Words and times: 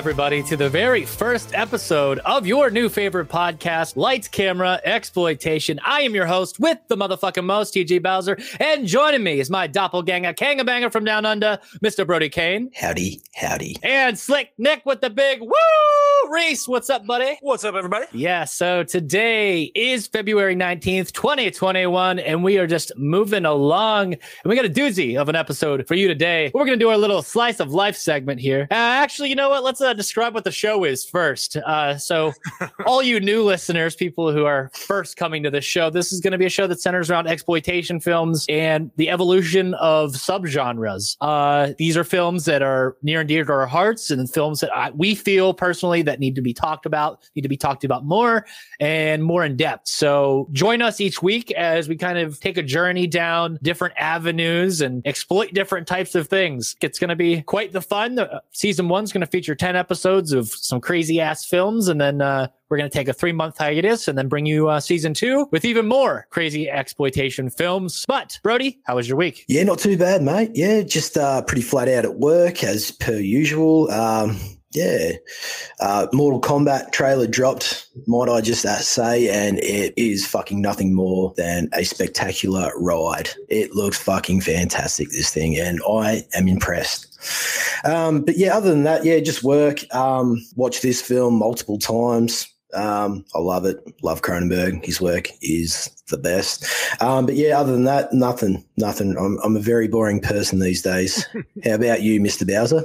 And 0.00 0.06
welcome, 0.06 0.22
everybody, 0.22 0.48
to 0.48 0.56
the 0.56 0.70
very 0.70 1.04
first 1.04 1.54
episode 1.54 2.20
of 2.20 2.46
your 2.46 2.70
new 2.70 2.88
favorite 2.88 3.28
podcast, 3.28 3.96
Lights, 3.96 4.28
Camera, 4.28 4.80
Exploitation. 4.82 5.78
I 5.84 6.00
am 6.00 6.14
your 6.14 6.24
host 6.24 6.58
with 6.58 6.78
the 6.88 6.96
motherfucking 6.96 7.44
most, 7.44 7.74
TG 7.74 8.02
Bowser. 8.02 8.38
And 8.58 8.86
joining 8.86 9.22
me 9.22 9.40
is 9.40 9.50
my 9.50 9.66
doppelganger, 9.66 10.32
Kangabanger 10.32 10.90
from 10.90 11.04
Down 11.04 11.26
Under, 11.26 11.58
Mr. 11.84 12.06
Brody 12.06 12.30
Kane. 12.30 12.70
Howdy, 12.74 13.20
howdy. 13.34 13.76
And 13.82 14.18
Slick 14.18 14.54
Nick 14.56 14.86
with 14.86 15.02
the 15.02 15.10
big 15.10 15.42
woo! 15.42 15.50
Reese, 16.30 16.66
what's 16.68 16.88
up, 16.88 17.06
buddy? 17.06 17.36
What's 17.42 17.64
up, 17.64 17.74
everybody? 17.74 18.06
Yeah, 18.12 18.44
so 18.44 18.84
today 18.84 19.64
is 19.74 20.06
February 20.06 20.54
19th, 20.54 21.12
2021, 21.12 22.20
and 22.20 22.44
we 22.44 22.56
are 22.56 22.66
just 22.66 22.92
moving 22.96 23.44
along. 23.44 24.12
And 24.14 24.22
we 24.44 24.54
got 24.54 24.64
a 24.64 24.70
doozy 24.70 25.20
of 25.20 25.28
an 25.28 25.34
episode 25.34 25.86
for 25.88 25.94
you 25.94 26.08
today. 26.08 26.52
We're 26.54 26.64
going 26.64 26.78
to 26.78 26.82
do 26.84 26.88
our 26.88 26.96
little 26.96 27.20
slice 27.22 27.58
of 27.58 27.72
life 27.72 27.96
segment 27.96 28.40
here. 28.40 28.68
Uh, 28.70 28.74
actually, 28.74 29.28
you 29.28 29.34
know 29.34 29.50
what? 29.50 29.64
Let's 29.64 29.80
uh, 29.80 29.89
describe 29.94 30.34
what 30.34 30.44
the 30.44 30.50
show 30.50 30.84
is 30.84 31.04
first. 31.04 31.56
Uh, 31.56 31.96
so, 31.96 32.32
all 32.86 33.02
you 33.02 33.20
new 33.20 33.42
listeners, 33.42 33.94
people 33.94 34.32
who 34.32 34.44
are 34.44 34.70
first 34.74 35.16
coming 35.16 35.42
to 35.42 35.50
this 35.50 35.64
show, 35.64 35.90
this 35.90 36.12
is 36.12 36.20
going 36.20 36.32
to 36.32 36.38
be 36.38 36.46
a 36.46 36.50
show 36.50 36.66
that 36.66 36.80
centers 36.80 37.10
around 37.10 37.26
exploitation 37.26 38.00
films 38.00 38.46
and 38.48 38.90
the 38.96 39.10
evolution 39.10 39.74
of 39.74 40.12
subgenres. 40.12 41.16
Uh, 41.20 41.72
these 41.78 41.96
are 41.96 42.04
films 42.04 42.44
that 42.44 42.62
are 42.62 42.96
near 43.02 43.20
and 43.20 43.28
dear 43.28 43.44
to 43.44 43.52
our 43.52 43.66
hearts, 43.66 44.10
and 44.10 44.30
films 44.30 44.60
that 44.60 44.74
I, 44.74 44.90
we 44.90 45.14
feel 45.14 45.54
personally 45.54 46.02
that 46.02 46.20
need 46.20 46.34
to 46.36 46.42
be 46.42 46.52
talked 46.52 46.86
about, 46.86 47.28
need 47.34 47.42
to 47.42 47.48
be 47.48 47.56
talked 47.56 47.84
about 47.84 48.04
more 48.04 48.46
and 48.78 49.22
more 49.22 49.44
in 49.44 49.56
depth. 49.56 49.88
So, 49.88 50.48
join 50.52 50.82
us 50.82 51.00
each 51.00 51.22
week 51.22 51.50
as 51.52 51.88
we 51.88 51.96
kind 51.96 52.18
of 52.18 52.40
take 52.40 52.56
a 52.56 52.62
journey 52.62 53.06
down 53.06 53.58
different 53.62 53.94
avenues 53.96 54.80
and 54.80 55.06
exploit 55.06 55.52
different 55.54 55.86
types 55.86 56.14
of 56.14 56.28
things. 56.28 56.76
It's 56.80 56.98
going 56.98 57.08
to 57.08 57.16
be 57.16 57.42
quite 57.42 57.72
the 57.72 57.80
fun. 57.80 58.14
The, 58.14 58.42
season 58.52 58.88
one's 58.88 59.12
going 59.12 59.22
to 59.22 59.26
feature 59.26 59.54
10 59.54 59.76
episodes 59.80 60.32
of 60.32 60.48
some 60.48 60.80
crazy 60.80 61.20
ass 61.20 61.44
films. 61.44 61.88
And 61.88 62.00
then 62.00 62.22
uh, 62.22 62.46
we're 62.68 62.76
going 62.76 62.88
to 62.88 62.96
take 62.96 63.08
a 63.08 63.12
three 63.12 63.32
month 63.32 63.58
hiatus 63.58 64.06
and 64.06 64.16
then 64.16 64.28
bring 64.28 64.46
you 64.46 64.68
uh, 64.68 64.78
season 64.78 65.12
two 65.14 65.48
with 65.50 65.64
even 65.64 65.86
more 65.86 66.26
crazy 66.30 66.70
exploitation 66.70 67.50
films. 67.50 68.04
But, 68.06 68.38
Brody, 68.44 68.78
how 68.84 68.96
was 68.96 69.08
your 69.08 69.18
week? 69.18 69.44
Yeah, 69.48 69.64
not 69.64 69.80
too 69.80 69.98
bad, 69.98 70.22
mate. 70.22 70.52
Yeah, 70.54 70.82
just 70.82 71.16
uh, 71.16 71.42
pretty 71.42 71.62
flat 71.62 71.88
out 71.88 72.04
at 72.04 72.14
work 72.14 72.62
as 72.62 72.92
per 72.92 73.16
usual. 73.16 73.90
Um, 73.90 74.38
yeah, 74.72 75.12
uh, 75.80 76.06
Mortal 76.12 76.40
Kombat 76.40 76.92
trailer 76.92 77.26
dropped, 77.26 77.88
might 78.06 78.28
I 78.28 78.40
just 78.40 78.64
uh, 78.64 78.76
say, 78.76 79.28
and 79.28 79.58
it 79.58 79.92
is 79.96 80.26
fucking 80.26 80.62
nothing 80.62 80.94
more 80.94 81.34
than 81.36 81.68
a 81.72 81.84
spectacular 81.84 82.70
ride. 82.76 83.30
It 83.48 83.74
looks 83.74 83.98
fucking 83.98 84.42
fantastic, 84.42 85.10
this 85.10 85.32
thing, 85.34 85.58
and 85.58 85.80
I 85.88 86.24
am 86.34 86.46
impressed. 86.46 87.08
Um, 87.84 88.22
but 88.22 88.36
yeah, 88.36 88.56
other 88.56 88.70
than 88.70 88.84
that, 88.84 89.04
yeah, 89.04 89.18
just 89.18 89.42
work. 89.42 89.82
Um, 89.92 90.40
watch 90.54 90.82
this 90.82 91.02
film 91.02 91.34
multiple 91.34 91.78
times. 91.78 92.46
Um, 92.72 93.24
I 93.34 93.40
love 93.40 93.64
it. 93.64 93.78
Love 94.04 94.22
Cronenberg. 94.22 94.84
His 94.84 95.00
work 95.00 95.30
is 95.42 95.90
the 96.08 96.18
best. 96.18 96.64
Um, 97.02 97.26
but 97.26 97.34
yeah, 97.34 97.58
other 97.58 97.72
than 97.72 97.84
that, 97.84 98.12
nothing. 98.12 98.64
Nothing. 98.76 99.16
I'm, 99.18 99.38
I'm 99.42 99.56
a 99.56 99.60
very 99.60 99.88
boring 99.88 100.20
person 100.20 100.60
these 100.60 100.82
days. 100.82 101.26
How 101.64 101.74
about 101.74 102.02
you, 102.02 102.20
Mr. 102.20 102.46
Bowser? 102.46 102.84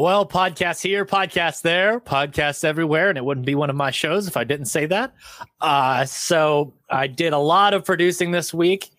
Well, 0.00 0.24
podcasts 0.26 0.80
here, 0.80 1.04
podcasts 1.04 1.60
there, 1.62 1.98
podcasts 1.98 2.64
everywhere, 2.64 3.08
and 3.08 3.18
it 3.18 3.24
wouldn't 3.24 3.46
be 3.46 3.54
one 3.56 3.68
of 3.68 3.74
my 3.74 3.90
shows 3.90 4.28
if 4.28 4.36
I 4.36 4.44
didn't 4.44 4.66
say 4.66 4.86
that. 4.86 5.12
Uh, 5.60 6.04
so 6.04 6.72
I 6.88 7.08
did 7.08 7.32
a 7.32 7.38
lot 7.38 7.74
of 7.74 7.84
producing 7.84 8.30
this 8.30 8.54
week. 8.54 8.90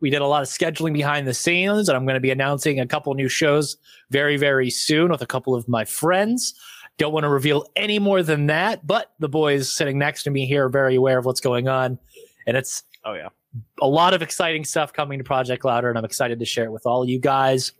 We 0.00 0.08
did 0.08 0.22
a 0.22 0.26
lot 0.26 0.42
of 0.42 0.48
scheduling 0.48 0.94
behind 0.94 1.26
the 1.26 1.34
scenes, 1.34 1.88
and 1.88 1.96
I'm 1.96 2.06
going 2.06 2.14
to 2.14 2.20
be 2.20 2.30
announcing 2.30 2.80
a 2.80 2.86
couple 2.86 3.12
new 3.14 3.28
shows 3.28 3.76
very, 4.10 4.36
very 4.36 4.70
soon 4.70 5.10
with 5.10 5.20
a 5.20 5.26
couple 5.26 5.54
of 5.54 5.68
my 5.68 5.84
friends. 5.84 6.54
Don't 6.96 7.12
want 7.12 7.24
to 7.24 7.28
reveal 7.28 7.66
any 7.76 7.98
more 7.98 8.22
than 8.22 8.46
that, 8.46 8.86
but 8.86 9.12
the 9.18 9.28
boys 9.28 9.70
sitting 9.70 9.98
next 9.98 10.22
to 10.22 10.30
me 10.30 10.46
here 10.46 10.66
are 10.66 10.68
very 10.70 10.94
aware 10.94 11.18
of 11.18 11.26
what's 11.26 11.40
going 11.40 11.68
on, 11.68 11.98
and 12.46 12.56
it's 12.56 12.82
Oh 13.04 13.12
yeah. 13.12 13.28
a 13.82 13.86
lot 13.86 14.14
of 14.14 14.22
exciting 14.22 14.64
stuff 14.64 14.92
coming 14.92 15.18
to 15.18 15.24
Project 15.24 15.64
Louder, 15.64 15.90
and 15.90 15.98
I'm 15.98 16.04
excited 16.04 16.38
to 16.38 16.46
share 16.46 16.64
it 16.64 16.72
with 16.72 16.86
all 16.86 17.06
you 17.06 17.18
guys. 17.18 17.72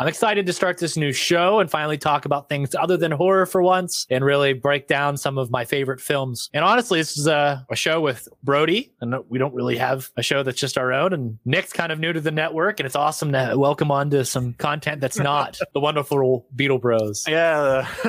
I'm 0.00 0.08
excited 0.08 0.46
to 0.46 0.54
start 0.54 0.78
this 0.78 0.96
new 0.96 1.12
show 1.12 1.60
and 1.60 1.70
finally 1.70 1.98
talk 1.98 2.24
about 2.24 2.48
things 2.48 2.74
other 2.74 2.96
than 2.96 3.12
horror 3.12 3.44
for 3.44 3.62
once 3.62 4.06
and 4.08 4.24
really 4.24 4.54
break 4.54 4.88
down 4.88 5.18
some 5.18 5.36
of 5.36 5.50
my 5.50 5.66
favorite 5.66 6.00
films. 6.00 6.48
And 6.54 6.64
honestly, 6.64 7.00
this 7.00 7.18
is 7.18 7.26
a, 7.26 7.66
a 7.70 7.76
show 7.76 8.00
with 8.00 8.26
Brody, 8.42 8.94
and 9.02 9.14
we 9.28 9.38
don't 9.38 9.52
really 9.52 9.76
have 9.76 10.10
a 10.16 10.22
show 10.22 10.42
that's 10.42 10.58
just 10.58 10.78
our 10.78 10.90
own. 10.90 11.12
And 11.12 11.38
Nick's 11.44 11.74
kind 11.74 11.92
of 11.92 11.98
new 11.98 12.14
to 12.14 12.20
the 12.22 12.30
network, 12.30 12.80
and 12.80 12.86
it's 12.86 12.96
awesome 12.96 13.30
to 13.32 13.52
welcome 13.58 13.90
on 13.90 14.08
to 14.08 14.24
some 14.24 14.54
content 14.54 15.02
that's 15.02 15.18
not 15.18 15.58
the 15.74 15.80
wonderful 15.80 16.46
Beetle 16.56 16.78
Bros. 16.78 17.26
Yeah, 17.28 17.86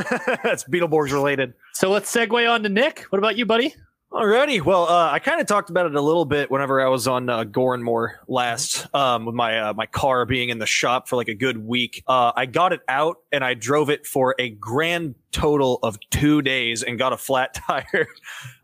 that's 0.46 0.64
Beetleborgs 0.64 1.12
related. 1.12 1.54
So 1.74 1.92
let's 1.92 2.10
segue 2.10 2.50
on 2.50 2.64
to 2.64 2.70
Nick. 2.70 3.02
What 3.10 3.20
about 3.20 3.36
you, 3.36 3.46
buddy? 3.46 3.76
Alrighty. 4.12 4.62
Well, 4.62 4.90
uh, 4.90 5.10
I 5.10 5.20
kind 5.20 5.40
of 5.40 5.48
talked 5.48 5.70
about 5.70 5.86
it 5.86 5.96
a 5.96 6.02
little 6.02 6.26
bit 6.26 6.52
whenever 6.52 6.86
I 6.86 6.90
was 6.90 7.08
on 7.08 7.30
uh, 7.30 7.46
last, 8.28 8.94
um, 8.94 9.26
with 9.26 9.36
my 9.36 9.58
uh, 9.58 9.74
my 9.74 9.86
car 9.86 10.26
being 10.26 10.50
in 10.50 10.60
the 10.60 10.66
shop 10.66 11.08
for 11.08 11.16
like 11.16 11.30
a 11.30 11.34
good 11.34 11.66
week. 11.66 12.04
Uh, 12.06 12.34
I 12.36 12.46
got 12.46 12.74
it 12.74 12.82
out 12.90 13.20
and 13.32 13.42
I 13.42 13.54
drove 13.54 13.90
it 13.90 14.06
for 14.06 14.36
a 14.38 14.50
grand 14.50 15.16
total 15.32 15.80
of 15.82 15.98
two 16.10 16.42
days 16.42 16.84
and 16.84 16.98
got 16.98 17.14
a 17.14 17.18
flat 17.18 17.54
tire 17.68 18.08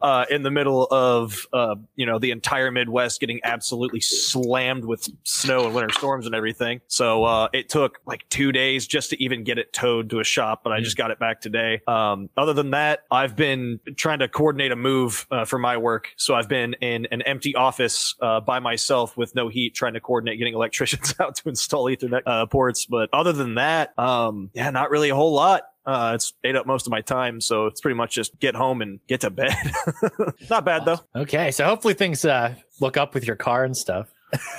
uh, 0.01 0.25
in 0.29 0.43
the 0.43 0.51
middle 0.51 0.85
of 0.91 1.47
uh, 1.53 1.75
you 1.95 2.05
know 2.05 2.19
the 2.19 2.31
entire 2.31 2.71
Midwest 2.71 3.19
getting 3.19 3.39
absolutely 3.43 4.01
slammed 4.01 4.85
with 4.85 5.09
snow 5.23 5.65
and 5.65 5.73
winter 5.73 5.93
storms 5.93 6.25
and 6.25 6.35
everything. 6.35 6.81
So 6.87 7.23
uh, 7.23 7.47
it 7.53 7.69
took 7.69 7.99
like 8.05 8.27
two 8.29 8.51
days 8.51 8.85
just 8.85 9.09
to 9.11 9.23
even 9.23 9.43
get 9.43 9.57
it 9.57 9.73
towed 9.73 10.09
to 10.11 10.19
a 10.19 10.23
shop, 10.23 10.61
but 10.63 10.73
I 10.73 10.81
just 10.81 10.97
got 10.97 11.11
it 11.11 11.19
back 11.19 11.41
today. 11.41 11.81
Um, 11.87 12.29
other 12.37 12.53
than 12.53 12.71
that, 12.71 13.05
I've 13.09 13.35
been 13.35 13.79
trying 13.95 14.19
to 14.19 14.27
coordinate 14.27 14.71
a 14.71 14.75
move 14.75 15.25
uh, 15.37 15.45
for 15.45 15.59
my 15.59 15.77
work, 15.77 16.09
so 16.17 16.33
I've 16.33 16.49
been 16.49 16.73
in 16.81 17.07
an 17.11 17.21
empty 17.21 17.55
office 17.55 18.15
uh, 18.21 18.39
by 18.39 18.59
myself 18.59 19.15
with 19.15 19.35
no 19.35 19.49
heat, 19.49 19.75
trying 19.75 19.93
to 19.93 19.99
coordinate 19.99 20.39
getting 20.39 20.53
electricians 20.55 21.13
out 21.19 21.35
to 21.35 21.49
install 21.49 21.85
Ethernet 21.85 22.23
uh, 22.25 22.45
ports. 22.47 22.85
But 22.85 23.09
other 23.13 23.33
than 23.33 23.55
that, 23.55 23.97
um, 23.99 24.49
yeah, 24.53 24.69
not 24.71 24.89
really 24.89 25.09
a 25.09 25.15
whole 25.15 25.33
lot. 25.33 25.63
Uh, 25.85 26.13
it's 26.15 26.33
ate 26.43 26.55
up 26.55 26.65
most 26.65 26.85
of 26.85 26.91
my 26.91 26.99
time, 26.99 27.39
so 27.39 27.67
it's 27.67 27.79
pretty 27.79 27.95
much 27.95 28.13
just 28.13 28.37
get 28.39 28.55
home 28.55 28.81
and 28.81 28.99
get 29.07 29.21
to 29.21 29.29
bed. 29.29 29.55
Not 30.49 30.65
bad 30.65 30.83
though. 30.83 30.99
Okay, 31.15 31.51
so 31.51 31.63
hopefully 31.63 31.93
things 31.93 32.25
uh, 32.25 32.55
look 32.81 32.97
up 32.97 33.13
with 33.13 33.25
your 33.25 33.37
car 33.37 33.63
and 33.63 33.77
stuff. 33.77 34.09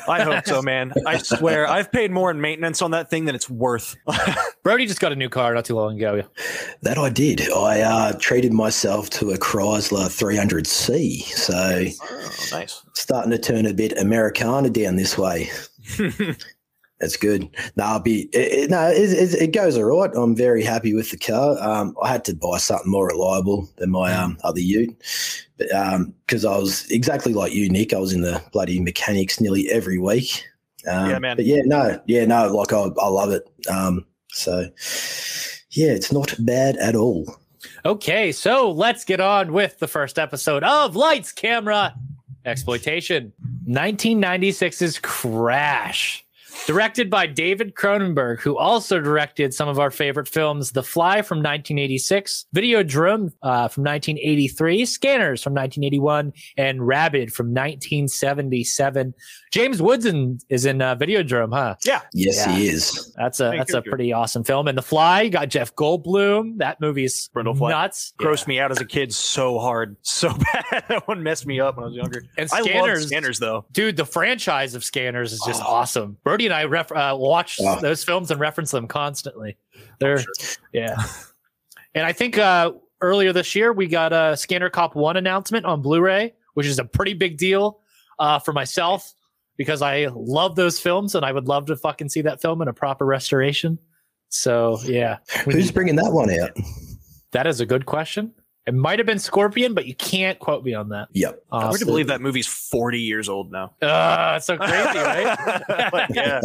I 0.09 0.23
hope 0.23 0.47
so, 0.47 0.63
man. 0.63 0.93
I 1.07 1.19
swear, 1.19 1.69
I've 1.69 1.93
paid 1.93 2.11
more 2.11 2.31
in 2.31 2.41
maintenance 2.41 2.81
on 2.81 2.93
that 2.93 3.11
thing 3.11 3.27
than 3.27 3.35
it's 3.35 3.51
worth. 3.51 3.97
Brody 4.63 4.87
just 4.87 5.01
got 5.01 5.13
a 5.13 5.17
new 5.17 5.29
car 5.29 5.53
not 5.55 5.65
too 5.67 5.75
long 5.75 5.97
ago. 5.97 6.15
Yeah. 6.15 6.23
That 6.83 6.97
I 6.99 7.11
did. 7.11 7.51
I 7.53 7.81
uh, 7.83 8.13
treated 8.19 8.53
myself 8.53 9.11
to 9.11 9.31
a 9.31 9.37
Chrysler 9.39 10.07
300C. 10.09 11.23
So 11.25 11.85
Oh, 12.11 12.57
nice. 12.57 12.83
starting 12.95 13.31
to 13.31 13.39
turn 13.39 13.67
a 13.67 13.75
bit 13.75 13.97
Americana 13.99 14.71
down 14.71 14.97
this 14.97 15.19
way. 15.19 15.51
That's 17.01 17.17
good. 17.17 17.49
No, 17.77 17.85
I'll 17.85 18.01
be 18.01 18.23
it, 18.33 18.53
it- 18.65 18.71
no. 18.71 18.89
It, 18.89 19.11
it, 19.13 19.35
it 19.43 19.53
goes 19.53 19.77
all 19.77 19.85
right. 19.85 20.11
I'm 20.17 20.35
very 20.35 20.65
happy 20.65 20.95
with 20.95 21.11
the 21.11 21.17
car. 21.17 21.57
Um, 21.61 21.95
I 22.03 22.09
had 22.09 22.25
to 22.25 22.35
buy 22.35 22.59
something 22.59 22.91
more 22.91 23.07
reliable 23.07 23.69
than 23.77 23.91
my 23.91 24.13
um, 24.13 24.37
other 24.43 24.61
Ute, 24.61 24.97
but 25.57 25.69
because 26.27 26.45
I 26.45 26.59
was 26.59 26.91
exactly 26.91 27.33
like 27.35 27.53
you, 27.53 27.69
Nick. 27.71 27.93
I 27.93 27.99
was 27.99 28.13
in 28.13 28.23
the 28.23 28.43
bloody 28.53 28.81
mechanics 28.81 29.41
nearly 29.41 29.71
every 29.71 29.99
week. 29.99 30.45
Um, 30.89 31.11
Yeah, 31.11 31.19
man. 31.21 31.37
But 31.37 31.45
yeah, 31.47 31.61
no, 31.65 32.01
yeah, 32.07 32.25
no. 32.25 32.53
Like 32.53 32.73
I, 32.73 32.89
I 33.01 33.09
love 33.09 33.31
it. 33.31 33.49
Um, 33.71 34.05
so 34.33 34.69
yeah, 35.71 35.91
it's 35.93 36.13
not 36.13 36.35
bad 36.41 36.77
at 36.79 36.97
all. 36.97 37.33
Okay, 37.85 38.33
so 38.33 38.71
let's 38.71 39.05
get 39.05 39.21
on 39.21 39.53
with 39.53 39.79
the 39.79 39.89
first 39.89 40.19
episode 40.19 40.65
of 40.65 40.97
Lights, 40.97 41.31
Camera, 41.33 41.95
Exploitation. 42.45 43.33
1996's 43.69 44.99
Crash. 45.01 46.25
Directed 46.67 47.09
by 47.09 47.27
David 47.27 47.75
Cronenberg, 47.75 48.41
who 48.41 48.59
also 48.59 49.01
directed 49.01 49.55
some 49.55 49.69
of 49.69 49.79
our 49.79 49.91
favorite 49.91 50.29
films 50.29 50.73
The 50.73 50.83
Fly 50.83 51.23
from 51.23 51.39
1986, 51.39 52.45
Videodrome 52.55 53.33
uh, 53.43 53.69
from 53.69 53.85
1983, 53.85 54.85
Scanners 54.85 55.43
from 55.43 55.55
1981, 55.55 56.33
and 56.59 56.87
Rabid 56.87 57.33
from 57.33 57.55
1977. 57.55 59.15
James 59.51 59.81
Woods 59.81 60.05
in, 60.05 60.39
is 60.51 60.67
in 60.67 60.83
uh, 60.83 60.95
Videodrome, 60.97 61.55
huh? 61.55 61.77
Yeah. 61.87 62.03
Yes, 62.13 62.37
Yeah. 62.47 62.53
he 62.53 62.69
is. 62.69 63.15
That's 63.17 63.41
a 63.41 63.49
Thank 63.49 63.61
that's 63.61 63.73
you. 63.73 63.79
a 63.79 63.83
pretty 63.83 64.13
awesome 64.13 64.45
film. 64.45 64.69
And 64.69 64.77
The 64.77 64.83
Fly 64.83 65.29
got 65.29 65.49
Jeff 65.49 65.75
Goldblum. 65.75 66.59
That 66.59 66.81
movie's 66.83 67.31
Brundlefly. 67.35 67.71
nuts. 67.71 68.13
Grossed 68.21 68.47
me 68.47 68.61
out 68.61 68.71
as 68.71 68.81
a 68.81 68.85
kid 68.85 69.15
so 69.15 69.59
hard, 69.59 69.97
so 70.03 70.29
bad. 70.53 70.85
that 70.89 71.09
one 71.09 71.23
messed 71.23 71.47
me 71.47 71.61
up 71.61 71.77
when 71.77 71.85
I 71.85 71.87
was 71.89 71.97
younger. 71.97 72.23
And 72.37 72.49
I 72.53 72.59
love 72.61 72.67
Scanners- 72.69 73.07
scanners 73.07 73.39
though. 73.39 73.65
Dude, 73.73 73.97
the 73.97 74.05
franchise 74.05 74.75
of 74.75 74.85
Scanners 74.85 75.33
is 75.33 75.41
just 75.47 75.63
Oh. 75.63 75.67
awesome. 75.67 76.19
Brody 76.25 76.48
and 76.49 76.55
I 76.55 76.65
ref- 76.65 76.91
uh, 76.93 77.15
watch 77.19 77.59
Oh. 77.63 77.79
those 77.81 78.03
films 78.03 78.31
and 78.31 78.41
reference 78.41 78.71
them 78.71 78.87
constantly. 78.89 79.57
They're 80.01 80.19
Sure. 80.19 80.33
yeah. 80.73 80.97
and 81.95 82.05
I 82.05 82.13
think 82.13 82.39
uh, 82.39 82.73
earlier 83.01 83.33
this 83.33 83.55
year 83.55 83.73
we 83.73 83.87
got 83.87 84.13
a 84.13 84.37
Scanner 84.37 84.71
Cop 84.71 84.97
One 84.97 85.17
announcement 85.17 85.65
on 85.67 85.83
Blu-ray, 85.83 86.35
which 86.55 86.67
is 86.67 86.79
a 86.79 86.85
pretty 86.85 87.15
big 87.15 87.37
deal 87.39 87.81
uh, 88.19 88.39
for 88.39 88.53
myself 88.53 89.13
because 89.57 89.83
I 89.83 90.07
love 90.15 90.57
those 90.57 90.79
films 90.81 91.15
and 91.15 91.25
I 91.25 91.33
would 91.33 91.47
love 91.49 91.67
to 91.67 91.77
fucking 91.77 92.09
see 92.09 92.23
that 92.23 92.41
film 92.41 92.63
in 92.63 92.69
a 92.69 92.73
proper 92.73 93.05
restoration. 93.05 93.79
So 94.31 94.79
yeah, 94.85 95.19
Who's 95.45 95.71
bringing 95.71 95.97
that 95.97 96.13
one 96.13 96.31
out? 96.39 96.51
that 97.33 97.47
is 97.47 97.61
a 97.61 97.67
good 97.67 97.87
question. 97.87 98.33
It 98.69 98.75
might 98.75 98.99
have 98.99 99.07
been 99.07 99.19
Scorpion, 99.19 99.73
but 99.73 99.87
you 99.87 99.95
can't 99.95 100.39
quote 100.39 100.63
me 100.63 100.75
on 100.75 100.91
that. 100.91 101.09
Yep. 101.15 101.43
Hard 101.51 101.79
to 101.79 101.87
believe 101.87 102.09
that 102.09 102.21
movie's 102.21 102.47
40 102.47 103.01
years 103.01 103.27
old 103.27 103.51
now. 103.51 103.73
Uh, 103.83 104.35
it's 104.37 104.45
so 104.45 104.59
crazy, 104.59 104.99
right? 104.99 105.39
But 105.91 106.11
yeah, 106.15 106.41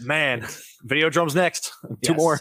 man. 0.00 0.42
Videodrome's 0.86 1.34
next. 1.34 1.72
Two 2.02 2.12
Yes. 2.12 2.16
more. 2.18 2.38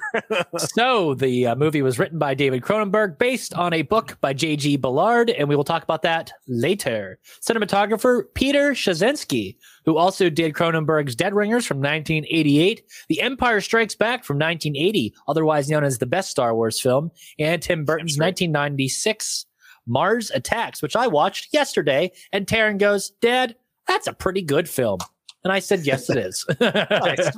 so 0.58 1.14
the 1.16 1.48
uh, 1.48 1.56
movie 1.56 1.82
was 1.82 1.98
written 1.98 2.20
by 2.20 2.34
David 2.34 2.62
Cronenberg, 2.62 3.18
based 3.18 3.54
on 3.54 3.72
a 3.74 3.82
book 3.84 4.18
by 4.20 4.34
J.G. 4.34 4.76
Ballard, 4.78 5.30
and 5.30 5.48
we 5.48 5.56
will 5.56 5.64
talk 5.64 5.82
about 5.84 6.02
that 6.02 6.32
later. 6.48 7.18
Cinematographer 7.42 8.24
Peter 8.34 8.72
Suschitzky, 8.74 9.56
who 9.86 9.98
also 9.98 10.30
did 10.30 10.54
Cronenberg's 10.54 11.16
Dead 11.16 11.34
Ringers 11.34 11.66
from 11.66 11.78
1988, 11.78 12.84
The 13.08 13.22
Empire 13.22 13.62
Strikes 13.62 13.96
Back 13.96 14.24
from 14.24 14.38
1980, 14.38 15.14
otherwise 15.28 15.70
known 15.70 15.84
as 15.84 16.00
the 16.00 16.06
best 16.06 16.32
Star 16.32 16.56
Wars 16.56 16.80
film, 16.80 17.12
and 17.40 17.62
Tim 17.62 17.86
Burton's 17.86 18.18
1996 18.18 19.46
Mars 19.88 20.32
Attacks, 20.32 20.82
which 20.82 20.96
I 20.96 21.08
watched 21.08 21.54
yesterday. 21.54 22.12
And 22.32 22.48
Taryn 22.48 22.78
goes, 22.78 23.12
"Dad, 23.22 23.56
that's 23.88 24.08
a 24.08 24.14
pretty 24.14 24.42
good 24.42 24.68
film." 24.68 25.00
And 25.44 25.54
I 25.54 25.60
said, 25.60 25.86
"Yes, 25.86 26.10
it 26.10 26.18
is." 26.18 26.44
That's 26.60 27.38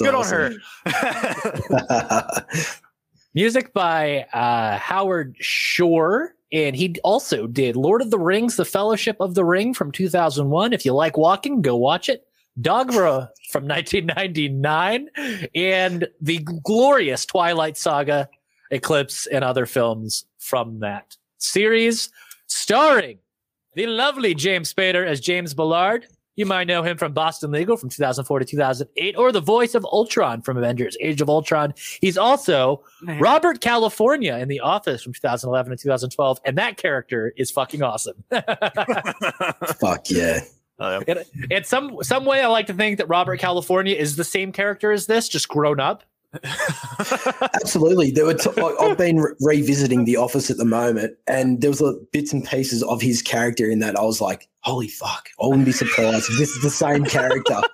Good 0.00 0.14
on 0.14 0.24
her. 0.26 0.52
Music 3.34 3.72
by 3.72 4.22
uh, 4.32 4.78
Howard 4.78 5.36
Shore. 5.40 6.34
And 6.52 6.74
he 6.74 6.96
also 7.04 7.46
did 7.46 7.76
Lord 7.76 8.00
of 8.00 8.10
the 8.10 8.18
Rings, 8.18 8.56
The 8.56 8.64
Fellowship 8.64 9.16
of 9.20 9.34
the 9.34 9.44
Ring 9.44 9.74
from 9.74 9.92
2001. 9.92 10.72
If 10.72 10.84
you 10.84 10.94
like 10.94 11.16
walking, 11.16 11.60
go 11.62 11.76
watch 11.76 12.08
it. 12.08 12.26
Dogma 12.60 13.30
from 13.50 13.68
1999. 13.68 15.08
And 15.54 16.08
the 16.20 16.38
glorious 16.64 17.26
Twilight 17.26 17.76
Saga, 17.76 18.28
Eclipse, 18.70 19.26
and 19.26 19.44
other 19.44 19.66
films 19.66 20.24
from 20.38 20.80
that 20.80 21.16
series, 21.38 22.10
starring 22.46 23.18
the 23.74 23.86
lovely 23.86 24.34
James 24.34 24.72
Spader 24.72 25.06
as 25.06 25.20
James 25.20 25.54
Ballard. 25.54 26.06
You 26.38 26.46
might 26.46 26.68
know 26.68 26.84
him 26.84 26.96
from 26.96 27.12
Boston 27.14 27.50
Legal 27.50 27.76
from 27.76 27.88
2004 27.88 28.38
to 28.38 28.44
2008, 28.44 29.16
or 29.16 29.32
the 29.32 29.40
voice 29.40 29.74
of 29.74 29.84
Ultron 29.84 30.40
from 30.40 30.56
Avengers 30.56 30.96
Age 31.00 31.20
of 31.20 31.28
Ultron. 31.28 31.74
He's 32.00 32.16
also 32.16 32.84
Robert 33.18 33.60
California 33.60 34.36
in 34.36 34.46
The 34.46 34.60
Office 34.60 35.02
from 35.02 35.12
2011 35.14 35.72
to 35.76 35.82
2012, 35.82 36.38
and 36.44 36.56
that 36.56 36.76
character 36.76 37.32
is 37.36 37.50
fucking 37.50 37.82
awesome. 37.82 38.22
Fuck 39.80 40.10
yeah. 40.10 40.42
Uh, 40.78 41.00
in, 41.08 41.18
in 41.50 41.64
some 41.64 41.98
some 42.02 42.24
way, 42.24 42.40
I 42.40 42.46
like 42.46 42.68
to 42.68 42.72
think 42.74 42.98
that 42.98 43.08
Robert 43.08 43.40
California 43.40 43.96
is 43.96 44.14
the 44.14 44.22
same 44.22 44.52
character 44.52 44.92
as 44.92 45.06
this, 45.06 45.28
just 45.28 45.48
grown 45.48 45.80
up. 45.80 46.04
Absolutely. 47.54 48.10
There 48.10 48.26
were 48.26 48.34
t- 48.34 48.50
I- 48.58 48.76
I've 48.80 48.98
been 48.98 49.16
re- 49.16 49.32
revisiting 49.40 50.04
The 50.04 50.16
Office 50.16 50.50
at 50.50 50.56
the 50.58 50.64
moment, 50.64 51.16
and 51.26 51.60
there 51.60 51.70
was 51.70 51.82
uh, 51.82 51.94
bits 52.12 52.32
and 52.32 52.44
pieces 52.44 52.82
of 52.84 53.00
his 53.00 53.22
character 53.22 53.68
in 53.68 53.80
that. 53.80 53.98
I 53.98 54.02
was 54.02 54.20
like, 54.20 54.46
"Holy 54.68 54.88
fuck!" 54.88 55.28
I 55.42 55.46
wouldn't 55.46 55.64
be 55.66 55.72
surprised 55.72 56.30
if 56.30 56.38
this 56.38 56.50
is 56.50 56.62
the 56.62 56.70
same 56.70 57.04
character. 57.04 57.60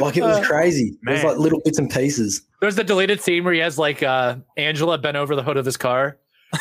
Like 0.00 0.16
it 0.16 0.22
was 0.22 0.38
Uh, 0.38 0.42
crazy. 0.42 0.98
It 1.06 1.10
was 1.10 1.22
like 1.22 1.36
little 1.38 1.60
bits 1.64 1.78
and 1.78 1.88
pieces. 1.88 2.42
There's 2.60 2.74
the 2.74 2.82
deleted 2.82 3.20
scene 3.20 3.44
where 3.44 3.52
he 3.54 3.60
has 3.60 3.78
like 3.78 4.02
uh, 4.02 4.34
Angela 4.56 4.98
bent 4.98 5.16
over 5.16 5.36
the 5.36 5.44
hood 5.44 5.56
of 5.56 5.64
his 5.64 5.76
car. 5.76 6.18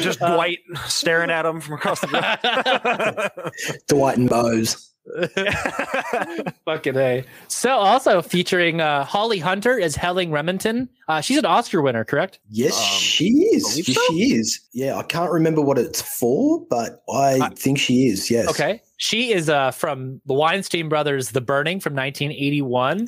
just 0.00 0.18
Dwight 0.18 0.60
staring 0.86 1.30
at 1.30 1.44
him 1.44 1.60
from 1.60 1.74
across 1.74 2.00
the 2.00 2.08
room. 2.08 3.50
Dwight 3.88 4.16
and 4.16 4.30
Bose. 4.30 4.87
Fucking 6.64 6.96
A. 6.96 7.24
So 7.48 7.70
also 7.70 8.22
featuring 8.22 8.80
uh, 8.80 9.04
Holly 9.04 9.38
Hunter 9.38 9.80
as 9.80 9.96
Helen 9.96 10.30
Remington. 10.30 10.88
Uh, 11.08 11.20
she's 11.20 11.38
an 11.38 11.46
Oscar 11.46 11.80
winner, 11.82 12.04
correct? 12.04 12.38
Yes, 12.50 12.76
Um, 12.76 12.98
she 13.00 13.28
is. 13.54 13.62
believe 13.70 13.86
so? 13.86 14.00
She 14.10 14.34
is. 14.34 14.60
Yeah, 14.72 14.96
I 14.96 15.02
can't 15.02 15.30
remember 15.30 15.60
what 15.62 15.78
it's 15.78 16.02
for, 16.02 16.60
but 16.68 17.02
I 17.12 17.38
Uh, 17.40 17.50
think 17.56 17.78
she 17.78 18.08
is. 18.08 18.30
Yes. 18.30 18.48
Okay. 18.48 18.82
She 18.98 19.32
is 19.32 19.48
uh, 19.48 19.70
from 19.70 20.20
the 20.26 20.34
Weinstein 20.34 20.88
Brothers' 20.88 21.30
The 21.30 21.40
Burning 21.40 21.78
from 21.80 21.94
1981. 21.94 23.06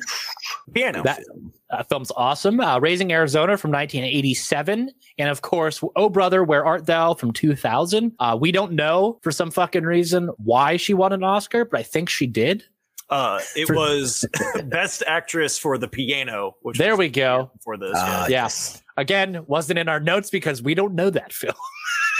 Piano. 0.73 1.03
That 1.03 1.21
uh, 1.71 1.83
film's 1.83 2.11
awesome. 2.15 2.59
Uh, 2.59 2.79
Raising 2.79 3.11
Arizona 3.11 3.57
from 3.57 3.71
1987. 3.71 4.91
And 5.17 5.29
of 5.29 5.41
course, 5.41 5.81
Oh 5.95 6.09
Brother, 6.09 6.43
Where 6.43 6.65
Art 6.65 6.85
Thou 6.85 7.13
from 7.13 7.31
2000. 7.33 8.11
Uh, 8.19 8.37
we 8.39 8.51
don't 8.51 8.73
know 8.73 9.19
for 9.23 9.31
some 9.31 9.51
fucking 9.51 9.83
reason 9.83 10.29
why 10.37 10.77
she 10.77 10.93
won 10.93 11.13
an 11.13 11.23
Oscar, 11.23 11.65
but 11.65 11.79
I 11.79 11.83
think 11.83 12.09
she 12.09 12.27
did. 12.27 12.63
Uh, 13.09 13.39
it 13.57 13.65
For- 13.67 13.75
was 13.75 14.25
best 14.65 15.03
actress 15.05 15.57
for 15.57 15.77
the 15.77 15.87
piano. 15.87 16.55
Which 16.61 16.77
There 16.77 16.95
we 16.95 17.09
go. 17.09 17.51
For 17.63 17.75
this, 17.77 17.91
yeah. 17.95 18.27
Yeah. 18.27 18.49
Again, 18.97 19.43
wasn't 19.47 19.79
in 19.79 19.89
our 19.89 19.99
notes 19.99 20.29
because 20.29 20.61
we 20.61 20.75
don't 20.75 20.95
know 20.95 21.09
that 21.09 21.33
film. 21.33 21.53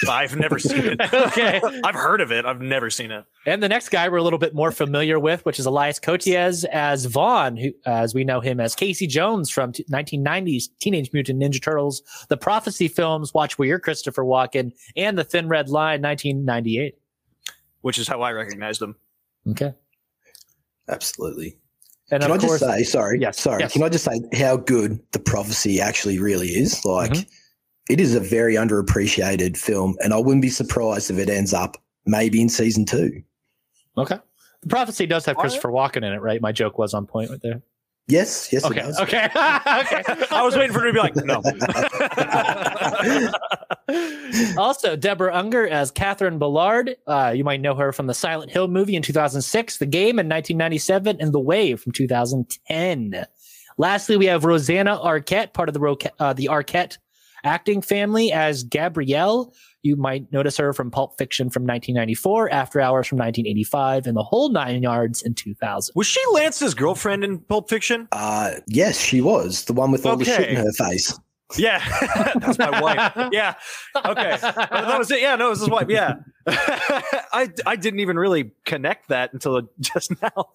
I've 0.09 0.35
never 0.35 0.57
seen 0.59 0.81
it. 0.85 1.01
Okay. 1.13 1.61
I've 1.83 1.95
heard 1.95 2.21
of 2.21 2.31
it. 2.31 2.45
I've 2.45 2.61
never 2.61 2.89
seen 2.89 3.11
it. 3.11 3.23
And 3.45 3.61
the 3.61 3.69
next 3.69 3.89
guy 3.89 4.09
we're 4.09 4.17
a 4.17 4.23
little 4.23 4.39
bit 4.39 4.53
more 4.55 4.71
familiar 4.71 5.19
with, 5.19 5.45
which 5.45 5.59
is 5.59 5.65
Elias 5.65 5.99
Koteas 5.99 6.65
as 6.65 7.05
Vaughn, 7.05 7.55
who, 7.57 7.71
as 7.85 8.13
we 8.13 8.23
know 8.23 8.39
him 8.39 8.59
as 8.59 8.75
Casey 8.75 9.07
Jones 9.07 9.49
from 9.49 9.71
t- 9.73 9.85
1990s 9.91 10.63
Teenage 10.79 11.11
Mutant 11.13 11.41
Ninja 11.41 11.61
Turtles, 11.61 12.01
the 12.29 12.37
Prophecy 12.37 12.87
films, 12.87 13.33
Watch 13.33 13.57
Where 13.59 13.67
You're 13.67 13.79
Christopher 13.79 14.23
Walken, 14.23 14.71
and 14.95 15.17
The 15.17 15.23
Thin 15.23 15.47
Red 15.47 15.69
Line, 15.69 16.01
1998. 16.01 16.95
Which 17.81 17.97
is 17.97 18.07
how 18.07 18.21
I 18.21 18.31
recognized 18.31 18.81
him. 18.81 18.95
Okay. 19.49 19.73
Absolutely. 20.89 21.57
And 22.11 22.21
Can 22.21 22.31
I 22.31 22.35
of 22.35 22.41
just 22.41 22.59
course, 22.59 22.59
say, 22.61 22.83
sorry, 22.83 23.19
Yes, 23.21 23.39
sorry. 23.39 23.61
yes. 23.61 23.73
Can 23.73 23.83
I 23.83 23.89
just 23.89 24.03
say 24.03 24.19
how 24.37 24.57
good 24.57 24.99
the 25.13 25.19
prophecy 25.19 25.79
actually 25.79 26.19
really 26.19 26.47
is? 26.49 26.83
Like, 26.83 27.11
Mhm. 27.11 27.25
It 27.89 27.99
is 27.99 28.15
a 28.15 28.19
very 28.19 28.55
underappreciated 28.55 29.57
film, 29.57 29.95
and 30.03 30.13
I 30.13 30.17
wouldn't 30.17 30.41
be 30.41 30.49
surprised 30.49 31.09
if 31.11 31.17
it 31.17 31.29
ends 31.29 31.53
up 31.53 31.77
maybe 32.05 32.41
in 32.41 32.49
season 32.49 32.85
two. 32.85 33.21
okay. 33.97 34.17
The 34.63 34.69
Prophecy 34.69 35.07
does 35.07 35.25
have 35.25 35.37
Christopher 35.37 35.69
Walken 35.69 35.97
in 35.97 36.13
it, 36.13 36.21
right? 36.21 36.39
My 36.39 36.51
joke 36.51 36.77
was 36.77 36.93
on 36.93 37.07
point 37.07 37.31
right 37.31 37.41
there. 37.41 37.63
Yes, 38.07 38.49
yes, 38.53 38.63
Okay. 38.63 38.79
it 38.79 38.83
does. 38.83 38.99
Okay. 38.99 39.25
okay. 39.25 40.03
I 40.31 40.41
was 40.43 40.55
waiting 40.55 40.71
for 40.71 40.85
him 40.85 40.93
to 40.93 40.93
be 40.93 40.99
like, 40.99 41.15
no. 41.15 41.41
also, 44.57 44.95
Deborah 44.95 45.33
Unger 45.35 45.67
as 45.67 45.89
Catherine 45.91 46.37
Ballard. 46.37 46.95
Uh, 47.07 47.33
you 47.35 47.43
might 47.43 47.61
know 47.61 47.73
her 47.75 47.91
from 47.91 48.07
the 48.07 48.13
Silent 48.13 48.51
Hill 48.51 48.67
movie 48.67 48.95
in 48.95 49.01
2006, 49.01 49.77
The 49.77 49.85
Game 49.85 50.19
in 50.19 50.27
1997, 50.27 51.17
and 51.19 51.33
The 51.33 51.39
Wave 51.39 51.79
from 51.81 51.91
2010. 51.91 53.25
Lastly, 53.77 54.17
we 54.17 54.25
have 54.27 54.45
Rosanna 54.45 54.97
Arquette, 54.97 55.53
part 55.53 55.69
of 55.69 55.73
the 55.73 55.79
Roca- 55.79 56.11
uh, 56.19 56.33
the 56.33 56.49
Arquette 56.51 56.97
acting 57.43 57.81
family, 57.81 58.31
as 58.31 58.63
Gabrielle. 58.63 59.53
You 59.83 59.95
might 59.95 60.31
notice 60.31 60.57
her 60.57 60.73
from 60.73 60.91
Pulp 60.91 61.17
Fiction 61.17 61.49
from 61.49 61.63
1994, 61.63 62.51
After 62.51 62.79
Hours 62.79 63.07
from 63.07 63.17
1985, 63.17 64.05
and 64.05 64.15
The 64.15 64.23
Whole 64.23 64.49
Nine 64.49 64.83
Yards 64.83 65.23
in 65.23 65.33
2000. 65.33 65.93
was 65.95 66.05
she 66.05 66.21
Lance's 66.33 66.73
girlfriend 66.75 67.23
in 67.23 67.39
Pulp 67.39 67.67
Fiction? 67.69 68.07
Uh, 68.11 68.51
yes, 68.67 68.99
she 68.99 69.21
was 69.21 69.65
the 69.65 69.73
one 69.73 69.91
with 69.91 70.05
all 70.05 70.17
the 70.17 70.25
shit 70.25 70.49
in 70.49 70.57
her 70.57 70.71
face. 70.73 71.17
Yeah, 71.57 71.83
that's 72.35 72.57
my 72.57 72.79
wife. 72.81 73.29
Yeah, 73.31 73.55
okay, 74.05 74.37
that 74.41 74.95
was 74.97 75.11
it. 75.11 75.21
Yeah, 75.21 75.35
no, 75.35 75.47
it 75.47 75.49
was 75.49 75.59
his 75.59 75.69
wife. 75.69 75.87
Yeah, 75.89 76.15
I 76.47 77.49
I 77.65 77.75
didn't 77.75 77.99
even 77.99 78.17
really 78.17 78.51
connect 78.65 79.09
that 79.09 79.33
until 79.33 79.61
just 79.79 80.13
now. 80.21 80.49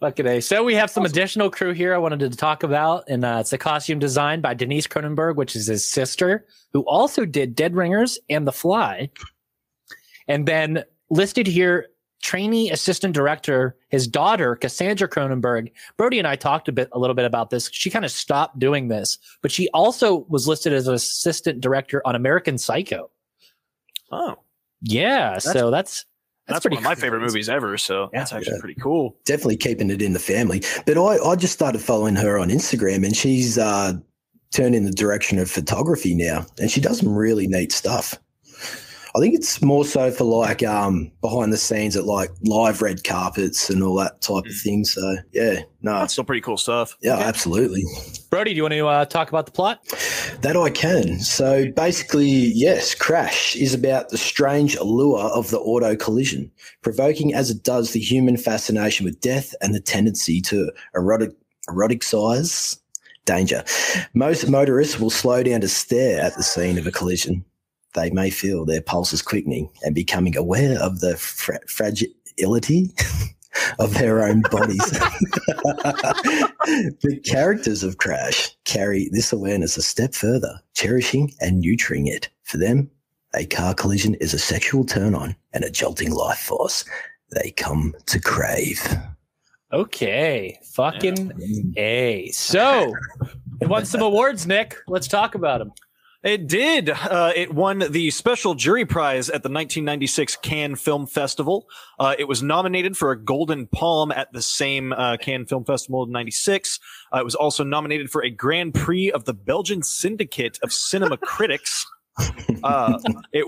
Fucking 0.00 0.26
A. 0.26 0.40
So 0.40 0.64
we 0.64 0.74
have 0.74 0.90
some 0.90 1.04
additional 1.04 1.50
crew 1.50 1.72
here 1.72 1.94
I 1.94 1.98
wanted 1.98 2.20
to 2.20 2.30
talk 2.30 2.62
about, 2.62 3.04
and 3.08 3.24
uh, 3.24 3.38
it's 3.40 3.52
a 3.52 3.58
costume 3.58 3.98
design 3.98 4.40
by 4.40 4.54
Denise 4.54 4.86
Cronenberg, 4.86 5.36
which 5.36 5.54
is 5.56 5.66
his 5.66 5.84
sister, 5.84 6.46
who 6.72 6.80
also 6.82 7.24
did 7.24 7.54
Dead 7.54 7.74
Ringers 7.74 8.18
and 8.28 8.46
The 8.46 8.52
Fly. 8.52 9.10
And 10.28 10.46
then 10.46 10.84
listed 11.10 11.46
here, 11.46 11.88
trainee 12.22 12.70
assistant 12.70 13.14
director, 13.14 13.76
his 13.88 14.06
daughter 14.06 14.54
Cassandra 14.54 15.08
Cronenberg. 15.08 15.72
Brody 15.96 16.18
and 16.18 16.28
I 16.28 16.36
talked 16.36 16.68
a 16.68 16.72
bit, 16.72 16.88
a 16.92 16.98
little 16.98 17.14
bit 17.14 17.24
about 17.24 17.50
this. 17.50 17.68
She 17.72 17.90
kind 17.90 18.04
of 18.04 18.10
stopped 18.10 18.58
doing 18.58 18.88
this, 18.88 19.18
but 19.42 19.50
she 19.50 19.68
also 19.70 20.26
was 20.28 20.46
listed 20.46 20.72
as 20.72 20.86
an 20.86 20.94
assistant 20.94 21.60
director 21.60 22.00
on 22.06 22.14
American 22.14 22.58
Psycho. 22.58 23.10
oh, 24.12 24.36
Yeah, 24.82 25.30
That's- 25.30 25.52
so 25.52 25.70
that's 25.70 26.04
that's, 26.46 26.60
pretty 26.60 26.76
one 26.76 26.84
of 26.84 26.88
my 26.90 26.94
favorite 26.94 27.20
movies 27.20 27.48
ever. 27.48 27.76
So 27.78 28.10
that's 28.12 28.32
actually 28.32 28.54
Yeah. 28.54 28.60
pretty 28.60 28.80
cool. 28.80 29.16
Definitely 29.24 29.56
keeping 29.58 29.90
it 29.90 30.02
in 30.02 30.12
the 30.12 30.18
family. 30.18 30.62
But 30.86 30.98
I, 30.98 31.16
I 31.18 31.36
just 31.36 31.52
started 31.52 31.80
following 31.80 32.16
her 32.16 32.38
on 32.38 32.48
Instagram, 32.48 33.04
and 33.04 33.16
she's 33.16 33.56
uh, 33.58 33.94
turned 34.52 34.74
in 34.74 34.84
the 34.84 34.90
direction 34.92 35.38
of 35.38 35.50
photography 35.50 36.14
now, 36.14 36.46
and 36.58 36.70
she 36.70 36.80
does 36.80 36.98
some 36.98 37.14
really 37.14 37.46
neat 37.46 37.72
stuff. 37.72 38.18
I 39.14 39.18
think 39.18 39.34
it's 39.34 39.60
more 39.62 39.84
so 39.84 40.10
for 40.10 40.24
like 40.24 40.62
um 40.62 41.10
behind 41.20 41.52
the 41.52 41.56
scenes 41.56 41.96
at 41.96 42.04
like 42.04 42.30
live 42.42 42.80
red 42.82 43.02
carpets 43.04 43.68
and 43.70 43.82
all 43.82 43.94
that 43.96 44.20
type 44.20 44.44
of 44.46 44.54
thing. 44.62 44.84
So 44.84 45.16
yeah, 45.32 45.60
no, 45.82 45.98
That's 46.00 46.12
still 46.12 46.24
pretty 46.24 46.42
cool 46.42 46.56
stuff. 46.56 46.96
yeah, 47.02 47.16
absolutely. 47.16 47.84
Brody, 48.30 48.52
do 48.52 48.56
you 48.56 48.62
want 48.62 48.74
to 48.74 48.86
uh, 48.86 49.04
talk 49.06 49.28
about 49.28 49.46
the 49.46 49.52
plot? 49.52 49.82
That 50.42 50.56
I 50.56 50.70
can. 50.70 51.18
So 51.20 51.70
basically, 51.72 52.28
yes, 52.28 52.94
Crash 52.94 53.56
is 53.56 53.74
about 53.74 54.10
the 54.10 54.18
strange 54.18 54.76
allure 54.76 55.18
of 55.20 55.50
the 55.50 55.58
auto 55.58 55.96
collision, 55.96 56.50
provoking 56.82 57.34
as 57.34 57.50
it 57.50 57.64
does 57.64 57.92
the 57.92 58.00
human 58.00 58.36
fascination 58.36 59.04
with 59.04 59.20
death 59.20 59.54
and 59.60 59.74
the 59.74 59.80
tendency 59.80 60.40
to 60.42 60.70
erotic 60.94 61.32
eroticize 61.68 62.78
danger. 63.24 63.64
Most 64.14 64.48
motorists 64.48 64.98
will 64.98 65.10
slow 65.10 65.42
down 65.42 65.60
to 65.60 65.68
stare 65.68 66.20
at 66.20 66.36
the 66.36 66.42
scene 66.42 66.78
of 66.78 66.86
a 66.86 66.90
collision. 66.92 67.44
They 67.94 68.10
may 68.10 68.30
feel 68.30 68.64
their 68.64 68.82
pulses 68.82 69.22
quickening 69.22 69.70
and 69.82 69.94
becoming 69.94 70.36
aware 70.36 70.80
of 70.80 71.00
the 71.00 71.16
fra- 71.16 71.66
fragility 71.66 72.94
of 73.78 73.94
their 73.94 74.22
own 74.22 74.42
bodies. 74.42 74.78
the 77.02 77.20
characters 77.24 77.82
of 77.82 77.98
Crash 77.98 78.56
carry 78.64 79.08
this 79.12 79.32
awareness 79.32 79.76
a 79.76 79.82
step 79.82 80.14
further, 80.14 80.60
cherishing 80.74 81.32
and 81.40 81.60
nurturing 81.60 82.06
it. 82.06 82.28
For 82.44 82.58
them, 82.58 82.90
a 83.34 83.46
car 83.46 83.74
collision 83.74 84.14
is 84.14 84.34
a 84.34 84.38
sexual 84.38 84.84
turn 84.84 85.14
on 85.14 85.36
and 85.52 85.64
a 85.64 85.70
jolting 85.70 86.12
life 86.12 86.38
force 86.38 86.84
they 87.32 87.50
come 87.52 87.94
to 88.06 88.20
crave. 88.20 88.80
Okay, 89.72 90.58
fucking 90.64 91.72
A. 91.76 92.28
So, 92.32 92.92
it 93.60 93.68
won 93.68 93.84
some 93.84 94.02
awards, 94.02 94.46
Nick. 94.46 94.76
Let's 94.88 95.06
talk 95.06 95.36
about 95.36 95.58
them. 95.58 95.72
It 96.22 96.48
did. 96.48 96.90
Uh, 96.90 97.32
it 97.34 97.54
won 97.54 97.78
the 97.78 98.10
special 98.10 98.54
jury 98.54 98.84
prize 98.84 99.28
at 99.28 99.42
the 99.42 99.48
1996 99.48 100.36
Cannes 100.36 100.76
Film 100.76 101.06
Festival. 101.06 101.66
Uh, 101.98 102.14
it 102.18 102.28
was 102.28 102.42
nominated 102.42 102.94
for 102.94 103.10
a 103.10 103.18
Golden 103.18 103.66
Palm 103.66 104.12
at 104.12 104.30
the 104.32 104.42
same 104.42 104.92
uh, 104.92 105.16
Cannes 105.16 105.46
Film 105.46 105.64
Festival 105.64 106.04
in 106.04 106.12
'96. 106.12 106.78
Uh, 107.14 107.20
it 107.20 107.24
was 107.24 107.34
also 107.34 107.64
nominated 107.64 108.10
for 108.10 108.22
a 108.22 108.28
Grand 108.28 108.74
Prix 108.74 109.10
of 109.10 109.24
the 109.24 109.32
Belgian 109.32 109.82
Syndicate 109.82 110.58
of 110.62 110.72
Cinema 110.72 111.16
Critics. 111.16 111.86
Uh, 112.62 112.98
it. 113.32 113.46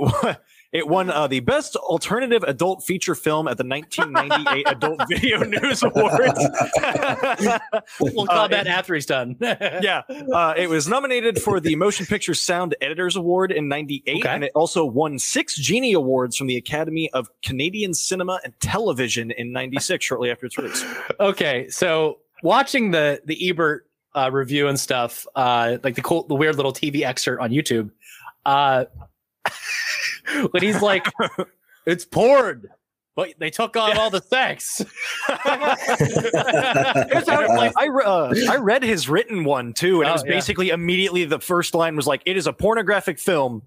It 0.73 0.89
won 0.89 1.11
uh, 1.11 1.27
the 1.27 1.41
best 1.41 1.77
alternative 1.77 2.43
adult 2.45 2.83
feature 2.83 3.15
film 3.15 3.47
at 3.47 3.59
the 3.59 3.65
1998 3.65 4.69
Adult 4.71 5.01
Video 5.09 5.45
News 5.45 5.83
Awards. 5.83 6.49
We'll 8.01 8.27
call 8.27 8.39
Uh, 8.45 8.49
that 8.49 8.67
after 8.67 8.95
he's 8.95 9.07
done. 9.07 9.37
yeah, 9.41 10.03
uh, 10.33 10.55
it 10.57 10.69
was 10.69 10.89
nominated 10.89 11.41
for 11.43 11.61
the 11.61 11.77
Motion 11.77 12.07
Picture 12.07 12.35
Sound 12.35 12.75
Editors 12.81 13.17
Award 13.17 13.53
in 13.53 13.69
'98, 13.69 14.17
Okay. 14.19 14.29
and 14.29 14.45
it 14.45 14.53
also 14.55 14.85
won 14.85 15.19
six 15.19 15.57
Genie 15.57 15.93
Awards 15.93 16.37
from 16.37 16.47
the 16.47 16.57
Academy 16.57 17.11
of 17.13 17.29
Canadian 17.45 17.93
Cinema 17.95 18.41
and 18.45 18.53
Television 18.61 19.31
in 19.31 19.53
'96, 19.53 20.05
shortly 20.05 20.31
after 20.31 20.47
its 20.47 20.57
release. 20.59 20.85
okay, 21.21 21.69
so 21.69 22.19
watching 22.43 22.91
the 22.93 23.21
the 23.25 23.49
Ebert 23.51 23.87
uh, 24.15 24.31
review 24.33 24.69
and 24.69 24.79
stuff, 24.81 25.27
uh, 25.37 25.77
like 25.83 25.95
the 25.97 26.03
cool, 26.03 26.25
the 26.27 26.35
weird 26.35 26.57
little 26.57 26.73
TV 26.73 27.03
excerpt 27.03 27.43
on 27.43 27.51
YouTube, 27.51 27.91
uh, 28.47 28.85
when 30.51 30.63
he's 30.63 30.81
like, 30.83 31.07
"It's 31.87 32.05
porn," 32.05 32.69
but 33.17 33.35
they 33.39 33.51
took 33.51 33.77
on 33.77 33.97
all 33.99 34.11
the 34.11 34.23
sex. 34.23 34.79
Here's 35.29 35.39
how 37.29 37.43
it- 37.43 37.49
like, 37.51 37.73
I, 37.77 37.87
re- 37.87 38.05
uh, 38.05 38.35
I 38.51 38.57
read 38.57 38.83
his 38.83 39.09
written 39.09 39.45
one 39.45 39.73
too, 39.73 40.01
and 40.01 40.09
Oh, 40.09 40.11
it 40.11 40.15
was 40.15 40.25
yeah. 40.25 40.31
basically 40.31 40.71
immediately 40.71 41.25
the 41.25 41.41
first 41.41 41.75
line 41.75 41.97
was 41.97 42.07
like, 42.07 42.23
"It 42.27 42.37
is 42.37 42.47
a 42.47 42.53
pornographic 42.53 43.19
film." 43.19 43.63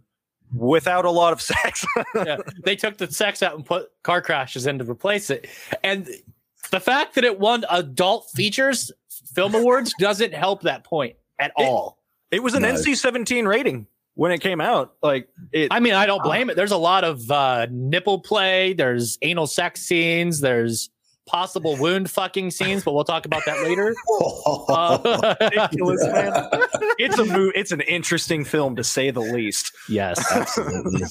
Without 0.54 1.06
a 1.06 1.12
lot 1.12 1.34
of 1.34 1.42
sex, 1.42 1.84
yeah, 2.16 2.38
they 2.64 2.76
took 2.76 2.98
the 2.98 3.12
sex 3.12 3.42
out 3.42 3.56
and 3.56 3.66
put 3.66 3.88
car 4.04 4.22
crashes 4.22 4.68
in 4.68 4.78
to 4.78 4.86
replace 4.86 5.32
it. 5.32 5.48
And 5.84 6.08
the 6.70 6.80
fact 6.80 7.16
that 7.16 7.24
it 7.24 7.40
won 7.40 7.66
adult 7.72 8.30
features 8.30 8.92
film 9.34 9.56
awards 9.56 9.92
doesn't 10.00 10.36
help 10.36 10.62
that 10.62 10.84
point 10.84 11.16
at 11.40 11.52
It- 11.58 11.64
all. 11.64 11.98
it 12.30 12.44
was 12.44 12.54
an 12.54 12.62
No. 12.62 12.74
NC-17 12.76 13.48
rating 13.48 13.88
when 14.16 14.32
it 14.32 14.40
came 14.40 14.60
out. 14.60 14.96
Like 15.04 15.30
it, 15.52 15.68
I 15.72 15.80
mean, 15.80 15.94
I 15.94 16.06
don't 16.06 16.24
blame 16.24 16.50
it. 16.50 16.56
There's 16.56 16.72
a 16.72 16.78
lot 16.78 17.04
of 17.04 17.30
uh, 17.30 17.68
nipple 17.70 18.20
play, 18.20 18.74
there's 18.74 19.18
anal 19.22 19.48
sex 19.48 19.82
scenes, 19.82 20.42
there's 20.42 20.90
possible 21.28 21.76
wound 21.78 22.10
fucking 22.10 22.52
scenes, 22.52 22.84
but 22.84 22.94
we'll 22.94 23.04
talk 23.04 23.26
about 23.26 23.44
that 23.46 23.62
later. 23.64 23.96
Uh, 24.68 25.36
man. 25.50 25.70
It's 27.00 27.18
a 27.18 27.26
mo- 27.26 27.52
It's 27.56 27.72
an 27.72 27.82
interesting 27.82 28.46
film 28.46 28.76
to 28.78 28.84
say 28.84 29.12
the 29.12 29.22
least. 29.22 29.72
yes. 29.90 30.24
Absolutely. 30.32 31.02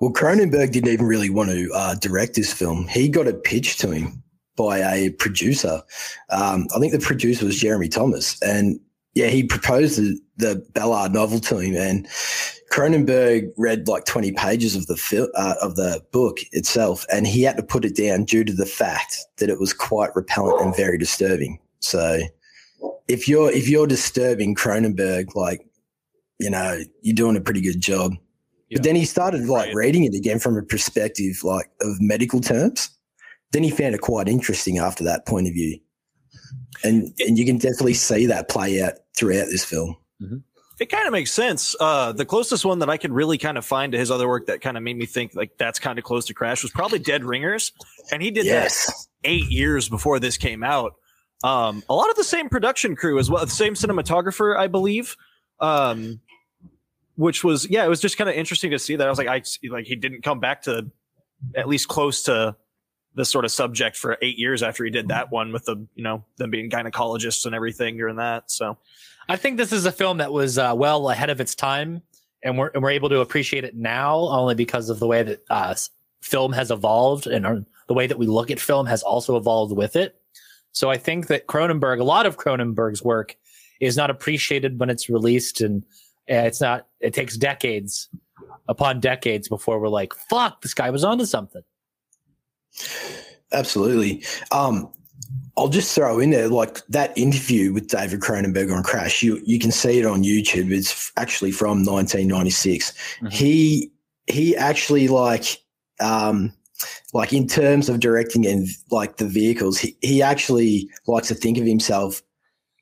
Well, 0.00 0.12
Cronenberg 0.12 0.72
didn't 0.72 0.90
even 0.92 1.06
really 1.06 1.30
want 1.30 1.50
to 1.50 1.70
uh, 1.74 1.94
direct 1.94 2.34
this 2.34 2.52
film. 2.52 2.86
He 2.88 3.08
got 3.08 3.26
it 3.26 3.44
pitched 3.44 3.80
to 3.80 3.90
him 3.90 4.22
by 4.56 4.78
a 4.78 5.10
producer. 5.10 5.82
Um, 6.30 6.66
I 6.74 6.78
think 6.80 6.92
the 6.92 6.98
producer 6.98 7.46
was 7.46 7.58
Jeremy 7.58 7.88
Thomas, 7.88 8.40
and 8.42 8.78
yeah, 9.16 9.28
he 9.28 9.42
proposed 9.42 9.98
the, 9.98 10.20
the 10.36 10.62
Ballard 10.74 11.14
novel 11.14 11.40
to 11.40 11.56
him, 11.56 11.74
and 11.74 12.06
Cronenberg 12.70 13.50
read 13.56 13.88
like 13.88 14.04
twenty 14.04 14.30
pages 14.30 14.76
of 14.76 14.86
the 14.88 14.96
fil- 14.96 15.30
uh, 15.34 15.54
of 15.62 15.76
the 15.76 16.04
book 16.12 16.36
itself, 16.52 17.06
and 17.10 17.26
he 17.26 17.42
had 17.42 17.56
to 17.56 17.62
put 17.62 17.86
it 17.86 17.96
down 17.96 18.24
due 18.24 18.44
to 18.44 18.52
the 18.52 18.66
fact 18.66 19.16
that 19.38 19.48
it 19.48 19.58
was 19.58 19.72
quite 19.72 20.14
repellent 20.14 20.60
and 20.60 20.76
very 20.76 20.98
disturbing. 20.98 21.58
So, 21.80 22.20
if 23.08 23.26
you're 23.26 23.50
if 23.50 23.70
you're 23.70 23.86
disturbing 23.86 24.54
Cronenberg, 24.54 25.34
like 25.34 25.66
you 26.38 26.50
know, 26.50 26.78
you're 27.00 27.14
doing 27.14 27.36
a 27.38 27.40
pretty 27.40 27.62
good 27.62 27.80
job. 27.80 28.12
Yeah. 28.68 28.76
But 28.78 28.82
then 28.84 28.96
he 28.96 29.06
started 29.06 29.48
like 29.48 29.68
Right. 29.68 29.74
reading 29.76 30.04
it 30.04 30.14
again 30.14 30.38
from 30.40 30.58
a 30.58 30.62
perspective 30.62 31.42
like 31.42 31.70
of 31.80 32.02
medical 32.02 32.42
terms. 32.42 32.90
Then 33.52 33.62
he 33.62 33.70
found 33.70 33.94
it 33.94 34.02
quite 34.02 34.28
interesting 34.28 34.76
after 34.76 35.04
that 35.04 35.24
point 35.24 35.46
of 35.46 35.54
view. 35.54 35.78
And 36.84 37.12
and 37.20 37.38
you 37.38 37.44
can 37.44 37.58
definitely 37.58 37.94
see 37.94 38.26
that 38.26 38.48
play 38.48 38.82
out 38.82 38.94
throughout 39.16 39.46
this 39.46 39.64
film. 39.64 39.96
It 40.78 40.90
kind 40.90 41.06
of 41.06 41.12
makes 41.12 41.32
sense. 41.32 41.74
Uh, 41.80 42.12
the 42.12 42.26
closest 42.26 42.64
one 42.64 42.80
that 42.80 42.90
I 42.90 42.98
could 42.98 43.12
really 43.12 43.38
kind 43.38 43.56
of 43.56 43.64
find 43.64 43.92
to 43.92 43.98
his 43.98 44.10
other 44.10 44.28
work 44.28 44.46
that 44.46 44.60
kind 44.60 44.76
of 44.76 44.82
made 44.82 44.96
me 44.98 45.06
think 45.06 45.34
like 45.34 45.56
that's 45.58 45.78
kind 45.78 45.98
of 45.98 46.04
close 46.04 46.26
to 46.26 46.34
Crash 46.34 46.62
was 46.62 46.70
probably 46.70 46.98
Dead 46.98 47.24
Ringers, 47.24 47.72
and 48.12 48.22
he 48.22 48.30
did 48.30 48.46
that 48.46 48.72
eight 49.24 49.50
years 49.50 49.88
before 49.88 50.20
this 50.20 50.36
came 50.36 50.62
out. 50.62 50.92
Um, 51.42 51.82
a 51.88 51.94
lot 51.94 52.10
of 52.10 52.16
the 52.16 52.24
same 52.24 52.48
production 52.48 52.94
crew 52.94 53.18
as 53.18 53.30
well, 53.30 53.44
the 53.44 53.50
same 53.50 53.74
cinematographer, 53.74 54.56
I 54.56 54.66
believe. 54.66 55.16
Um, 55.60 56.20
which 57.16 57.42
was 57.42 57.68
yeah, 57.68 57.84
it 57.84 57.88
was 57.88 58.00
just 58.00 58.18
kind 58.18 58.28
of 58.28 58.36
interesting 58.36 58.70
to 58.72 58.78
see 58.78 58.96
that. 58.96 59.06
I 59.06 59.10
was 59.10 59.18
like, 59.18 59.28
I 59.28 59.42
like 59.70 59.86
he 59.86 59.96
didn't 59.96 60.22
come 60.22 60.40
back 60.40 60.62
to 60.62 60.90
at 61.54 61.68
least 61.68 61.88
close 61.88 62.24
to 62.24 62.56
this 63.16 63.30
sort 63.30 63.44
of 63.44 63.50
subject 63.50 63.96
for 63.96 64.18
eight 64.22 64.38
years 64.38 64.62
after 64.62 64.84
he 64.84 64.90
did 64.90 65.08
that 65.08 65.32
one 65.32 65.52
with 65.52 65.64
the 65.64 65.76
you 65.94 66.04
know 66.04 66.24
them 66.36 66.50
being 66.50 66.70
gynecologists 66.70 67.46
and 67.46 67.54
everything 67.54 67.96
during 67.96 68.16
that. 68.16 68.50
So 68.50 68.78
I 69.28 69.36
think 69.36 69.56
this 69.56 69.72
is 69.72 69.86
a 69.86 69.92
film 69.92 70.18
that 70.18 70.32
was 70.32 70.58
uh, 70.58 70.74
well 70.76 71.10
ahead 71.10 71.30
of 71.30 71.40
its 71.40 71.54
time, 71.54 72.02
and 72.44 72.56
we're 72.56 72.68
and 72.68 72.82
we're 72.82 72.90
able 72.90 73.08
to 73.08 73.20
appreciate 73.20 73.64
it 73.64 73.74
now 73.74 74.18
only 74.18 74.54
because 74.54 74.90
of 74.90 75.00
the 75.00 75.06
way 75.06 75.22
that 75.22 75.42
uh, 75.50 75.74
film 76.20 76.52
has 76.52 76.70
evolved 76.70 77.26
and 77.26 77.46
our, 77.46 77.64
the 77.88 77.94
way 77.94 78.06
that 78.06 78.18
we 78.18 78.26
look 78.26 78.50
at 78.50 78.60
film 78.60 78.86
has 78.86 79.02
also 79.02 79.36
evolved 79.36 79.74
with 79.76 79.96
it. 79.96 80.20
So 80.72 80.90
I 80.90 80.98
think 80.98 81.28
that 81.28 81.46
Cronenberg, 81.46 82.00
a 82.00 82.04
lot 82.04 82.26
of 82.26 82.36
Cronenberg's 82.36 83.02
work, 83.02 83.36
is 83.80 83.96
not 83.96 84.10
appreciated 84.10 84.78
when 84.78 84.90
it's 84.90 85.08
released, 85.08 85.62
and 85.62 85.82
uh, 86.30 86.44
it's 86.44 86.60
not. 86.60 86.86
It 87.00 87.14
takes 87.14 87.36
decades 87.36 88.08
upon 88.68 89.00
decades 89.00 89.48
before 89.48 89.80
we're 89.80 89.88
like, 89.88 90.12
"Fuck, 90.28 90.60
this 90.60 90.74
guy 90.74 90.90
was 90.90 91.02
onto 91.02 91.24
something." 91.24 91.62
Absolutely. 93.52 94.24
Um, 94.52 94.90
I'll 95.56 95.68
just 95.68 95.94
throw 95.94 96.18
in 96.18 96.30
there 96.30 96.48
like 96.48 96.86
that 96.88 97.16
interview 97.16 97.72
with 97.72 97.88
David 97.88 98.20
Cronenberg 98.20 98.74
on 98.74 98.82
Crash. 98.82 99.22
You 99.22 99.40
you 99.44 99.58
can 99.58 99.70
see 99.70 99.98
it 99.98 100.04
on 100.06 100.22
YouTube. 100.22 100.70
It's 100.70 101.10
actually 101.16 101.50
from 101.50 101.82
1996. 101.84 102.92
Mhm. 103.22 103.32
He 103.32 103.90
he 104.26 104.56
actually 104.56 105.08
like 105.08 105.62
um 106.00 106.52
like 107.14 107.32
in 107.32 107.46
terms 107.46 107.88
of 107.88 108.00
directing 108.00 108.46
and 108.46 108.68
like 108.90 109.16
the 109.16 109.26
vehicles, 109.26 109.78
he, 109.78 109.96
he 110.02 110.20
actually 110.20 110.90
likes 111.06 111.28
to 111.28 111.34
think 111.34 111.56
of 111.56 111.64
himself 111.64 112.22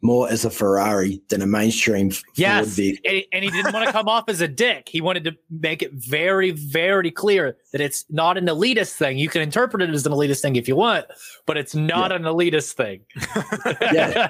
more 0.04 0.28
as 0.30 0.44
a 0.44 0.50
Ferrari 0.50 1.20
than 1.30 1.40
a 1.42 1.46
mainstream 1.46 2.12
Yes, 2.34 2.78
and, 2.78 2.98
and 3.32 3.42
he 3.44 3.50
didn't 3.50 3.72
want 3.72 3.86
to 3.86 3.92
come 3.92 4.06
off 4.06 4.24
as 4.28 4.40
a 4.42 4.46
dick. 4.48 4.88
He 4.88 5.00
wanted 5.00 5.24
to 5.24 5.32
make 5.50 5.82
it 5.82 5.92
very, 5.94 6.50
very 6.50 7.10
clear 7.10 7.56
that 7.72 7.80
it's 7.80 8.04
not 8.10 8.36
an 8.36 8.46
elitist 8.46 8.92
thing. 8.92 9.18
You 9.18 9.28
can 9.30 9.40
interpret 9.42 9.82
it 9.82 9.90
as 9.90 10.04
an 10.06 10.12
elitist 10.12 10.42
thing 10.42 10.56
if 10.56 10.68
you 10.68 10.76
want, 10.76 11.06
but 11.46 11.56
it's 11.56 11.74
not 11.74 12.12
an 12.12 12.22
elitist 12.22 12.72
thing. 12.74 13.00
Yeah. 13.92 14.28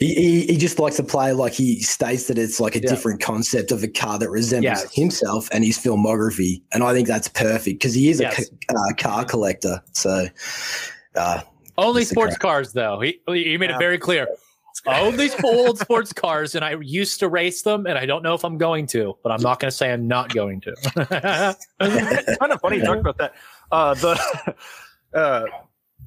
He, 0.00 0.14
he 0.14 0.46
he 0.46 0.56
just 0.56 0.78
likes 0.80 0.96
to 0.96 1.04
play 1.04 1.32
like 1.32 1.52
he 1.52 1.80
states 1.80 2.26
that 2.26 2.36
it's 2.36 2.58
like 2.58 2.74
a 2.74 2.80
Yeah. 2.80 2.88
different 2.90 3.20
concept 3.20 3.70
of 3.70 3.82
a 3.84 3.88
car 3.88 4.18
that 4.18 4.28
resembles 4.28 4.64
Yes. 4.82 4.94
himself 4.94 5.48
and 5.52 5.62
his 5.64 5.78
filmography, 5.78 6.62
and 6.72 6.82
I 6.82 6.92
think 6.92 7.06
that's 7.06 7.28
perfect 7.28 7.78
because 7.78 7.94
he 7.94 8.08
is 8.10 8.18
Yes. 8.20 8.48
a 8.70 8.74
uh, 8.74 8.94
car 8.98 9.24
collector. 9.24 9.80
So, 9.92 10.26
uh, 11.14 11.42
Only 11.78 12.04
sports 12.04 12.36
cars, 12.38 12.72
though. 12.72 12.98
He 13.00 13.20
he 13.28 13.56
made 13.56 13.70
Yeah. 13.70 13.76
it 13.76 13.78
very 13.78 13.98
clear. 13.98 14.26
I 14.86 15.00
own 15.00 15.16
these 15.16 15.34
old 15.42 15.78
sports 15.78 16.12
cars, 16.12 16.54
and 16.54 16.64
I 16.64 16.76
used 16.80 17.20
to 17.20 17.28
race 17.28 17.62
them, 17.62 17.86
and 17.86 17.98
I 17.98 18.06
don't 18.06 18.22
know 18.22 18.34
if 18.34 18.44
I'm 18.44 18.58
going 18.58 18.86
to, 18.88 19.16
but 19.22 19.32
I'm 19.32 19.42
not 19.42 19.60
going 19.60 19.70
to 19.70 19.76
say 19.76 19.92
I'm 19.92 20.06
not 20.06 20.32
going 20.32 20.60
to. 20.62 20.74
it's 21.80 22.38
kind 22.38 22.52
of 22.52 22.60
funny 22.60 22.78
you 22.78 22.84
talk 22.84 22.98
about 22.98 23.18
that. 23.18 23.34
Uh, 23.70 23.94
the 23.94 24.54
uh, 25.14 25.44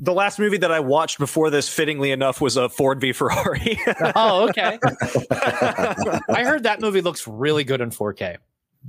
the 0.02 0.14
last 0.14 0.40
movie 0.40 0.58
that 0.58 0.72
I 0.72 0.80
watched 0.80 1.20
before 1.20 1.50
this, 1.50 1.68
fittingly 1.68 2.12
enough, 2.12 2.42
was 2.42 2.58
a 2.58 2.70
Ford 2.70 3.02
v 3.02 3.12
Ferrari. 3.12 3.80
oh, 4.16 4.48
okay. 4.50 4.80
I 4.82 6.44
heard 6.44 6.64
that 6.64 6.80
movie 6.80 7.02
looks 7.02 7.28
really 7.28 7.64
good 7.64 7.82
in 7.82 7.90
4K. 7.90 8.38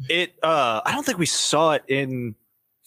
It, 0.08 0.34
uh, 0.42 0.82
I 0.84 0.92
don't 0.92 1.04
think 1.04 1.18
we 1.18 1.26
saw 1.26 1.72
it 1.72 1.82
in 1.88 2.36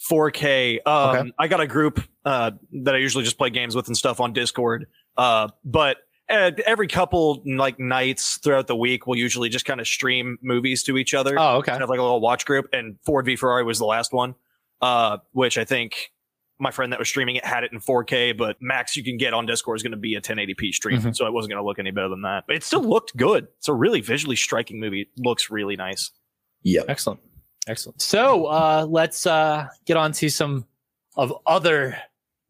4K. 0.09 0.79
Um, 0.85 1.17
okay. 1.17 1.31
I 1.37 1.47
got 1.47 1.59
a 1.59 1.67
group 1.67 2.01
uh, 2.23 2.51
that 2.83 2.95
I 2.95 2.97
usually 2.99 3.25
just 3.25 3.37
play 3.37 3.49
games 3.49 3.75
with 3.75 3.87
and 3.87 3.97
stuff 3.97 4.21
on 4.21 4.31
Discord. 4.31 4.87
Uh, 5.17 5.49
but 5.65 5.97
every 6.29 6.87
couple 6.87 7.41
like 7.45 7.79
nights 7.79 8.37
throughout 8.37 8.67
the 8.67 8.75
week, 8.75 9.07
we'll 9.07 9.19
usually 9.19 9.49
just 9.49 9.65
kind 9.65 9.79
of 9.79 9.87
stream 9.87 10.37
movies 10.41 10.83
to 10.83 10.97
each 10.97 11.13
other. 11.13 11.37
Oh, 11.37 11.57
okay. 11.57 11.71
Have 11.71 11.89
like 11.89 11.99
a 11.99 12.03
little 12.03 12.21
watch 12.21 12.45
group, 12.45 12.67
and 12.73 12.97
Ford 13.05 13.25
v 13.25 13.35
Ferrari 13.35 13.63
was 13.63 13.79
the 13.79 13.85
last 13.85 14.13
one, 14.13 14.35
uh, 14.81 15.17
which 15.31 15.57
I 15.57 15.65
think 15.65 16.11
my 16.59 16.71
friend 16.71 16.91
that 16.93 16.99
was 16.99 17.09
streaming 17.09 17.35
it 17.35 17.45
had 17.45 17.63
it 17.63 17.71
in 17.73 17.79
4K, 17.79 18.37
but 18.37 18.57
max 18.61 18.95
you 18.95 19.03
can 19.03 19.17
get 19.17 19.33
on 19.33 19.45
Discord 19.45 19.77
is 19.77 19.83
going 19.83 19.91
to 19.91 19.97
be 19.97 20.15
a 20.15 20.21
1080p 20.21 20.73
stream, 20.73 20.99
mm-hmm. 20.99 21.11
so 21.11 21.25
it 21.25 21.33
wasn't 21.33 21.51
going 21.51 21.61
to 21.61 21.65
look 21.65 21.79
any 21.79 21.91
better 21.91 22.09
than 22.09 22.21
that. 22.21 22.45
But 22.47 22.55
it 22.55 22.63
still 22.63 22.83
looked 22.83 23.15
good. 23.17 23.47
It's 23.57 23.67
a 23.67 23.73
really 23.73 24.01
visually 24.01 24.35
striking 24.35 24.79
movie. 24.79 25.01
It 25.01 25.07
looks 25.17 25.49
really 25.49 25.75
nice. 25.75 26.11
Yeah, 26.61 26.83
excellent, 26.87 27.19
excellent. 27.67 28.01
So 28.01 28.45
uh, 28.45 28.85
let's 28.89 29.25
uh, 29.25 29.67
get 29.85 29.97
on 29.97 30.13
to 30.13 30.29
some 30.29 30.65
of 31.15 31.33
other 31.45 31.97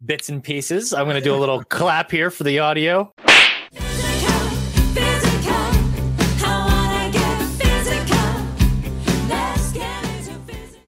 bits 0.06 0.30
and 0.30 0.44
pieces. 0.44 0.94
I'm 0.94 1.06
going 1.06 1.16
to 1.16 1.22
do 1.22 1.34
a 1.34 1.38
little 1.38 1.64
clap 1.70 2.12
here 2.12 2.30
for 2.30 2.44
the 2.44 2.60
audio. 2.60 3.12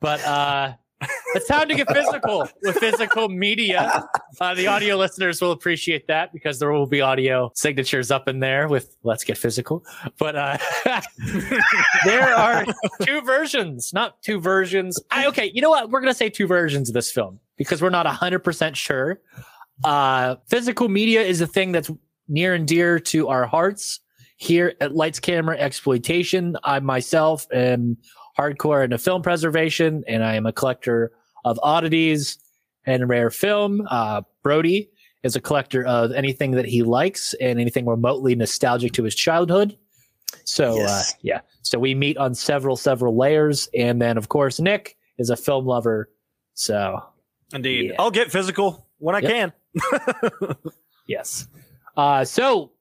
But 0.06 0.24
uh, 0.24 0.74
it's 1.34 1.48
time 1.48 1.68
to 1.68 1.74
get 1.74 1.92
physical 1.92 2.48
with 2.62 2.78
physical 2.78 3.28
media. 3.28 4.08
Uh, 4.40 4.54
the 4.54 4.68
audio 4.68 4.98
listeners 4.98 5.42
will 5.42 5.52
appreciate 5.52 6.06
that 6.10 6.32
because 6.32 6.60
there 6.60 6.72
will 6.72 6.86
be 6.86 7.02
audio 7.02 7.52
signatures 7.56 8.12
up 8.12 8.28
in 8.28 8.40
there 8.40 8.68
with 8.68 8.96
"Let's 9.02 9.24
get 9.24 9.36
physical." 9.36 9.84
But 10.20 10.36
uh, 10.36 10.58
there 12.06 12.36
are 12.36 12.66
two 13.02 13.22
versions, 13.22 13.94
not 13.94 14.22
two 14.22 14.40
versions. 14.40 15.02
I, 15.10 15.26
okay, 15.26 15.50
you 15.56 15.60
know 15.64 15.72
what? 15.72 15.90
We're 15.90 16.02
gonna 16.02 16.14
say 16.14 16.30
two 16.30 16.46
versions 16.46 16.88
of 16.88 16.94
this 16.94 17.12
film 17.12 17.40
because 17.58 17.82
we're 17.82 17.90
not 17.90 18.06
hundred 18.06 18.44
percent 18.44 18.78
sure. 18.78 19.22
Uh, 19.84 20.36
physical 20.46 20.88
media 20.88 21.24
is 21.24 21.42
a 21.42 21.48
thing 21.48 21.72
that's 21.72 21.90
near 22.28 22.54
and 22.54 22.68
dear 22.68 23.00
to 23.00 23.28
our 23.30 23.48
hearts 23.48 24.02
here 24.38 24.76
at 24.82 24.94
Lights 24.94 25.20
Camera 25.20 25.58
Exploitation. 25.58 26.58
I 26.64 26.80
myself 26.80 27.48
am 27.52 27.98
hardcore 28.38 28.84
into 28.84 28.98
film 28.98 29.22
preservation, 29.22 30.04
and 30.08 30.24
I 30.24 30.36
am 30.36 30.46
a 30.46 30.54
collector 30.54 31.12
of 31.44 31.60
oddities 31.64 32.38
and 32.86 33.08
rare 33.10 33.30
film. 33.30 33.88
Uh, 33.90 34.22
Brody 34.44 34.90
is 35.24 35.36
a 35.36 35.42
collector 35.42 35.86
of 35.86 36.12
anything 36.12 36.52
that 36.52 36.66
he 36.66 36.84
likes 36.84 37.34
and 37.36 37.60
anything 37.60 37.86
remotely 37.86 38.36
nostalgic 38.36 38.94
to 38.94 39.04
his 39.04 39.16
childhood. 39.16 39.78
So, 40.44 40.74
uh, 40.74 40.76
yes. 40.76 41.14
uh, 41.14 41.18
yeah. 41.22 41.42
So 41.64 41.80
we 41.80 41.96
meet 41.96 42.18
on 42.18 42.36
several, 42.36 42.76
several 42.76 43.18
layers. 43.18 43.68
And 43.74 44.02
then, 44.02 44.18
of 44.18 44.30
course, 44.30 44.60
Nick 44.60 44.98
is 45.18 45.30
a 45.30 45.36
film 45.36 45.66
lover. 45.66 46.12
So, 46.54 47.02
indeed, 47.54 47.92
yeah. 47.92 47.96
I'll 47.98 48.12
get 48.12 48.32
physical 48.32 48.88
when 49.00 49.16
I 49.16 49.20
yep. 49.20 49.32
can. 49.32 50.56
yes. 51.08 51.48
Uh, 51.98 52.24
so, 52.24 52.72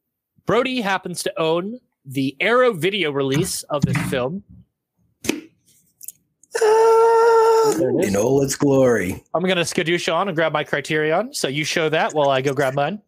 Brody 0.47 0.83
happens 0.83 1.23
to 1.23 1.41
own 1.41 1.81
the 2.05 2.37
Arrow 2.41 2.73
video 2.73 3.11
release 3.11 3.63
of 3.65 3.83
this 3.83 3.97
film. 4.11 4.43
In 6.63 8.17
all 8.17 8.43
its 8.43 8.57
glory. 8.57 9.23
I'm 9.35 9.43
going 9.43 9.57
to 9.57 9.63
skadoosh 9.63 10.13
on 10.13 10.29
and 10.29 10.37
grab 10.37 10.53
my 10.53 10.65
criterion. 10.65 11.35
So 11.35 11.49
you 11.49 11.65
show 11.65 11.89
that 11.89 12.15
while 12.15 12.31
I 12.31 12.41
go 12.43 12.53
grab 12.53 12.75
mine. 12.75 13.01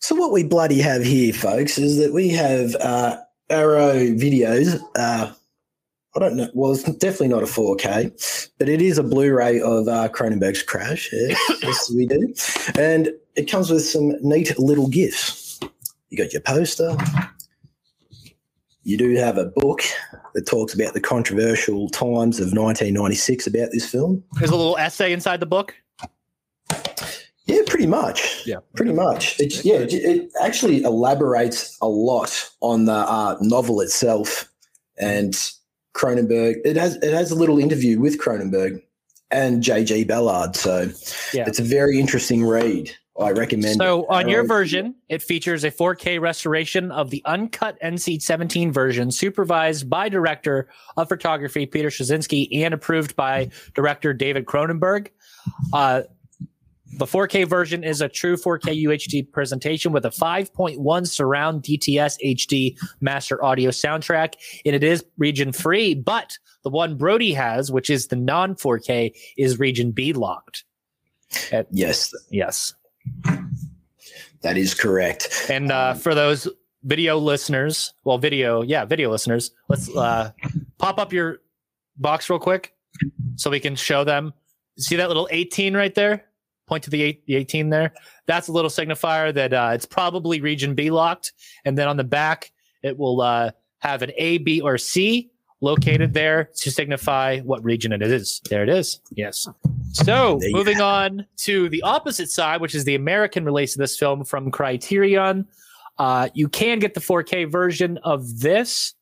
So 0.00 0.14
what 0.14 0.32
we 0.32 0.44
bloody 0.44 0.80
have 0.80 1.02
here, 1.02 1.32
folks, 1.32 1.76
is 1.76 1.98
that 1.98 2.12
we 2.12 2.28
have 2.30 2.74
uh, 2.76 3.18
Arrow 3.50 3.94
videos. 3.94 4.80
Uh, 4.96 5.32
I 6.14 6.18
don't 6.18 6.36
know. 6.36 6.48
Well, 6.54 6.72
it's 6.72 6.84
definitely 6.84 7.28
not 7.28 7.42
a 7.42 7.46
4K, 7.46 8.50
but 8.58 8.68
it 8.68 8.80
is 8.80 8.98
a 8.98 9.02
Blu-ray 9.02 9.60
of 9.60 9.88
uh, 9.88 10.08
Cronenberg's 10.08 10.62
Crash. 10.62 11.10
Yes, 11.12 11.38
yes, 11.62 11.92
we 11.92 12.06
do, 12.06 12.34
and 12.78 13.10
it 13.36 13.50
comes 13.50 13.70
with 13.70 13.84
some 13.84 14.14
neat 14.22 14.58
little 14.58 14.88
gifts. 14.88 15.60
You 16.08 16.16
got 16.16 16.32
your 16.32 16.42
poster, 16.42 16.96
you 18.88 18.96
do 18.96 19.14
have 19.16 19.36
a 19.36 19.44
book 19.44 19.82
that 20.32 20.46
talks 20.46 20.72
about 20.72 20.94
the 20.94 21.00
controversial 21.00 21.90
times 21.90 22.40
of 22.40 22.46
1996 22.46 23.46
about 23.46 23.68
this 23.70 23.86
film. 23.86 24.24
There's 24.38 24.50
a 24.50 24.56
little 24.56 24.78
essay 24.78 25.12
inside 25.12 25.40
the 25.40 25.46
book. 25.46 25.74
Yeah, 27.44 27.60
pretty 27.66 27.86
much. 27.86 28.46
Yeah, 28.46 28.60
pretty 28.74 28.94
much. 28.94 29.38
It's 29.38 29.62
yeah, 29.62 29.80
it 29.80 30.30
actually 30.42 30.82
elaborates 30.82 31.76
a 31.82 31.88
lot 31.88 32.50
on 32.60 32.86
the 32.86 32.94
uh, 32.94 33.36
novel 33.42 33.82
itself 33.82 34.50
and 34.98 35.34
Cronenberg. 35.94 36.56
It 36.64 36.76
has 36.76 36.96
it 36.96 37.12
has 37.12 37.30
a 37.30 37.34
little 37.34 37.58
interview 37.58 38.00
with 38.00 38.18
Cronenberg 38.18 38.82
and 39.30 39.62
J.G. 39.62 40.04
Ballard, 40.04 40.56
so 40.56 40.90
yeah. 41.34 41.44
it's 41.46 41.58
a 41.58 41.62
very 41.62 42.00
interesting 42.00 42.46
read. 42.46 42.90
I 43.18 43.32
recommend. 43.32 43.76
So 43.76 44.02
it. 44.02 44.06
on 44.10 44.28
your 44.28 44.44
version, 44.44 44.94
it 45.08 45.22
features 45.22 45.64
a 45.64 45.70
4K 45.70 46.20
restoration 46.20 46.92
of 46.92 47.10
the 47.10 47.22
uncut 47.24 47.76
NC-17 47.82 48.72
version, 48.72 49.10
supervised 49.10 49.90
by 49.90 50.08
director 50.08 50.68
of 50.96 51.08
photography 51.08 51.66
Peter 51.66 51.88
Suschitzky 51.88 52.48
and 52.62 52.72
approved 52.72 53.16
by 53.16 53.50
director 53.74 54.12
David 54.12 54.46
Cronenberg. 54.46 55.08
Uh, 55.72 56.02
the 56.96 57.06
4K 57.06 57.46
version 57.46 57.84
is 57.84 58.00
a 58.00 58.08
true 58.08 58.36
4K 58.36 58.84
UHD 58.84 59.30
presentation 59.30 59.92
with 59.92 60.06
a 60.06 60.10
5.1 60.10 61.06
surround 61.06 61.62
DTS 61.62 62.16
HD 62.24 62.78
master 63.00 63.44
audio 63.44 63.70
soundtrack, 63.70 64.34
and 64.64 64.74
it 64.74 64.82
is 64.82 65.04
region 65.18 65.52
free. 65.52 65.94
But 65.94 66.38
the 66.62 66.70
one 66.70 66.96
Brody 66.96 67.34
has, 67.34 67.70
which 67.70 67.90
is 67.90 68.06
the 68.06 68.16
non 68.16 68.54
4K, 68.54 69.12
is 69.36 69.58
region 69.58 69.90
B 69.90 70.12
locked. 70.12 70.64
At, 71.52 71.66
yes. 71.70 72.14
Yes. 72.30 72.74
That 74.42 74.56
is 74.56 74.74
correct. 74.74 75.46
And 75.48 75.72
uh, 75.72 75.94
for 75.94 76.14
those 76.14 76.48
video 76.84 77.18
listeners, 77.18 77.92
well, 78.04 78.18
video, 78.18 78.62
yeah, 78.62 78.84
video 78.84 79.10
listeners, 79.10 79.50
let's 79.68 79.94
uh, 79.94 80.32
pop 80.78 80.98
up 80.98 81.12
your 81.12 81.38
box 81.96 82.30
real 82.30 82.38
quick 82.38 82.74
so 83.34 83.50
we 83.50 83.60
can 83.60 83.76
show 83.76 84.04
them. 84.04 84.32
See 84.76 84.96
that 84.96 85.08
little 85.08 85.28
18 85.30 85.76
right 85.76 85.94
there? 85.94 86.24
Point 86.66 86.84
to 86.84 86.90
the, 86.90 87.02
eight, 87.02 87.26
the 87.26 87.34
18 87.36 87.70
there. 87.70 87.94
That's 88.26 88.48
a 88.48 88.52
little 88.52 88.70
signifier 88.70 89.34
that 89.34 89.52
uh, 89.52 89.70
it's 89.72 89.86
probably 89.86 90.40
region 90.40 90.74
B 90.74 90.90
locked. 90.90 91.32
And 91.64 91.76
then 91.76 91.88
on 91.88 91.96
the 91.96 92.04
back, 92.04 92.52
it 92.82 92.96
will 92.96 93.20
uh, 93.20 93.50
have 93.78 94.02
an 94.02 94.12
A, 94.16 94.38
B, 94.38 94.60
or 94.60 94.78
C 94.78 95.30
located 95.60 96.14
there 96.14 96.50
to 96.56 96.70
signify 96.70 97.40
what 97.40 97.64
region 97.64 97.92
it 97.92 98.02
is. 98.02 98.40
There 98.48 98.62
it 98.62 98.68
is. 98.68 99.00
Yes. 99.10 99.48
So 99.92 100.40
moving 100.50 100.80
on 100.80 101.26
to 101.38 101.68
the 101.68 101.82
opposite 101.82 102.30
side, 102.30 102.60
which 102.60 102.74
is 102.74 102.84
the 102.84 102.94
American 102.94 103.44
release 103.44 103.74
of 103.74 103.80
this 103.80 103.98
film 103.98 104.24
from 104.24 104.50
Criterion. 104.50 105.46
Uh, 105.98 106.28
you 106.34 106.48
can 106.48 106.78
get 106.78 106.94
the 106.94 107.00
4K 107.00 107.50
version 107.50 107.98
of 107.98 108.40
this. 108.40 108.94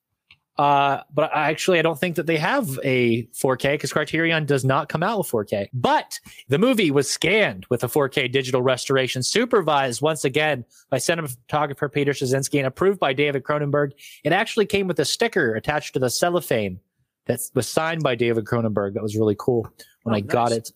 Uh, 0.58 1.02
but 1.12 1.30
I 1.36 1.50
actually, 1.50 1.78
I 1.78 1.82
don't 1.82 2.00
think 2.00 2.16
that 2.16 2.26
they 2.26 2.38
have 2.38 2.80
a 2.82 3.24
4K 3.26 3.72
because 3.74 3.92
Criterion 3.92 4.46
does 4.46 4.64
not 4.64 4.88
come 4.88 5.02
out 5.02 5.18
with 5.18 5.30
4K. 5.30 5.68
But 5.74 6.18
the 6.48 6.58
movie 6.58 6.90
was 6.90 7.10
scanned 7.10 7.66
with 7.68 7.84
a 7.84 7.88
4K 7.88 8.32
digital 8.32 8.62
restoration, 8.62 9.22
supervised 9.22 10.00
once 10.00 10.24
again 10.24 10.64
by 10.88 10.96
cinematographer 10.96 11.92
Peter 11.92 12.12
Suschitzky 12.12 12.58
and 12.58 12.66
approved 12.66 12.98
by 12.98 13.12
David 13.12 13.42
Cronenberg. 13.42 13.90
It 14.24 14.32
actually 14.32 14.64
came 14.64 14.86
with 14.86 14.98
a 14.98 15.04
sticker 15.04 15.54
attached 15.54 15.92
to 15.92 15.98
the 15.98 16.08
cellophane 16.08 16.80
that 17.26 17.40
was 17.54 17.68
signed 17.68 18.02
by 18.02 18.14
David 18.14 18.46
Cronenberg. 18.46 18.94
That 18.94 19.02
was 19.02 19.16
really 19.16 19.36
cool 19.38 19.68
when 20.04 20.14
oh, 20.14 20.16
I 20.16 20.20
nice. 20.20 20.30
got 20.30 20.52
it. 20.52 20.70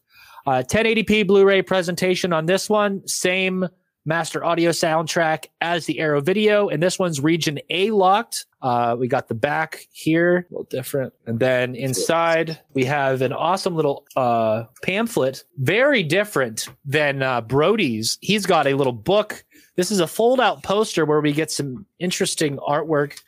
Uh, 0.47 0.63
1080p 0.67 1.27
Blu-ray 1.27 1.63
presentation 1.63 2.33
on 2.33 2.47
this 2.47 2.69
one. 2.69 3.07
Same 3.07 3.69
master 4.07 4.45
audio 4.45 4.71
soundtrack 4.71 5.47
as 5.61 5.87
the 5.87 6.01
Arrow 6.01 6.21
video, 6.21 6.69
and 6.69 6.83
this 6.83 6.99
one's 6.99 7.21
region 7.21 7.59
A 7.71 7.91
locked. 7.91 8.47
Uh, 8.63 8.97
we 8.99 9.09
got 9.09 9.29
the 9.29 9.35
back 9.35 9.87
here, 9.93 10.39
a 10.51 10.53
little 10.53 10.67
different. 10.71 11.13
And 11.27 11.39
then 11.39 11.75
inside, 11.75 12.59
we 12.75 12.85
have 12.85 13.23
an 13.23 13.33
awesome 13.33 13.75
little 13.75 14.07
uh, 14.17 14.65
pamphlet, 14.83 15.45
very 15.59 16.03
different 16.03 16.69
than 16.85 17.23
uh, 17.23 17.41
Brody's. 17.43 18.19
He's 18.21 18.47
got 18.47 18.67
a 18.67 18.75
little 18.75 18.93
book. 18.93 19.45
This 19.77 19.91
is 19.91 20.01
a 20.01 20.07
fold 20.07 20.41
out 20.41 20.63
poster 20.63 21.05
where 21.05 21.21
we 21.21 21.33
get 21.33 21.51
some 21.51 21.87
interesting 21.99 22.57
artwork. 22.59 23.19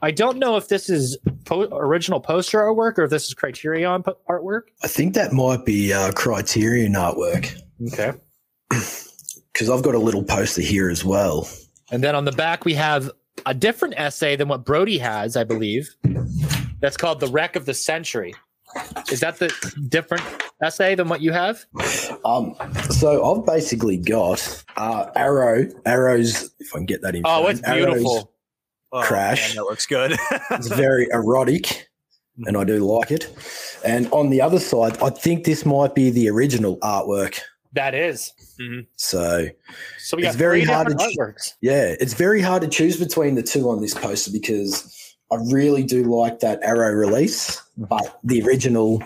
I 0.00 0.10
don't 0.10 0.38
know 0.38 0.56
if 0.56 0.68
this 0.68 0.88
is 0.88 1.18
po- 1.44 1.68
original 1.72 2.20
poster 2.20 2.60
artwork 2.60 2.98
or 2.98 3.04
if 3.04 3.10
this 3.10 3.26
is 3.26 3.34
Criterion 3.34 4.02
po- 4.02 4.18
artwork. 4.28 4.62
I 4.82 4.88
think 4.88 5.14
that 5.14 5.32
might 5.32 5.64
be 5.64 5.92
uh, 5.92 6.12
Criterion 6.12 6.92
artwork. 6.92 7.60
Okay. 7.92 8.12
because 9.52 9.68
I've 9.68 9.82
got 9.82 9.94
a 9.94 9.98
little 9.98 10.22
poster 10.22 10.62
here 10.62 10.88
as 10.88 11.04
well. 11.04 11.48
And 11.90 12.02
then 12.02 12.14
on 12.14 12.24
the 12.24 12.32
back, 12.32 12.64
we 12.64 12.74
have 12.74 13.10
a 13.44 13.54
different 13.54 13.94
essay 13.96 14.36
than 14.36 14.48
what 14.48 14.64
Brody 14.64 14.98
has, 14.98 15.36
I 15.36 15.44
believe. 15.44 15.94
That's 16.80 16.96
called 16.96 17.20
The 17.20 17.28
Wreck 17.28 17.56
of 17.56 17.66
the 17.66 17.74
Century. 17.74 18.34
Is 19.10 19.20
that 19.20 19.38
the 19.38 19.52
different 19.88 20.24
essay 20.62 20.94
than 20.94 21.08
what 21.08 21.20
you 21.20 21.32
have? 21.32 21.66
Um, 22.24 22.54
so 22.90 23.22
I've 23.22 23.44
basically 23.44 23.98
got 23.98 24.64
uh, 24.76 25.10
Arrow, 25.14 25.68
Arrows, 25.84 26.50
if 26.58 26.74
I 26.74 26.78
can 26.78 26.86
get 26.86 27.02
that 27.02 27.14
in. 27.14 27.22
Oh, 27.26 27.46
it's 27.48 27.60
beautiful. 27.60 28.31
Arrows 28.92 29.04
Oh, 29.04 29.06
Crash. 29.08 29.48
man, 29.48 29.56
that 29.56 29.70
looks 29.70 29.86
good. 29.86 30.16
It's 30.50 30.68
very 30.68 31.08
erotic, 31.12 31.88
and 32.46 32.56
I 32.56 32.64
do 32.64 32.78
like 32.80 33.10
it. 33.10 33.32
And 33.84 34.10
on 34.12 34.30
the 34.30 34.40
other 34.40 34.58
side, 34.58 34.98
I 35.02 35.10
think 35.10 35.44
this 35.44 35.64
might 35.66 35.94
be 35.94 36.10
the 36.10 36.28
original 36.28 36.78
artwork. 36.78 37.40
That 37.72 37.94
is. 37.94 38.32
Mm-hmm. 38.60 38.80
So 38.96 39.48
So 39.98 40.16
we 40.16 40.22
got 40.24 40.28
It's 40.28 40.36
very 40.36 40.62
hard 40.64 40.88
to- 40.88 40.94
artworks. 40.94 41.54
yeah, 41.62 41.94
it's 42.00 42.12
very 42.14 42.40
hard 42.42 42.62
to 42.62 42.68
choose 42.68 42.98
between 42.98 43.34
the 43.34 43.42
two 43.42 43.70
on 43.70 43.80
this 43.80 43.94
poster 43.94 44.30
because 44.30 45.14
I 45.32 45.36
really 45.50 45.82
do 45.82 46.04
like 46.04 46.40
that 46.40 46.60
Arrow 46.62 46.92
release, 46.92 47.62
but 47.78 48.20
the 48.22 48.42
original. 48.42 49.02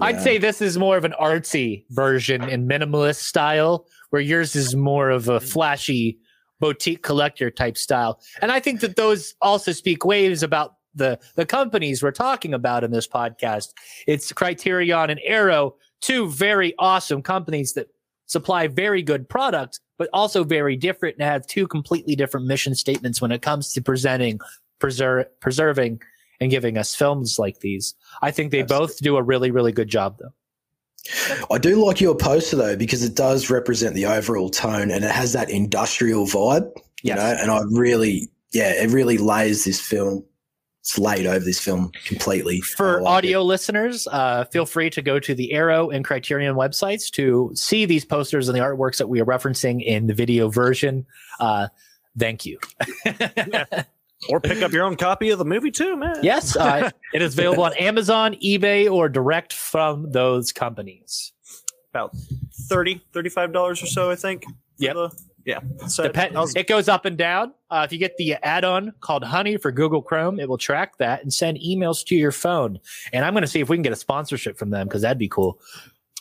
I'd 0.00 0.16
yeah. 0.16 0.20
say 0.22 0.38
this 0.38 0.60
is 0.60 0.76
more 0.76 0.96
of 0.96 1.04
an 1.04 1.14
artsy 1.20 1.84
version 1.90 2.42
in 2.48 2.66
minimalist 2.66 3.20
style, 3.20 3.86
where 4.10 4.20
yours 4.20 4.56
is 4.56 4.74
more 4.74 5.08
of 5.10 5.28
a 5.28 5.38
flashy 5.38 6.18
boutique 6.62 7.02
collector 7.02 7.50
type 7.50 7.76
style. 7.76 8.20
And 8.40 8.52
I 8.52 8.60
think 8.60 8.80
that 8.80 8.94
those 8.94 9.34
also 9.42 9.72
speak 9.72 10.04
waves 10.04 10.44
about 10.44 10.76
the 10.94 11.18
the 11.34 11.44
companies 11.44 12.02
we're 12.02 12.12
talking 12.12 12.54
about 12.54 12.84
in 12.84 12.92
this 12.92 13.08
podcast. 13.08 13.70
It's 14.06 14.32
Criterion 14.32 15.10
and 15.10 15.20
Arrow, 15.24 15.74
two 16.00 16.30
very 16.30 16.72
awesome 16.78 17.20
companies 17.20 17.72
that 17.72 17.88
supply 18.26 18.68
very 18.68 19.02
good 19.02 19.28
product, 19.28 19.80
but 19.98 20.08
also 20.12 20.44
very 20.44 20.76
different 20.76 21.16
and 21.18 21.28
have 21.28 21.44
two 21.48 21.66
completely 21.66 22.14
different 22.14 22.46
mission 22.46 22.76
statements 22.76 23.20
when 23.20 23.32
it 23.32 23.42
comes 23.42 23.72
to 23.72 23.82
presenting, 23.82 24.38
preser- 24.80 25.26
preserving, 25.40 26.00
and 26.40 26.52
giving 26.52 26.78
us 26.78 26.94
films 26.94 27.40
like 27.40 27.58
these. 27.58 27.94
I 28.22 28.30
think 28.30 28.52
they 28.52 28.62
both 28.62 28.98
do 28.98 29.16
a 29.16 29.22
really, 29.22 29.50
really 29.50 29.72
good 29.72 29.88
job, 29.88 30.18
though. 30.20 30.32
I 31.50 31.58
do 31.58 31.84
like 31.84 32.00
your 32.00 32.14
poster 32.14 32.56
though 32.56 32.76
because 32.76 33.02
it 33.02 33.14
does 33.14 33.50
represent 33.50 33.94
the 33.94 34.06
overall 34.06 34.48
tone 34.50 34.90
and 34.90 35.04
it 35.04 35.10
has 35.10 35.32
that 35.32 35.50
industrial 35.50 36.26
vibe, 36.26 36.70
you 36.76 36.82
Yes. 37.14 37.16
know. 37.18 37.42
And 37.42 37.50
I 37.50 37.60
really, 37.70 38.30
yeah, 38.52 38.70
it 38.72 38.90
really 38.90 39.18
lays 39.18 39.64
this 39.64 39.80
film. 39.80 40.24
It's 40.80 40.98
laid 40.98 41.26
over 41.26 41.44
this 41.44 41.60
film 41.60 41.92
completely. 42.06 42.60
For 42.60 43.00
like 43.02 43.12
audio 43.12 43.42
listeners, 43.42 44.08
uh, 44.10 44.44
feel 44.46 44.66
free 44.66 44.90
to 44.90 45.02
go 45.02 45.20
to 45.20 45.32
the 45.34 45.52
Arrow 45.52 45.90
and 45.90 46.04
Criterion 46.04 46.56
websites 46.56 47.08
to 47.12 47.52
see 47.54 47.84
these 47.84 48.04
posters 48.04 48.48
and 48.48 48.56
the 48.56 48.62
artworks 48.62 48.98
that 48.98 49.08
we 49.08 49.20
are 49.20 49.24
referencing 49.24 49.80
in 49.84 50.08
the 50.08 50.14
video 50.14 50.48
version. 50.48 51.06
Uh, 51.38 51.68
thank 52.18 52.44
you. 52.44 52.58
or 54.28 54.40
pick 54.40 54.62
up 54.62 54.72
your 54.72 54.84
own 54.84 54.96
copy 54.96 55.30
of 55.30 55.38
the 55.38 55.44
movie 55.44 55.70
too, 55.70 55.96
man. 55.96 56.16
yes, 56.22 56.56
uh, 56.56 56.90
it 57.14 57.22
is 57.22 57.34
available 57.34 57.64
on 57.64 57.74
Amazon, 57.74 58.34
eBay, 58.44 58.90
or 58.90 59.08
direct 59.08 59.52
from 59.52 60.10
those 60.12 60.52
companies. 60.52 61.32
About 61.90 62.14
30 62.68 63.02
$35 63.12 63.54
or 63.54 63.74
so, 63.74 64.10
I 64.10 64.16
think. 64.16 64.44
Yep. 64.78 64.94
the- 64.94 65.22
yeah. 65.44 65.58
So 65.88 66.08
was- 66.34 66.54
it 66.54 66.68
goes 66.68 66.88
up 66.88 67.04
and 67.04 67.18
down. 67.18 67.52
Uh, 67.68 67.82
if 67.84 67.92
you 67.92 67.98
get 67.98 68.16
the 68.16 68.34
add-on 68.34 68.92
called 69.00 69.24
Honey 69.24 69.56
for 69.56 69.72
Google 69.72 70.00
Chrome, 70.00 70.38
it 70.38 70.48
will 70.48 70.58
track 70.58 70.98
that 70.98 71.22
and 71.22 71.32
send 71.34 71.58
emails 71.58 72.04
to 72.06 72.14
your 72.14 72.30
phone. 72.30 72.78
And 73.12 73.24
I'm 73.24 73.32
going 73.32 73.42
to 73.42 73.48
see 73.48 73.60
if 73.60 73.68
we 73.68 73.76
can 73.76 73.82
get 73.82 73.92
a 73.92 73.96
sponsorship 73.96 74.56
from 74.56 74.70
them 74.70 74.86
because 74.86 75.02
that'd 75.02 75.18
be 75.18 75.28
cool. 75.28 75.58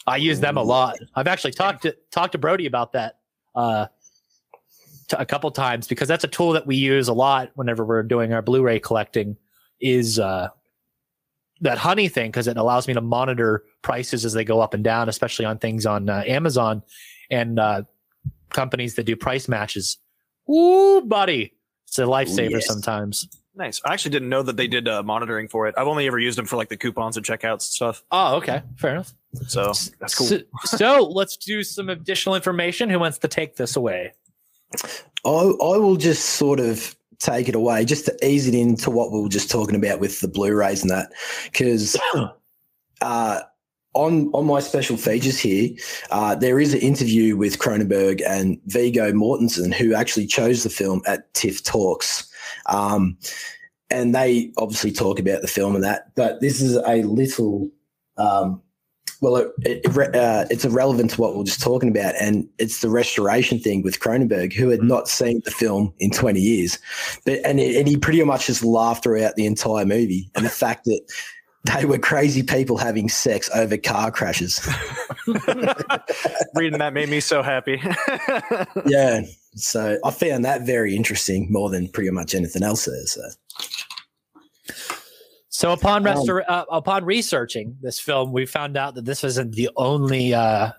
I 0.07 0.17
use 0.17 0.39
them 0.39 0.57
a 0.57 0.63
lot. 0.63 0.97
I've 1.13 1.27
actually 1.27 1.51
talked 1.51 1.83
to 1.83 1.95
talked 2.09 2.31
to 2.31 2.39
Brody 2.39 2.65
about 2.65 2.93
that 2.93 3.19
uh, 3.53 3.85
t- 5.11 5.17
a 5.19 5.25
couple 5.25 5.51
times 5.51 5.87
because 5.87 6.07
that's 6.07 6.23
a 6.23 6.27
tool 6.27 6.53
that 6.53 6.65
we 6.65 6.75
use 6.75 7.07
a 7.07 7.13
lot 7.13 7.51
whenever 7.55 7.85
we're 7.85 8.03
doing 8.03 8.33
our 8.33 8.41
Blu-ray 8.41 8.79
collecting. 8.79 9.37
Is 9.79 10.19
uh, 10.19 10.49
that 11.61 11.77
Honey 11.77 12.07
thing 12.07 12.29
because 12.29 12.47
it 12.47 12.57
allows 12.57 12.87
me 12.87 12.93
to 12.93 13.01
monitor 13.01 13.63
prices 13.81 14.25
as 14.25 14.33
they 14.33 14.43
go 14.43 14.61
up 14.61 14.73
and 14.73 14.83
down, 14.83 15.09
especially 15.09 15.45
on 15.45 15.57
things 15.57 15.85
on 15.85 16.09
uh, 16.09 16.23
Amazon 16.27 16.83
and 17.29 17.59
uh, 17.59 17.83
companies 18.49 18.95
that 18.95 19.05
do 19.05 19.15
price 19.15 19.47
matches. 19.47 19.97
Ooh, 20.49 21.01
buddy, 21.01 21.53
it's 21.87 21.97
a 21.99 22.03
lifesaver 22.03 22.51
yes. 22.51 22.67
sometimes. 22.67 23.27
nice. 23.55 23.81
I 23.85 23.93
actually 23.93 24.11
didn't 24.11 24.29
know 24.29 24.43
that 24.43 24.57
they 24.57 24.67
did 24.67 24.87
uh, 24.87 25.03
monitoring 25.03 25.47
for 25.47 25.67
it. 25.67 25.75
I've 25.77 25.87
only 25.87 26.07
ever 26.07 26.19
used 26.19 26.37
them 26.37 26.45
for 26.45 26.57
like 26.57 26.69
the 26.69 26.77
coupons 26.77 27.17
and 27.17 27.25
checkouts 27.25 27.51
and 27.51 27.61
stuff. 27.61 28.03
Oh, 28.11 28.35
okay, 28.37 28.61
fair 28.75 28.91
enough. 28.91 29.13
So 29.47 29.73
that's 29.99 30.15
cool. 30.15 30.27
So, 30.27 30.39
so 30.65 31.03
let's 31.07 31.37
do 31.37 31.63
some 31.63 31.89
additional 31.89 32.35
information. 32.35 32.89
Who 32.89 32.99
wants 32.99 33.17
to 33.19 33.27
take 33.27 33.55
this 33.55 33.75
away? 33.75 34.13
I, 35.25 35.29
I 35.29 35.77
will 35.77 35.97
just 35.97 36.31
sort 36.31 36.59
of 36.59 36.95
take 37.19 37.47
it 37.47 37.55
away 37.55 37.85
just 37.85 38.05
to 38.05 38.27
ease 38.27 38.47
it 38.47 38.55
into 38.55 38.89
what 38.89 39.11
we 39.11 39.21
were 39.21 39.29
just 39.29 39.51
talking 39.51 39.75
about 39.75 39.99
with 39.99 40.19
the 40.21 40.27
Blu-rays 40.27 40.81
and 40.81 40.89
that, 40.89 41.11
because 41.45 41.97
uh, 43.01 43.41
on 43.93 44.31
on 44.33 44.45
my 44.45 44.59
special 44.59 44.97
features 44.97 45.39
here, 45.39 45.69
uh, 46.09 46.35
there 46.35 46.59
is 46.59 46.73
an 46.73 46.79
interview 46.79 47.35
with 47.35 47.59
Cronenberg 47.59 48.21
and 48.25 48.59
Viggo 48.65 49.11
Mortensen, 49.11 49.73
who 49.73 49.93
actually 49.93 50.27
chose 50.27 50.63
the 50.63 50.69
film 50.69 51.01
at 51.05 51.33
TIFF 51.33 51.63
Talks. 51.63 52.31
Um, 52.67 53.17
and 53.89 54.15
they 54.15 54.53
obviously 54.57 54.91
talk 54.91 55.19
about 55.19 55.41
the 55.41 55.47
film 55.47 55.75
and 55.75 55.83
that, 55.83 56.15
but 56.15 56.39
this 56.39 56.61
is 56.61 56.75
a 56.75 57.03
little, 57.03 57.69
um, 58.17 58.61
well, 59.21 59.35
it, 59.37 59.51
it, 59.59 60.15
uh, 60.15 60.45
it's 60.49 60.65
irrelevant 60.65 61.11
to 61.11 61.21
what 61.21 61.35
we 61.35 61.41
are 61.41 61.45
just 61.45 61.61
talking 61.61 61.89
about, 61.89 62.15
and 62.19 62.49
it's 62.57 62.81
the 62.81 62.89
restoration 62.89 63.59
thing 63.59 63.83
with 63.83 63.99
Cronenberg, 63.99 64.51
who 64.51 64.69
had 64.69 64.81
not 64.81 65.07
seen 65.07 65.41
the 65.45 65.51
film 65.51 65.93
in 65.99 66.09
20 66.09 66.39
years, 66.39 66.79
but 67.23 67.39
and, 67.45 67.59
and 67.59 67.87
he 67.87 67.97
pretty 67.97 68.23
much 68.23 68.47
just 68.47 68.63
laughed 68.63 69.03
throughout 69.03 69.35
the 69.35 69.45
entire 69.45 69.85
movie, 69.85 70.29
and 70.35 70.43
the 70.43 70.49
fact 70.49 70.85
that 70.85 71.01
they 71.65 71.85
were 71.85 71.99
crazy 71.99 72.41
people 72.41 72.77
having 72.77 73.07
sex 73.07 73.47
over 73.53 73.77
car 73.77 74.11
crashes. 74.11 74.67
Reading 76.55 76.79
that 76.79 76.91
made 76.93 77.09
me 77.09 77.19
so 77.19 77.43
happy. 77.43 77.79
yeah, 78.87 79.21
so 79.53 79.99
I 80.03 80.09
found 80.09 80.43
that 80.45 80.63
very 80.65 80.95
interesting 80.95 81.51
more 81.51 81.69
than 81.69 81.87
pretty 81.89 82.09
much 82.09 82.33
anything 82.33 82.63
else 82.63 82.85
there. 82.85 83.05
So 83.05 83.21
So 85.61 85.73
upon 85.73 86.07
Um, 86.07 86.41
uh, 86.47 86.65
upon 86.71 87.05
researching 87.05 87.77
this 87.83 87.99
film, 87.99 88.31
we 88.31 88.47
found 88.47 88.77
out 88.77 88.95
that 88.95 89.05
this 89.05 89.23
isn't 89.23 89.53
the 89.53 89.69
only 89.75 90.33
uh, 90.33 90.71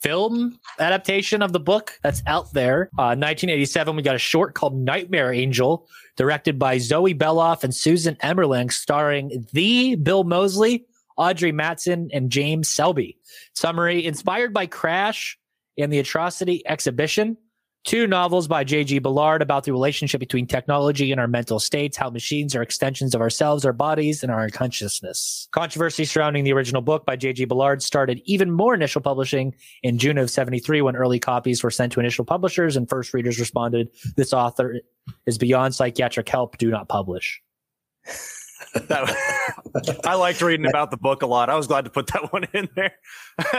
film 0.00 0.58
adaptation 0.78 1.42
of 1.42 1.52
the 1.52 1.60
book 1.60 1.98
that's 2.02 2.22
out 2.26 2.50
there. 2.54 2.88
Uh, 2.96 3.12
1987, 3.12 3.94
we 3.94 4.00
got 4.00 4.14
a 4.14 4.18
short 4.18 4.54
called 4.54 4.74
Nightmare 4.74 5.34
Angel, 5.34 5.86
directed 6.16 6.58
by 6.58 6.78
Zoe 6.78 7.12
Beloff 7.12 7.62
and 7.62 7.74
Susan 7.74 8.16
Emmerling, 8.22 8.72
starring 8.72 9.46
the 9.52 9.96
Bill 9.96 10.24
Moseley, 10.24 10.86
Audrey 11.18 11.52
Matson, 11.52 12.08
and 12.14 12.30
James 12.30 12.70
Selby. 12.70 13.18
Summary: 13.52 14.06
Inspired 14.06 14.54
by 14.54 14.64
Crash 14.64 15.38
and 15.76 15.92
the 15.92 15.98
Atrocity 15.98 16.66
Exhibition. 16.66 17.36
Two 17.84 18.06
novels 18.06 18.46
by 18.46 18.62
J.G. 18.62 19.00
Ballard 19.00 19.42
about 19.42 19.64
the 19.64 19.72
relationship 19.72 20.20
between 20.20 20.46
technology 20.46 21.10
and 21.10 21.20
our 21.20 21.26
mental 21.26 21.58
states, 21.58 21.96
how 21.96 22.10
machines 22.10 22.54
are 22.54 22.62
extensions 22.62 23.12
of 23.12 23.20
ourselves, 23.20 23.64
our 23.64 23.72
bodies, 23.72 24.22
and 24.22 24.30
our 24.30 24.48
consciousness. 24.50 25.48
Controversy 25.50 26.04
surrounding 26.04 26.44
the 26.44 26.52
original 26.52 26.80
book 26.80 27.04
by 27.04 27.16
J.G. 27.16 27.44
Ballard 27.46 27.82
started 27.82 28.22
even 28.24 28.52
more 28.52 28.72
initial 28.72 29.00
publishing 29.00 29.52
in 29.82 29.98
June 29.98 30.16
of 30.16 30.30
73 30.30 30.80
when 30.82 30.94
early 30.94 31.18
copies 31.18 31.64
were 31.64 31.72
sent 31.72 31.92
to 31.92 32.00
initial 32.00 32.24
publishers 32.24 32.76
and 32.76 32.88
first 32.88 33.12
readers 33.12 33.40
responded, 33.40 33.88
This 34.16 34.32
author 34.32 34.76
is 35.26 35.36
beyond 35.36 35.74
psychiatric 35.74 36.28
help. 36.28 36.58
Do 36.58 36.70
not 36.70 36.88
publish. 36.88 37.42
That- 38.74 40.00
I 40.06 40.14
liked 40.14 40.40
reading 40.40 40.66
about 40.66 40.92
the 40.92 40.96
book 40.96 41.22
a 41.22 41.26
lot. 41.26 41.50
I 41.50 41.56
was 41.56 41.66
glad 41.66 41.84
to 41.84 41.90
put 41.90 42.06
that 42.12 42.32
one 42.32 42.44
in 42.54 42.68
there. 42.76 42.92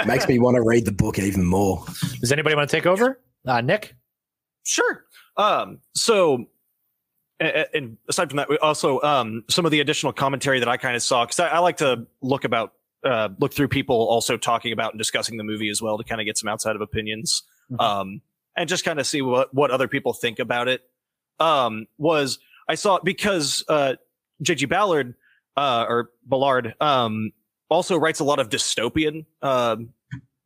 makes 0.07 0.27
me 0.29 0.39
want 0.39 0.55
to 0.55 0.61
read 0.61 0.85
the 0.85 0.91
book 0.93 1.19
even 1.19 1.43
more. 1.43 1.83
Does 2.21 2.31
anybody 2.31 2.55
want 2.55 2.69
to 2.69 2.75
take 2.75 2.85
over? 2.85 3.19
Uh, 3.45 3.59
Nick? 3.61 3.95
Sure. 4.63 5.05
Um, 5.37 5.79
so, 5.93 6.45
and 7.39 7.97
aside 8.07 8.29
from 8.29 8.37
that, 8.37 8.49
we 8.49 8.57
also 8.59 9.01
um, 9.01 9.43
some 9.49 9.65
of 9.65 9.71
the 9.71 9.79
additional 9.79 10.13
commentary 10.13 10.59
that 10.59 10.69
I 10.69 10.77
kind 10.77 10.95
of 10.95 11.01
saw 11.03 11.25
because 11.25 11.39
I, 11.39 11.49
I 11.49 11.59
like 11.59 11.77
to 11.77 12.05
look 12.21 12.43
about 12.45 12.73
uh, 13.03 13.29
look 13.39 13.53
through 13.53 13.67
people 13.67 13.95
also 13.95 14.37
talking 14.37 14.71
about 14.71 14.93
and 14.93 14.97
discussing 14.97 15.37
the 15.37 15.43
movie 15.43 15.69
as 15.69 15.81
well 15.81 15.97
to 15.97 16.03
kind 16.05 16.21
of 16.21 16.25
get 16.25 16.37
some 16.37 16.47
outside 16.47 16.75
of 16.75 16.81
opinions 16.81 17.43
Mhm. 17.71 17.81
um, 17.81 18.21
and 18.55 18.69
just 18.69 18.85
kind 18.85 18.99
of 18.99 19.07
see 19.07 19.21
what 19.21 19.53
what 19.53 19.71
other 19.71 19.87
people 19.87 20.13
think 20.13 20.39
about 20.39 20.67
it. 20.67 20.81
Um, 21.39 21.87
was 21.97 22.39
I 22.69 22.75
saw 22.75 22.99
because 23.03 23.63
uh, 23.67 23.95
J.G. 24.41 24.65
Ballard 24.67 25.15
uh, 25.57 25.85
or 25.89 26.11
Ballard 26.25 26.75
um, 26.79 27.31
also 27.69 27.97
writes 27.97 28.19
a 28.19 28.23
lot 28.23 28.39
of 28.39 28.49
dystopian 28.49 29.25
um 29.41 29.89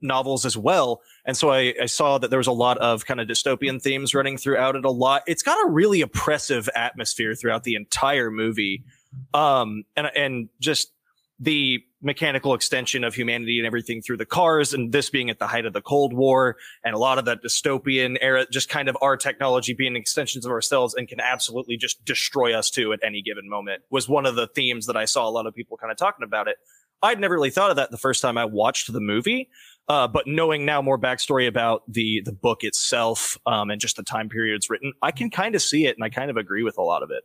novels 0.02 0.46
as 0.46 0.56
well. 0.56 1.02
And 1.28 1.36
so 1.36 1.52
I, 1.52 1.74
I 1.82 1.86
saw 1.86 2.18
that 2.18 2.30
there 2.30 2.40
was 2.40 2.48
a 2.48 2.54
lot 2.54 2.78
of 2.78 3.06
kind 3.06 3.20
of 3.20 3.28
dystopian 3.28 3.82
themes 3.82 4.16
running 4.16 4.38
throughout 4.38 4.78
it 4.78 4.86
a 4.86 4.90
lot. 4.90 5.24
It's 5.28 5.44
got 5.44 5.64
a 5.68 5.70
really 5.70 6.02
oppressive 6.02 6.70
atmosphere 6.74 7.36
throughout 7.36 7.66
the 7.66 7.76
entire 7.76 8.32
movie. 8.32 8.86
Um, 9.34 9.84
and, 9.98 10.10
and 10.16 10.50
just 10.62 10.92
the 11.40 11.84
mechanical 12.02 12.54
extension 12.54 13.04
of 13.04 13.14
humanity 13.14 13.60
and 13.60 13.68
everything 13.68 14.02
through 14.02 14.18
the 14.18 14.26
cars, 14.26 14.74
and 14.74 14.92
this 14.92 15.10
being 15.10 15.30
at 15.30 15.40
the 15.40 15.48
height 15.48 15.66
of 15.66 15.74
the 15.74 15.82
Cold 15.82 16.14
War, 16.14 16.56
and 16.84 16.96
a 16.96 16.98
lot 16.98 17.18
of 17.18 17.26
that 17.26 17.44
dystopian 17.44 18.18
era, 18.22 18.46
just 18.52 18.70
kind 18.70 18.88
of 18.88 18.98
our 19.02 19.18
technology 19.18 19.74
being 19.74 19.96
extensions 19.96 20.46
of 20.46 20.52
ourselves 20.52 20.96
and 20.96 21.08
can 21.08 21.20
absolutely 21.20 21.78
just 21.78 22.04
destroy 22.06 22.58
us 22.58 22.70
too 22.70 22.94
at 22.94 23.00
any 23.04 23.22
given 23.22 23.50
moment 23.50 23.84
was 23.90 24.08
one 24.08 24.26
of 24.26 24.36
the 24.36 24.48
themes 24.48 24.86
that 24.86 24.98
I 24.98 25.06
saw 25.06 25.28
a 25.28 25.32
lot 25.32 25.46
of 25.46 25.54
people 25.54 25.78
kind 25.78 25.92
of 25.92 25.98
talking 25.98 26.24
about 26.24 26.48
it. 26.48 26.58
I'd 27.04 27.20
never 27.20 27.36
really 27.36 27.52
thought 27.52 27.70
of 27.70 27.76
that 27.76 27.92
the 27.92 27.98
first 27.98 28.22
time 28.22 28.38
I 28.38 28.46
watched 28.46 28.92
the 28.92 29.00
movie. 29.00 29.50
Uh, 29.90 30.08
but 30.08 30.28
knowing 30.28 30.66
now 30.66 30.82
more 30.82 31.00
backstory 31.00 31.48
about 31.48 31.82
the 31.88 32.22
the 32.26 32.34
book 32.34 32.64
itself 32.64 33.38
um, 33.46 33.70
and 33.72 33.80
just 33.80 33.96
the 33.96 34.04
time 34.04 34.28
period 34.28 34.56
it's 34.56 34.70
written, 34.70 34.92
I 35.02 35.12
can 35.12 35.30
kind 35.30 35.56
of 35.56 35.62
see 35.62 35.86
it 35.86 35.96
and 35.96 36.04
I 36.04 36.10
kind 36.10 36.30
of 36.30 36.36
agree 36.38 36.64
with 36.64 36.78
a 36.78 36.82
lot 36.82 37.04
of 37.04 37.12
it. 37.12 37.24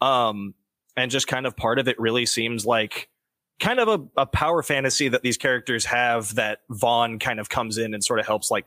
Um, 0.00 0.54
and 0.96 1.10
just 1.10 1.26
kind 1.26 1.46
of 1.46 1.56
part 1.56 1.78
of 1.78 1.86
it 1.86 1.98
really 2.00 2.24
seems 2.26 2.64
like 2.64 3.08
kind 3.60 3.78
of 3.80 3.88
a, 3.88 4.20
a 4.22 4.26
power 4.26 4.62
fantasy 4.62 5.08
that 5.08 5.22
these 5.22 5.36
characters 5.36 5.84
have 5.84 6.34
that 6.36 6.60
Vaughn 6.70 7.18
kind 7.18 7.40
of 7.40 7.48
comes 7.48 7.76
in 7.76 7.92
and 7.92 8.02
sort 8.02 8.20
of 8.20 8.26
helps 8.26 8.50
like 8.50 8.64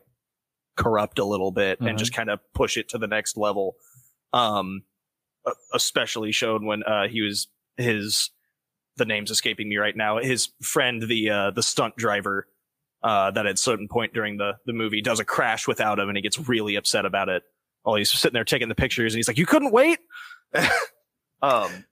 corrupt 0.77 1.17
a 1.17 1.25
little 1.25 1.51
bit 1.51 1.79
Mhm. 1.79 1.89
and 1.89 1.97
just 1.97 2.13
kind 2.13 2.29
of 2.29 2.39
push 2.53 2.77
it 2.77 2.89
to 2.89 2.97
the 2.97 3.07
next 3.07 3.37
level. 3.37 3.75
Um, 4.33 4.83
especially 5.73 6.31
shown 6.31 6.65
when 6.65 6.83
uh, 6.83 7.07
he 7.07 7.21
was 7.21 7.47
his 7.77 8.29
the 8.97 9.05
name's 9.05 9.31
escaping 9.31 9.67
me 9.69 9.77
right 9.77 9.95
now. 9.95 10.19
His 10.19 10.49
friend, 10.61 11.01
the 11.01 11.29
uh, 11.29 11.51
the 11.51 11.63
stunt 11.63 11.95
driver, 11.95 12.47
uh, 13.03 13.31
that 13.31 13.45
at 13.45 13.59
certain 13.59 13.87
point 13.87 14.13
during 14.13 14.37
the 14.37 14.53
the 14.65 14.73
movie 14.73 15.01
does 15.01 15.19
a 15.19 15.25
crash 15.25 15.67
without 15.67 15.99
him, 15.99 16.09
and 16.09 16.17
he 16.17 16.21
gets 16.21 16.39
really 16.47 16.75
upset 16.75 17.05
about 17.05 17.29
it. 17.29 17.43
While 17.83 17.95
he's 17.95 18.11
sitting 18.11 18.33
there 18.33 18.45
taking 18.45 18.69
the 18.69 18.75
pictures, 18.75 19.13
and 19.13 19.17
he's 19.17 19.27
like, 19.27 19.37
"You 19.37 19.45
couldn't 19.45 19.71
wait." 19.71 19.99
um, 21.41 21.85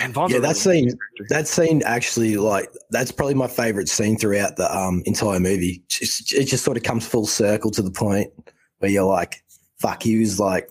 and 0.00 0.12
Vaughn's 0.12 0.32
Yeah, 0.32 0.40
that 0.40 0.64
really 0.64 0.88
scene- 0.90 0.98
That 1.28 1.48
scene 1.48 1.82
actually, 1.84 2.36
like, 2.36 2.70
that's 2.90 3.10
probably 3.10 3.34
my 3.34 3.48
favorite 3.48 3.88
scene 3.88 4.16
throughout 4.16 4.56
the 4.56 4.74
um, 4.76 5.02
entire 5.06 5.40
movie. 5.40 5.82
Just, 5.88 6.32
it 6.32 6.44
just 6.44 6.64
sort 6.64 6.76
of 6.76 6.82
comes 6.82 7.06
full 7.06 7.26
circle 7.26 7.70
to 7.72 7.82
the 7.82 7.90
point 7.90 8.30
where 8.78 8.90
you're 8.90 9.04
like, 9.04 9.42
fuck, 9.78 10.02
he 10.02 10.18
was 10.18 10.38
like 10.38 10.68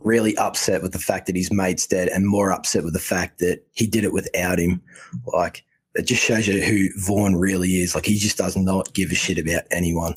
really 0.00 0.36
upset 0.36 0.82
with 0.82 0.92
the 0.92 0.98
fact 0.98 1.26
that 1.26 1.36
his 1.36 1.52
mate's 1.52 1.86
dead 1.86 2.08
and 2.08 2.26
more 2.26 2.52
upset 2.52 2.84
with 2.84 2.92
the 2.92 3.00
fact 3.00 3.40
that 3.40 3.60
he 3.72 3.86
did 3.86 4.04
it 4.04 4.12
without 4.12 4.58
him. 4.58 4.80
Like, 5.26 5.64
it 5.94 6.02
just 6.06 6.22
shows 6.22 6.46
you 6.46 6.60
who 6.62 6.88
Vaughn 7.06 7.36
really 7.36 7.80
is. 7.80 7.94
Like, 7.94 8.06
he 8.06 8.18
just 8.18 8.36
does 8.38 8.56
not 8.56 8.92
give 8.92 9.10
a 9.10 9.14
shit 9.14 9.38
about 9.38 9.62
anyone. 9.70 10.14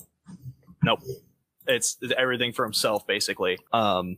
Nope. 0.84 1.00
It's 1.68 1.98
everything 2.18 2.54
for 2.54 2.66
himself 2.66 3.06
basically 3.08 3.58
um 3.72 4.18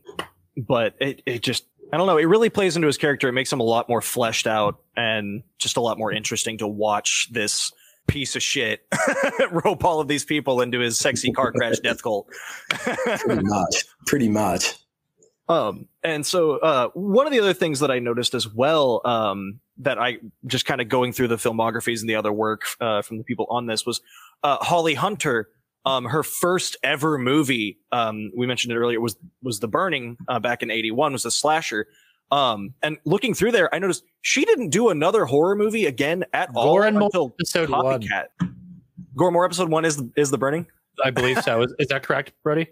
but 0.56 0.94
it, 1.00 1.22
it 1.26 1.42
just 1.42 1.66
i 1.92 1.96
don't 1.96 2.06
know 2.06 2.16
it 2.16 2.24
really 2.24 2.48
plays 2.48 2.74
into 2.74 2.86
his 2.86 2.96
character 2.96 3.28
it 3.28 3.32
makes 3.32 3.52
him 3.52 3.60
a 3.60 3.64
lot 3.64 3.88
more 3.88 4.00
fleshed 4.00 4.46
out 4.46 4.80
and 4.96 5.42
just 5.58 5.76
a 5.76 5.80
lot 5.80 5.98
more 5.98 6.10
interesting 6.10 6.58
to 6.58 6.66
watch 6.66 7.28
this 7.32 7.70
piece 8.08 8.34
of 8.34 8.42
shit 8.42 8.86
rope 9.50 9.84
all 9.84 10.00
of 10.00 10.08
these 10.08 10.24
people 10.24 10.62
into 10.62 10.80
his 10.80 10.98
sexy 10.98 11.30
car 11.32 11.52
crash 11.52 11.78
death 11.80 12.02
cult 12.02 12.28
Pretty 12.70 13.42
much. 13.44 13.84
Pretty 14.06 14.28
much. 14.28 14.74
Um, 15.46 15.88
and 16.04 16.26
so, 16.26 16.58
uh, 16.58 16.88
one 16.92 17.26
of 17.26 17.32
the 17.32 17.40
other 17.40 17.54
things 17.54 17.80
that 17.80 17.90
I 17.90 17.98
noticed 17.98 18.34
as 18.34 18.46
well, 18.46 19.00
um, 19.06 19.60
that 19.78 19.98
I 19.98 20.18
just 20.46 20.66
kind 20.66 20.82
of 20.82 20.88
going 20.88 21.12
through 21.12 21.28
the 21.28 21.36
filmographies 21.36 22.00
and 22.00 22.08
the 22.08 22.16
other 22.16 22.32
work, 22.32 22.62
uh, 22.80 23.00
from 23.00 23.16
the 23.16 23.24
people 23.24 23.46
on 23.48 23.66
this 23.66 23.86
was, 23.86 24.02
uh, 24.42 24.58
Holly 24.60 24.94
Hunter, 24.94 25.48
um, 25.86 26.04
her 26.04 26.22
first 26.22 26.76
ever 26.82 27.16
movie, 27.16 27.78
um, 27.90 28.30
we 28.36 28.46
mentioned 28.46 28.72
it 28.72 28.76
earlier 28.76 29.00
was, 29.00 29.16
was 29.42 29.60
The 29.60 29.68
Burning, 29.68 30.18
uh, 30.28 30.40
back 30.40 30.62
in 30.62 30.70
81 30.70 31.12
was 31.12 31.24
a 31.24 31.30
slasher. 31.30 31.86
Um, 32.30 32.74
and 32.82 32.98
looking 33.04 33.34
through 33.34 33.52
there, 33.52 33.74
I 33.74 33.78
noticed 33.78 34.04
she 34.20 34.44
didn't 34.44 34.70
do 34.70 34.90
another 34.90 35.24
horror 35.24 35.56
movie 35.56 35.86
again 35.86 36.24
at 36.32 36.50
all 36.54 36.74
Gore 36.74 36.90
More 36.92 37.04
until 37.04 37.34
episode 37.38 37.70
one. 37.70 38.02
Copycat. 38.02 38.26
Gore 39.16 39.30
More 39.30 39.44
episode 39.44 39.70
one 39.70 39.84
is, 39.84 40.02
is 40.16 40.30
The 40.30 40.38
Burning? 40.38 40.66
I 41.02 41.10
believe 41.10 41.42
so. 41.42 41.62
Is, 41.62 41.74
is 41.78 41.88
that 41.88 42.02
correct, 42.02 42.32
Brody? 42.42 42.68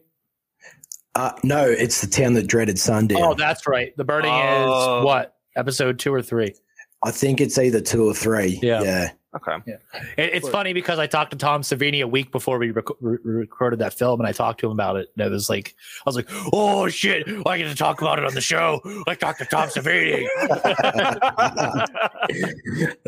Uh, 1.14 1.33
no, 1.44 1.64
it's 1.68 2.01
the 2.01 2.07
town 2.07 2.33
that 2.35 2.46
dreaded 2.46 2.79
sundown. 2.79 3.20
Oh, 3.22 3.35
that's 3.35 3.66
right. 3.66 3.94
The 3.96 4.05
burning 4.05 4.33
Oh. 4.33 5.01
is 5.01 5.05
what 5.05 5.37
episode 5.57 5.98
two 5.98 6.12
or 6.12 6.22
three. 6.22 6.55
I 7.05 7.11
think 7.11 7.40
it's 7.40 7.59
either 7.59 7.81
two 7.81 8.09
or 8.09 8.14
three. 8.14 8.59
Yeah. 8.62 8.83
Yeah. 8.83 9.11
Okay. 9.35 9.57
It, 9.66 9.81
it's 10.18 10.49
funny 10.49 10.75
because 10.75 10.99
I 10.99 11.07
talked 11.07 11.31
to 11.31 11.38
Tom 11.38 11.62
Savini 11.62 12.03
a 12.03 12.07
week 12.07 12.31
before 12.31 12.59
we 12.59 12.71
rec- 12.71 12.85
re- 13.01 13.16
recorded 13.25 13.79
that 13.79 13.95
film, 13.95 14.21
and 14.21 14.27
I 14.27 14.33
talked 14.33 14.61
to 14.61 14.66
him 14.66 14.73
about 14.73 14.97
it. 14.97 15.09
And 15.16 15.27
it 15.27 15.31
was 15.31 15.49
like, 15.49 15.75
I 16.01 16.03
was 16.05 16.16
like, 16.16 16.29
"Oh 16.53 16.88
shit, 16.88 17.27
I 17.47 17.57
get 17.57 17.71
to 17.71 17.75
talk 17.75 18.03
about 18.03 18.18
it 18.18 18.27
on 18.27 18.35
the 18.35 18.42
show." 18.42 18.81
I 19.07 19.14
talked 19.14 19.38
to 19.38 19.47
Tom 19.47 19.68
Savini. 19.68 20.27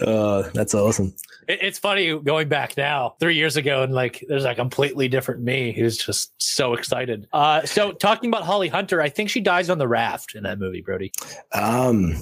Uh, 0.05 0.43
that's 0.53 0.75
awesome. 0.75 1.15
It, 1.49 1.61
it's 1.63 1.79
funny 1.79 2.19
going 2.19 2.49
back 2.49 2.77
now, 2.77 3.15
three 3.21 3.37
years 3.37 3.57
ago, 3.57 3.83
and 3.83 3.93
like 3.93 4.25
there's 4.29 4.45
a 4.45 4.55
completely 4.55 5.09
different 5.09 5.43
me 5.43 5.73
who's 5.73 5.97
just 5.97 6.33
so 6.43 6.75
excited. 6.75 7.27
Uh, 7.33 7.65
so 7.65 7.93
talking 7.93 8.29
about 8.29 8.43
Holly 8.43 8.69
Hunter, 8.69 9.01
I 9.01 9.09
think 9.09 9.31
she 9.31 9.41
dies 9.41 9.71
on 9.71 9.79
the 9.79 9.89
raft 9.89 10.35
in 10.35 10.43
that 10.43 10.59
movie, 10.59 10.83
Brody. 10.83 11.13
Um, 11.53 12.17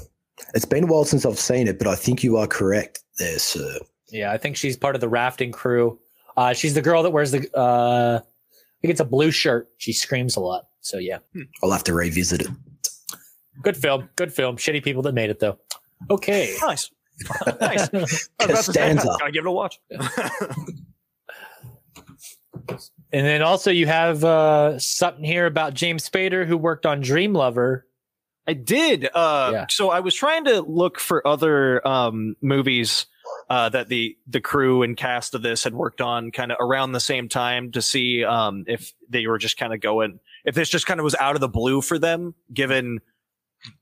it's 0.55 0.65
been 0.65 0.85
a 0.85 0.87
while 0.87 1.05
since 1.05 1.25
I've 1.25 1.39
seen 1.39 1.67
it, 1.67 1.79
but 1.79 1.87
I 1.87 1.95
think 1.95 2.23
you 2.23 2.37
are 2.37 2.47
correct 2.47 3.01
there, 3.19 3.39
sir. 3.39 3.79
Yeah, 4.13 4.31
I 4.31 4.39
think 4.39 4.57
she's 4.57 4.77
part 4.77 4.95
of 4.95 5.01
the 5.01 5.09
rafting 5.09 5.51
crew. 5.51 5.99
Uh, 6.37 6.53
she's 6.53 6.75
the 6.75 6.83
girl 6.83 7.03
that 7.03 7.11
wears 7.11 7.31
the, 7.33 7.49
uh, 7.57 8.21
I 8.21 8.81
think 8.81 8.91
it's 8.93 9.01
a 9.01 9.05
blue 9.05 9.31
shirt. 9.31 9.69
She 9.79 9.93
screams 9.93 10.37
a 10.37 10.41
lot. 10.41 10.67
So 10.81 10.99
yeah, 10.99 11.19
I'll 11.63 11.71
have 11.71 11.85
to 11.85 11.95
revisit 11.95 12.43
it. 12.43 12.49
good 13.63 13.77
film, 13.77 14.09
good 14.17 14.33
film. 14.33 14.57
Shitty 14.57 14.83
people 14.85 15.03
that 15.03 15.13
made 15.15 15.31
it 15.31 15.39
though. 15.41 15.59
Okay. 16.11 16.55
nice. 16.63 16.91
nice. 17.61 17.89
I 18.41 18.47
was 18.47 18.69
about 18.69 19.01
to 19.03 19.17
gotta 19.19 19.33
give 19.33 19.45
it 19.45 19.49
a 19.49 19.53
watch. 19.53 19.81
And 23.15 23.27
then 23.27 23.43
also 23.43 23.71
you 23.71 23.87
have 23.87 24.25
uh, 24.25 24.79
something 24.79 25.25
here 25.25 25.47
about 25.47 25.75
James 25.75 26.09
Spader 26.09 26.47
who 26.47 26.57
worked 26.57 26.87
on 26.87 27.01
Dream 27.01 27.35
Lover. 27.35 27.87
I 28.47 28.55
did. 28.55 29.09
Uh, 29.15 29.51
Yeah. 29.53 29.67
So 29.69 29.91
I 29.91 30.01
was 30.01 30.15
trying 30.15 30.45
to 30.47 30.63
look 30.63 30.99
for 30.99 31.27
other 31.27 31.87
um, 31.87 32.37
movies 32.41 33.07
uh, 33.51 33.69
that 33.69 33.89
the 33.89 34.17
the 34.27 34.41
crew 34.41 34.83
and 34.83 34.97
cast 34.97 35.35
of 35.35 35.43
this 35.43 35.65
had 35.65 35.75
worked 35.75 36.01
on 36.01 36.31
kind 36.31 36.53
of 36.53 36.59
around 36.61 36.93
the 36.93 37.01
same 37.01 37.29
time 37.29 37.73
to 37.73 37.83
see 37.83 38.25
um, 38.25 38.65
if 38.67 38.93
they 39.09 39.27
were 39.27 39.39
just 39.39 39.57
kind 39.57 39.73
of 39.75 39.81
going, 39.81 40.21
if 40.45 40.55
this 40.55 40.69
just 40.69 40.87
kind 40.87 41.01
of 41.01 41.05
was 41.05 41.15
out 41.17 41.35
of 41.35 41.41
the 41.41 41.49
blue 41.49 41.81
for 41.81 41.99
them, 41.99 42.35
given 42.53 43.01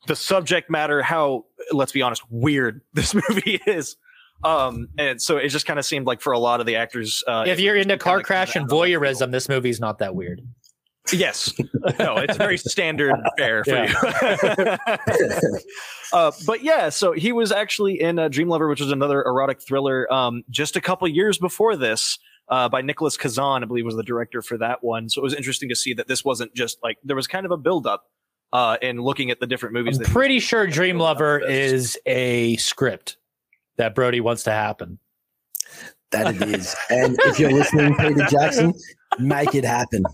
the 0.06 0.16
subject 0.16 0.70
matter, 0.70 1.02
how, 1.02 1.46
let's 1.72 1.92
be 1.92 2.02
honest, 2.02 2.22
weird 2.30 2.82
this 2.92 3.14
movie 3.14 3.60
is. 3.66 3.96
Um, 4.42 4.88
and 4.96 5.20
so 5.20 5.36
it 5.36 5.50
just 5.50 5.66
kind 5.66 5.78
of 5.78 5.84
seemed 5.84 6.06
like 6.06 6.22
for 6.22 6.32
a 6.32 6.38
lot 6.38 6.60
of 6.60 6.66
the 6.66 6.76
actors, 6.76 7.22
uh, 7.28 7.44
if 7.46 7.60
you're 7.60 7.76
into 7.76 7.98
car 7.98 8.22
crash 8.22 8.56
and 8.56 8.64
out 8.64 8.72
of 8.72 8.78
left 8.78 8.88
field. 8.88 9.02
voyeurism, 9.02 9.30
this 9.32 9.50
movie's 9.50 9.80
not 9.80 9.98
that 9.98 10.14
weird. 10.14 10.40
Yes. 11.12 11.52
No, 11.98 12.16
it's 12.18 12.36
very 12.36 12.56
standard 12.58 13.14
fare 13.38 13.64
for 13.64 13.70
Yeah. 13.70 14.76
you. 14.96 15.58
uh, 16.12 16.32
but 16.46 16.62
yeah, 16.62 16.88
so 16.88 17.12
he 17.12 17.32
was 17.32 17.52
actually 17.52 18.00
in 18.00 18.18
uh, 18.18 18.28
Dream 18.28 18.48
Lover, 18.48 18.68
which 18.68 18.80
was 18.80 18.92
another 18.92 19.22
erotic 19.22 19.60
thriller 19.62 20.12
um, 20.12 20.44
just 20.50 20.76
a 20.76 20.80
couple 20.80 21.06
years 21.08 21.38
before 21.38 21.76
this. 21.76 22.18
Uh, 22.48 22.68
by 22.68 22.82
Nicholas 22.82 23.16
Kazan, 23.16 23.62
I 23.62 23.66
believe 23.66 23.84
was 23.84 23.94
the 23.94 24.02
director 24.02 24.42
for 24.42 24.58
that 24.58 24.82
one. 24.82 25.08
So 25.08 25.20
it 25.20 25.24
was 25.24 25.34
interesting 25.34 25.68
to 25.68 25.76
see 25.76 25.94
that 25.94 26.08
this 26.08 26.24
wasn't 26.24 26.52
just 26.52 26.78
like 26.82 26.98
there 27.04 27.14
was 27.14 27.28
kind 27.28 27.46
of 27.46 27.52
a 27.52 27.56
buildup 27.56 28.04
uh, 28.52 28.76
in 28.82 29.00
looking 29.00 29.30
at 29.30 29.38
the 29.38 29.46
different 29.46 29.72
movies. 29.72 29.98
I'm 29.98 30.02
that 30.02 30.12
pretty 30.12 30.40
sure 30.40 30.66
Dream 30.66 30.98
Lover 30.98 31.38
is 31.38 31.96
a 32.06 32.56
script 32.56 33.18
that 33.76 33.94
Brody 33.94 34.20
wants 34.20 34.42
to 34.44 34.50
happen. 34.50 34.98
That 36.10 36.34
it 36.34 36.42
is. 36.42 36.74
And 36.90 37.16
if 37.20 37.38
you're 37.38 37.52
listening, 37.52 37.94
Peter 37.94 38.26
Jackson, 38.28 38.74
make 39.18 39.54
it 39.54 39.64
happen. 39.64 40.04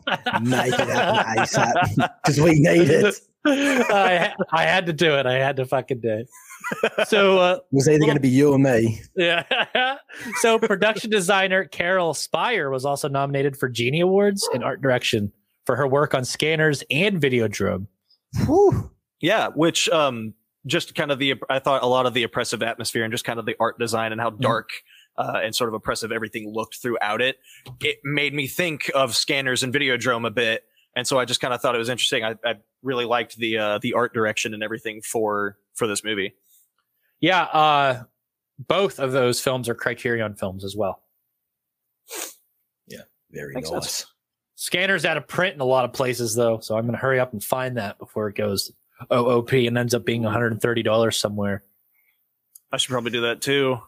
Make 0.43 0.73
it 0.73 0.89
happen 0.89 1.43
ASAP 1.45 2.11
because 2.25 2.41
we 2.41 2.59
need 2.61 2.89
it. 2.91 3.15
I, 3.45 4.33
I 4.53 4.63
had 4.65 4.87
to 4.87 4.93
do 4.93 5.15
it. 5.17 5.27
I 5.27 5.35
had 5.35 5.57
to 5.57 5.67
fucking 5.67 6.01
do 6.01 6.25
it. 6.25 6.29
So 7.09 7.39
uh, 7.39 7.53
It 7.55 7.63
was 7.71 7.89
either 7.89 8.01
going 8.01 8.15
to 8.17 8.21
be 8.21 8.29
you 8.29 8.53
or 8.53 8.59
me. 8.59 9.01
yeah. 9.15 9.45
so 10.41 10.59
production 10.59 11.11
designer 11.11 11.65
Carol 11.65 12.13
Spier 12.15 12.71
was 12.71 12.85
also 12.85 13.09
nominated 13.09 13.57
for 13.57 13.69
Genie 13.69 14.01
Awards 14.01 14.49
in 14.53 14.63
art 14.65 14.83
direction 14.83 15.33
for 15.65 15.77
her 15.77 15.87
work 15.87 16.13
on 16.15 16.25
Scanners 16.25 16.83
and 16.91 17.21
Videodrome. 17.21 17.87
Whew. 18.47 18.91
Yeah, 19.21 19.49
which 19.55 19.89
um 19.91 20.35
just 20.67 20.97
kind 20.97 21.13
of 21.13 21.21
the 21.21 21.35
I 21.49 21.61
thought 21.61 21.85
a 21.85 21.87
lot 21.87 22.07
of 22.07 22.15
the 22.15 22.25
oppressive 22.25 22.63
atmosphere 22.63 23.05
and 23.05 23.13
just 23.13 23.25
kind 23.25 23.39
of 23.39 23.47
the 23.47 23.55
art 23.61 23.79
design 23.79 24.11
and 24.11 24.21
how 24.21 24.31
dark 24.31 24.71
uh, 25.19 25.41
and 25.43 25.55
sort 25.55 25.69
of 25.69 25.75
oppressive 25.75 26.13
everything 26.13 26.51
looked 26.53 26.77
throughout 26.77 27.21
it. 27.21 27.39
It 27.81 27.99
made 28.05 28.35
me 28.35 28.47
think 28.47 28.91
of 28.95 29.15
scanners 29.17 29.63
and 29.63 29.73
Videodrome 29.73 30.27
a 30.27 30.31
bit, 30.31 30.65
and 30.95 31.07
so 31.07 31.19
I 31.19 31.25
just 31.25 31.41
kind 31.41 31.55
of 31.55 31.61
thought 31.61 31.75
it 31.75 31.79
was 31.79 31.89
interesting. 31.89 32.25
I, 32.25 32.37
I 32.45 32.55
really 32.83 33.05
liked 33.05 33.37
the 33.37 33.59
uh, 33.59 33.79
the 33.79 33.95
art 33.95 34.15
direction 34.15 34.55
and 34.55 34.63
everything 34.63 35.03
for 35.03 35.57
for 35.75 35.87
this 35.87 36.05
movie. 36.05 36.35
Yeah, 37.21 37.43
uh, 37.43 38.03
both 38.59 38.99
of 38.99 39.13
those 39.13 39.41
films 39.41 39.69
are 39.69 39.75
Criterion 39.75 40.35
films 40.35 40.65
as 40.65 40.77
well. 40.77 41.03
Yeah, 42.87 43.03
very 43.31 43.55
Makes 43.55 43.71
nice. 43.71 43.83
sense. 43.83 44.13
Scanners 44.55 45.05
out 45.05 45.17
of 45.19 45.29
print 45.29 45.55
in 45.55 45.61
a 45.61 45.65
lot 45.67 45.85
of 45.85 45.93
places 45.93 46.35
though, 46.35 46.61
so 46.61 46.77
I'm 46.77 46.85
going 46.85 46.93
to 46.93 46.99
hurry 46.99 47.21
up 47.21 47.33
and 47.33 47.43
find 47.45 47.77
that 47.77 47.99
before 47.99 48.29
it 48.29 48.37
goes 48.37 48.73
OOP 49.13 49.53
and 49.53 49.77
ends 49.77 49.95
up 49.95 50.05
being 50.05 50.23
$130 50.23 51.15
somewhere. 51.15 51.63
I 52.73 52.79
should 52.79 52.91
probably 52.91 53.11
do 53.11 53.21
that 53.23 53.43
too. 53.43 53.79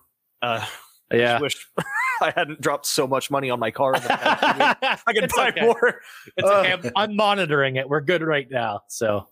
Uh, 0.43 0.65
Yeah. 1.13 1.39
I 1.39 1.41
wish 1.41 1.67
I 2.21 2.33
hadn't 2.35 2.61
dropped 2.61 2.87
so 2.87 3.07
much 3.07 3.31
money 3.31 3.51
on 3.51 3.59
my 3.59 3.71
car. 3.71 3.95
In 3.95 4.03
the 4.03 4.09
past. 4.09 5.03
I 5.07 5.13
could 5.13 5.25
It's 5.25 5.37
buy 5.37 5.49
okay. 5.49 5.61
more. 5.63 6.01
It's 6.37 6.49
okay. 6.49 6.73
I'm, 6.73 6.93
I'm 6.97 7.17
monitoring 7.17 7.77
it. 7.77 7.89
We're 7.89 8.01
good 8.01 8.23
right 8.23 8.47
now. 8.51 8.81
So 8.89 9.29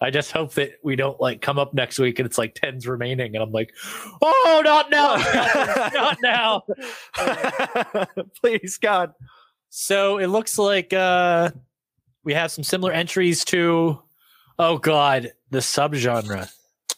I 0.00 0.10
just 0.10 0.32
hope 0.32 0.54
that 0.54 0.72
we 0.82 0.96
don't 0.96 1.20
like 1.20 1.40
come 1.40 1.58
up 1.58 1.72
next 1.72 1.98
week 1.98 2.18
and 2.18 2.26
it's 2.26 2.36
like 2.38 2.54
tens 2.54 2.86
remaining. 2.86 3.34
And 3.34 3.42
I'm 3.42 3.52
like, 3.52 3.72
oh, 4.20 4.62
not 4.64 4.90
now. 4.90 5.16
not 5.94 6.18
now. 6.22 8.06
Please, 8.42 8.78
God. 8.78 9.12
So 9.70 10.18
it 10.18 10.26
looks 10.26 10.58
like 10.58 10.92
uh, 10.92 11.50
we 12.22 12.34
have 12.34 12.50
some 12.52 12.64
similar 12.64 12.92
entries 12.92 13.44
to, 13.46 14.00
oh 14.58 14.78
God, 14.78 15.32
the 15.50 15.58
subgenre. 15.58 16.50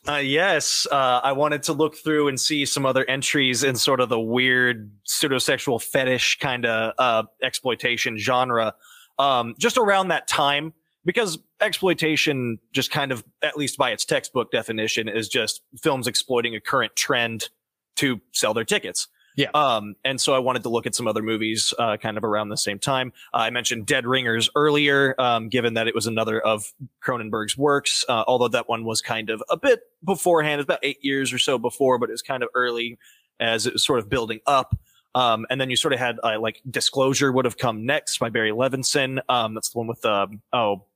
Uh, 0.09 0.19
yes, 0.19 0.87
uh, 0.92 1.21
I 1.25 1.33
wanted 1.33 1.64
to 1.64 1.73
look 1.73 1.97
through 1.97 2.29
and 2.29 2.38
see 2.38 2.64
some 2.64 2.87
other 2.87 3.05
entries 3.07 3.64
in 3.64 3.75
sort 3.75 4.01
of 4.01 4.09
the 4.09 4.21
weird 4.21 4.92
pseudosexual 5.05 5.83
fetish 5.83 6.38
kind 6.38 6.64
of 6.64 6.95
uh, 6.97 7.25
exploitation 7.42 8.16
genre, 8.16 8.75
um, 9.19 9.57
just 9.59 9.77
around 9.77 10.09
that 10.09 10.29
time, 10.29 10.73
because 11.05 11.38
exploitation, 11.61 12.59
just 12.73 12.92
kind 12.92 13.11
of, 13.11 13.25
at 13.42 13.57
least 13.57 13.79
by 13.79 13.90
its 13.90 14.05
textbook 14.05 14.53
definition, 14.53 15.09
is 15.09 15.29
just 15.29 15.62
films 15.83 16.07
exploiting 16.07 16.55
a 16.55 16.61
current 16.61 16.95
trend 16.95 17.49
to 17.97 18.21
sell 18.31 18.55
their 18.55 18.64
tickets. 18.64 19.09
Yeah. 19.37 19.51
Um, 19.53 19.96
and 20.03 20.18
so 20.18 20.35
I 20.35 20.38
wanted 20.38 20.62
to 20.62 20.70
look 20.70 20.87
at 20.87 20.94
some 20.94 21.07
other 21.07 21.22
movies, 21.22 21.75
uh, 21.79 21.99
kind 21.99 22.16
of 22.16 22.25
around 22.25 22.49
the 22.49 22.57
same 22.57 22.79
time. 22.79 23.12
Uh, 23.35 23.38
I 23.38 23.51
mentioned 23.51 23.85
Dead 23.85 24.07
Ringers 24.07 24.49
earlier, 24.57 25.14
um, 25.18 25.51
given 25.51 25.75
that 25.75 25.87
it 25.87 25.94
was 25.94 26.07
another 26.07 26.40
of 26.40 26.72
Cronenberg's 27.05 27.57
works, 27.57 28.03
uh, 28.09 28.25
although 28.27 28.49
that 28.49 28.66
one 28.66 28.85
was 28.85 29.03
kind 29.03 29.29
of 29.29 29.42
a 29.51 29.59
bit 29.59 29.81
beforehand, 30.03 30.62
about 30.62 30.79
eight 30.83 30.99
years 31.03 31.35
or 31.35 31.38
so 31.38 31.59
before, 31.59 31.99
but 31.99 32.09
it 32.09 32.12
was 32.12 32.22
kind 32.22 32.42
of 32.42 32.49
early 32.55 32.99
as 33.38 33.66
it 33.66 33.75
was 33.75 33.85
sort 33.85 33.99
of 33.99 34.09
building 34.09 34.40
up. 34.46 34.75
Um, 35.14 35.46
and 35.51 35.61
then 35.61 35.68
you 35.68 35.77
sort 35.77 35.92
of 35.92 36.01
had, 36.01 36.18
uh, 36.25 36.40
like 36.40 36.62
Disclosure 36.70 37.31
would 37.31 37.44
have 37.44 37.59
come 37.59 37.85
next 37.85 38.18
by 38.18 38.31
Barry 38.31 38.53
Levinson. 38.53 39.20
Um, 39.29 39.53
that's 39.53 39.70
the 39.70 39.79
one 39.79 39.87
with, 39.87 40.05
um, 40.07 40.40
oh, 40.55 40.87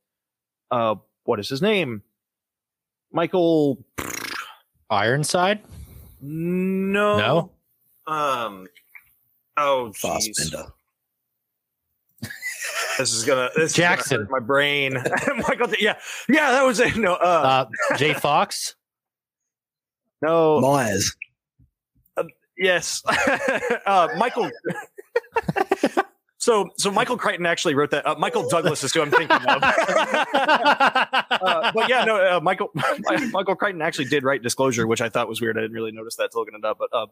uh, 0.71 0.95
what 1.25 1.39
is 1.39 1.47
his 1.47 1.61
name? 1.61 2.01
Michael, 3.11 3.85
Ironside? 4.89 5.61
no. 6.21 7.17
No? 7.17 7.51
Um, 8.07 8.67
oh, 9.57 9.91
jeez. 9.93 9.97
Fassbender. 9.97 10.65
This 12.97 13.13
is 13.13 13.23
gonna 13.23 13.49
this 13.55 13.73
Jackson. 13.73 14.21
Is 14.21 14.27
gonna 14.27 14.35
hurt 14.37 14.41
my 14.41 14.45
brain. 14.45 14.93
Michael, 15.47 15.67
yeah, 15.79 15.97
yeah, 16.29 16.51
that 16.51 16.63
was 16.63 16.79
it. 16.79 16.95
No, 16.97 17.13
uh, 17.13 17.65
Uh, 17.91 17.97
Jay 17.97 18.13
Fox? 18.19 18.75
no, 20.21 20.59
Myers. 20.59 21.15
yes, 22.57 23.01
uh, 23.87 24.09
Michael. 24.17 24.51
so, 26.37 26.69
so 26.77 26.91
Michael 26.91 27.17
Crichton 27.17 27.45
actually 27.47 27.73
wrote 27.73 27.89
that. 27.91 28.05
Uh, 28.05 28.13
Michael 28.19 28.47
Douglas 28.47 28.83
is 28.83 28.93
who 28.93 29.01
I'm 29.01 29.09
thinking 29.09 29.31
of. 29.37 29.63
uh, 29.63 30.25
but 31.73 31.89
yeah, 31.89 32.03
no, 32.03 32.37
uh, 32.37 32.39
Michael 32.41 32.69
Michael 33.31 33.55
Crichton 33.55 33.81
actually 33.81 34.05
did 34.05 34.23
write 34.23 34.43
Disclosure, 34.43 34.85
which 34.85 35.01
I 35.01 35.09
thought 35.09 35.27
was 35.27 35.41
weird. 35.41 35.57
I 35.57 35.61
didn't 35.61 35.75
really 35.75 35.93
notice 35.93 36.17
that 36.17 36.31
till 36.31 36.41
looking 36.41 36.59
it 36.59 36.65
up. 36.65 36.77
But 36.77 36.89
uh, 36.93 37.07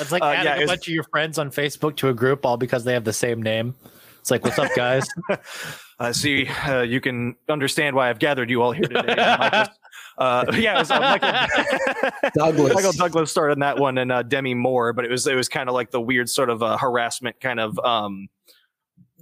It's 0.00 0.12
like 0.12 0.22
Uh, 0.22 0.26
adding 0.26 0.44
yeah, 0.44 0.52
a 0.52 0.56
it's- 0.56 0.68
bunch 0.68 0.88
of 0.88 0.94
your 0.94 1.04
friends 1.04 1.38
on 1.38 1.50
Facebook 1.50 1.96
to 1.96 2.08
a 2.08 2.14
group 2.14 2.44
all 2.44 2.56
because 2.56 2.84
they 2.84 2.92
have 2.92 3.04
the 3.04 3.12
same 3.12 3.42
name. 3.42 3.74
It's 4.20 4.30
like, 4.30 4.44
what's 4.44 4.58
up, 4.58 4.74
guys? 4.74 5.06
uh, 6.00 6.12
see, 6.12 6.48
uh, 6.48 6.82
you 6.82 7.00
can 7.00 7.36
understand 7.48 7.94
why 7.94 8.10
I've 8.10 8.18
gathered 8.18 8.50
you 8.50 8.60
all 8.60 8.72
here 8.72 8.88
today. 8.88 9.14
Michael, 9.16 9.72
uh, 10.18 10.44
yeah, 10.54 10.74
it 10.74 10.78
was, 10.80 10.90
uh, 10.90 10.98
Michael, 10.98 12.30
Douglas. 12.34 12.74
Michael 12.74 12.92
Douglas 12.92 13.30
starred 13.30 13.52
in 13.52 13.60
that 13.60 13.78
one 13.78 13.96
and 13.98 14.10
uh, 14.10 14.22
Demi 14.24 14.54
Moore, 14.54 14.92
but 14.92 15.04
it 15.04 15.10
was 15.12 15.26
it 15.28 15.36
was 15.36 15.48
kind 15.48 15.68
of 15.68 15.74
like 15.76 15.92
the 15.92 16.00
weird 16.00 16.28
sort 16.28 16.50
of 16.50 16.60
uh, 16.60 16.76
harassment 16.76 17.38
kind 17.40 17.60
of 17.60 17.78
um, 17.78 18.26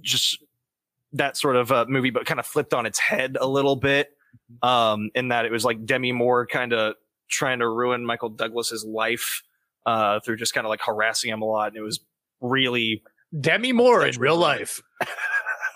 just 0.01 0.43
that 1.13 1.37
sort 1.37 1.55
of 1.55 1.71
uh, 1.71 1.85
movie, 1.87 2.09
but 2.09 2.25
kind 2.25 2.39
of 2.39 2.45
flipped 2.47 2.73
on 2.73 2.87
its 2.87 2.97
head 2.97 3.37
a 3.39 3.47
little 3.47 3.75
bit. 3.75 4.09
Um, 4.63 5.11
in 5.15 5.27
that 5.29 5.45
it 5.45 5.51
was 5.51 5.63
like 5.63 5.85
Demi 5.85 6.11
Moore 6.13 6.45
kind 6.47 6.73
of 6.73 6.95
trying 7.29 7.59
to 7.59 7.69
ruin 7.69 8.03
Michael 8.03 8.29
Douglas's 8.29 8.83
life 8.83 9.43
uh, 9.85 10.19
through 10.21 10.37
just 10.37 10.53
kind 10.53 10.65
of 10.65 10.69
like 10.69 10.81
harassing 10.81 11.31
him 11.31 11.41
a 11.41 11.45
lot, 11.45 11.69
and 11.69 11.77
it 11.77 11.81
was 11.81 11.99
really 12.41 13.03
Demi 13.39 13.71
Moore 13.73 14.05
in 14.05 14.17
real 14.19 14.37
life. 14.37 14.81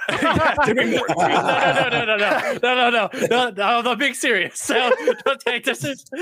Yeah, 0.10 0.56
Demi 0.66 0.92
Moore. 0.92 1.06
no, 1.10 1.16
no, 1.28 1.90
no, 1.90 2.06
no, 2.06 2.18
no, 2.18 2.18
no, 2.18 2.58
no, 2.62 2.90
no, 2.90 2.90
no, 2.90 3.10
no, 3.50 3.82
no, 3.82 3.92
I'm 3.92 3.98
being 3.98 4.14
serious. 4.14 4.60
So, 4.60 4.92
don't 5.26 5.40
take 5.42 5.64
this. 5.66 5.84
as- 5.86 6.06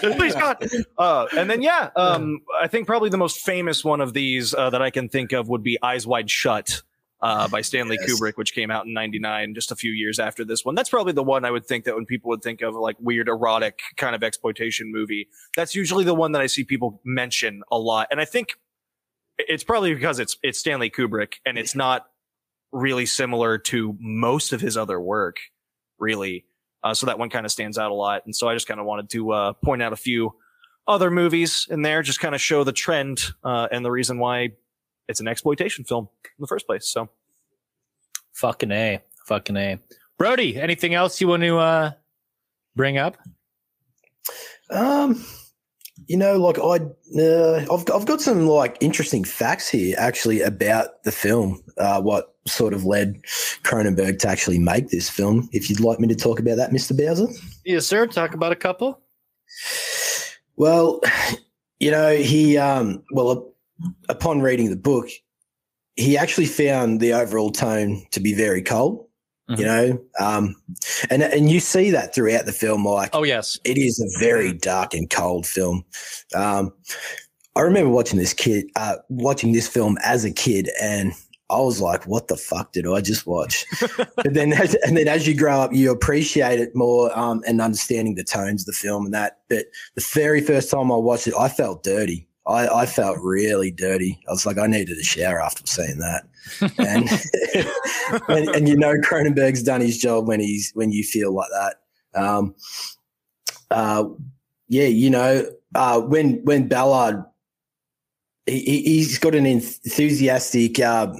Please 0.00 0.34
God. 0.34 0.56
Uh, 0.98 1.26
and 1.36 1.48
then 1.50 1.62
yeah, 1.62 1.90
um, 1.96 2.40
I 2.60 2.68
think 2.68 2.86
probably 2.86 3.10
the 3.10 3.18
most 3.18 3.40
famous 3.40 3.84
one 3.84 4.00
of 4.00 4.12
these 4.12 4.54
uh, 4.54 4.70
that 4.70 4.82
I 4.82 4.90
can 4.90 5.08
think 5.08 5.32
of 5.32 5.48
would 5.48 5.62
be 5.62 5.78
Eyes 5.82 6.06
Wide 6.06 6.30
Shut. 6.30 6.82
Uh, 7.22 7.46
by 7.46 7.60
Stanley 7.60 7.96
Yes. 8.00 8.20
Kubrick, 8.20 8.32
which 8.34 8.52
came 8.52 8.68
out 8.68 8.84
in 8.84 8.92
'99, 8.92 9.54
just 9.54 9.70
a 9.70 9.76
few 9.76 9.92
years 9.92 10.18
after 10.18 10.44
this 10.44 10.64
one. 10.64 10.74
That's 10.74 10.90
probably 10.90 11.12
the 11.12 11.22
one 11.22 11.44
I 11.44 11.52
would 11.52 11.64
think 11.66 11.84
that 11.84 11.94
when 11.94 12.04
people 12.04 12.30
would 12.30 12.42
think 12.42 12.62
of 12.62 12.74
like 12.74 12.96
weird 12.98 13.28
erotic 13.28 13.78
kind 13.96 14.16
of 14.16 14.24
exploitation 14.24 14.90
movie, 14.90 15.28
that's 15.56 15.76
usually 15.76 16.02
the 16.02 16.14
one 16.14 16.32
that 16.32 16.42
I 16.42 16.46
see 16.48 16.64
people 16.64 17.00
mention 17.04 17.62
a 17.70 17.78
lot. 17.78 18.08
And 18.10 18.20
I 18.20 18.24
think 18.24 18.48
it's 19.38 19.62
probably 19.62 19.94
because 19.94 20.18
it's 20.18 20.36
it's 20.42 20.58
Stanley 20.58 20.90
Kubrick 20.90 21.34
and 21.46 21.58
it's 21.58 21.76
not 21.76 22.06
really 22.72 23.06
similar 23.06 23.56
to 23.58 23.96
most 24.00 24.52
of 24.52 24.60
his 24.60 24.76
other 24.76 25.00
work, 25.00 25.36
really. 26.00 26.44
Uh, 26.82 26.92
so 26.92 27.06
that 27.06 27.18
one 27.20 27.30
kind 27.30 27.46
of 27.46 27.52
stands 27.52 27.78
out 27.78 27.92
a 27.92 27.94
lot. 27.94 28.22
And 28.24 28.34
so 28.34 28.48
I 28.48 28.54
just 28.54 28.66
kind 28.66 28.80
of 28.80 28.86
wanted 28.86 29.08
to 29.10 29.30
uh, 29.30 29.52
point 29.52 29.80
out 29.80 29.92
a 29.92 29.96
few 29.96 30.34
other 30.88 31.10
movies 31.10 31.68
in 31.70 31.82
there, 31.82 32.02
just 32.02 32.18
kind 32.18 32.34
of 32.34 32.40
show 32.40 32.64
the 32.64 32.72
trend 32.72 33.20
uh, 33.44 33.68
and 33.70 33.84
the 33.84 33.90
reason 33.92 34.18
why 34.18 34.48
it's 35.08 35.20
an 35.20 35.28
exploitation 35.28 35.84
film 35.84 36.08
in 36.24 36.40
the 36.40 36.46
first 36.46 36.66
place. 36.66 36.86
So 36.86 37.08
Fucking 38.34 38.72
A. 38.72 39.00
Fucking 39.26 39.56
A. 39.56 39.78
Brody, 40.18 40.60
anything 40.60 40.94
else 40.94 41.20
you 41.20 41.28
want 41.28 41.42
to 41.42 41.58
uh, 41.58 41.90
bring 42.74 42.98
up? 42.98 43.16
Um, 44.70 45.24
you 46.06 46.16
know, 46.16 46.36
like 46.36 46.58
I, 46.58 46.84
uh, 47.20 47.66
I've 47.72 47.84
I've 47.92 48.06
got 48.06 48.20
some 48.20 48.46
like 48.46 48.76
interesting 48.80 49.24
facts 49.24 49.68
here 49.68 49.94
actually 49.98 50.40
about 50.40 51.02
the 51.04 51.12
film. 51.12 51.62
Uh, 51.76 52.00
what 52.00 52.34
sort 52.46 52.74
of 52.74 52.84
led 52.84 53.22
Cronenberg 53.62 54.18
to 54.20 54.28
actually 54.28 54.58
make 54.58 54.88
this 54.88 55.10
film? 55.10 55.48
If 55.52 55.68
you'd 55.68 55.80
like 55.80 56.00
me 56.00 56.08
to 56.08 56.16
talk 56.16 56.40
about 56.40 56.56
that, 56.56 56.72
Mister 56.72 56.94
Bowser. 56.94 57.28
Yes, 57.64 57.86
sir. 57.86 58.06
Talk 58.06 58.34
about 58.34 58.52
a 58.52 58.56
couple. 58.56 59.00
Well, 60.56 61.00
you 61.78 61.90
know, 61.90 62.16
he 62.16 62.56
um, 62.58 63.02
well, 63.12 63.51
upon 64.08 64.40
reading 64.40 64.70
the 64.70 64.76
book, 64.76 65.08
he 65.96 66.16
actually 66.16 66.46
found 66.46 67.00
the 67.00 67.12
overall 67.12 67.50
tone 67.50 68.02
to 68.12 68.20
be 68.20 68.34
very 68.34 68.62
cold. 68.62 69.06
You 69.48 69.66
know, 69.66 70.02
um, 70.18 70.54
and 71.10 71.22
and 71.22 71.50
you 71.50 71.60
see 71.60 71.90
that 71.90 72.14
throughout 72.14 72.46
the 72.46 72.52
film, 72.52 72.86
like 72.86 73.10
Oh, 73.12 73.22
yes. 73.22 73.58
it 73.64 73.76
is 73.76 74.00
a 74.00 74.18
very 74.18 74.54
dark 74.54 74.94
and 74.94 75.10
cold 75.10 75.46
film. 75.46 75.84
Um, 76.34 76.72
I 77.54 77.60
remember 77.60 77.90
watching 77.90 78.18
this 78.18 78.32
kid, 78.32 78.70
uh, 78.76 78.96
watching 79.10 79.52
this 79.52 79.68
film 79.68 79.98
as 80.02 80.24
a 80.24 80.30
kid, 80.30 80.70
and 80.80 81.12
I 81.50 81.58
was 81.58 81.82
like, 81.82 82.06
"What 82.06 82.28
the 82.28 82.36
fuck 82.38 82.72
did 82.72 82.86
I 82.86 83.02
just 83.02 83.26
watch?" 83.26 83.66
but 83.98 84.32
then, 84.32 84.54
as, 84.54 84.74
and 84.86 84.96
then 84.96 85.06
as 85.06 85.26
you 85.26 85.36
grow 85.36 85.60
up, 85.60 85.74
you 85.74 85.90
appreciate 85.90 86.58
it 86.58 86.74
more 86.74 87.16
um, 87.18 87.42
and 87.46 87.60
understanding 87.60 88.14
the 88.14 88.24
tones 88.24 88.62
of 88.62 88.66
the 88.66 88.72
film 88.72 89.04
and 89.04 89.12
that. 89.12 89.40
But 89.50 89.66
the 89.96 90.08
very 90.14 90.40
first 90.40 90.70
time 90.70 90.90
I 90.90 90.96
watched 90.96 91.26
it, 91.26 91.34
I 91.38 91.50
felt 91.50 91.82
dirty. 91.82 92.26
I, 92.46 92.66
I 92.68 92.86
felt 92.86 93.18
really 93.20 93.70
dirty. 93.70 94.18
I 94.28 94.32
was 94.32 94.44
like, 94.46 94.58
I 94.58 94.66
needed 94.66 94.98
a 94.98 95.04
shower 95.04 95.40
after 95.40 95.64
seeing 95.66 95.98
that. 95.98 96.24
And, 96.78 97.08
and 98.28 98.48
and 98.56 98.68
you 98.68 98.76
know 98.76 98.94
Cronenberg's 98.96 99.62
done 99.62 99.80
his 99.80 99.96
job 99.98 100.26
when 100.26 100.40
he's 100.40 100.72
when 100.74 100.90
you 100.90 101.04
feel 101.04 101.32
like 101.32 101.50
that. 101.50 101.76
Um, 102.20 102.54
uh, 103.70 104.04
yeah, 104.68 104.86
you 104.88 105.08
know, 105.10 105.46
uh, 105.74 106.00
when 106.00 106.42
when 106.44 106.66
Ballard, 106.68 107.24
he, 108.46 108.82
he's 108.82 109.18
got 109.18 109.34
an 109.34 109.46
enthusiastic 109.46 110.80
um, 110.80 111.14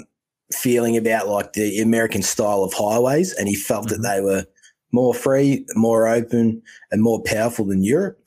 feeling 0.53 0.97
about 0.97 1.29
like 1.29 1.53
the 1.53 1.81
American 1.81 2.23
style 2.23 2.65
of 2.65 2.73
highways, 2.73 3.33
and 3.35 3.49
he 3.49 3.55
felt 3.55 3.87
Mhm. 3.87 3.91
that 3.91 4.03
they 4.03 4.21
were 4.21 4.45
more 4.93 5.15
free, 5.15 5.65
more 5.75 6.07
open, 6.07 6.63
and 6.91 7.03
more 7.03 7.23
powerful 7.23 7.65
than 7.65 7.83
Europe. 7.83 8.19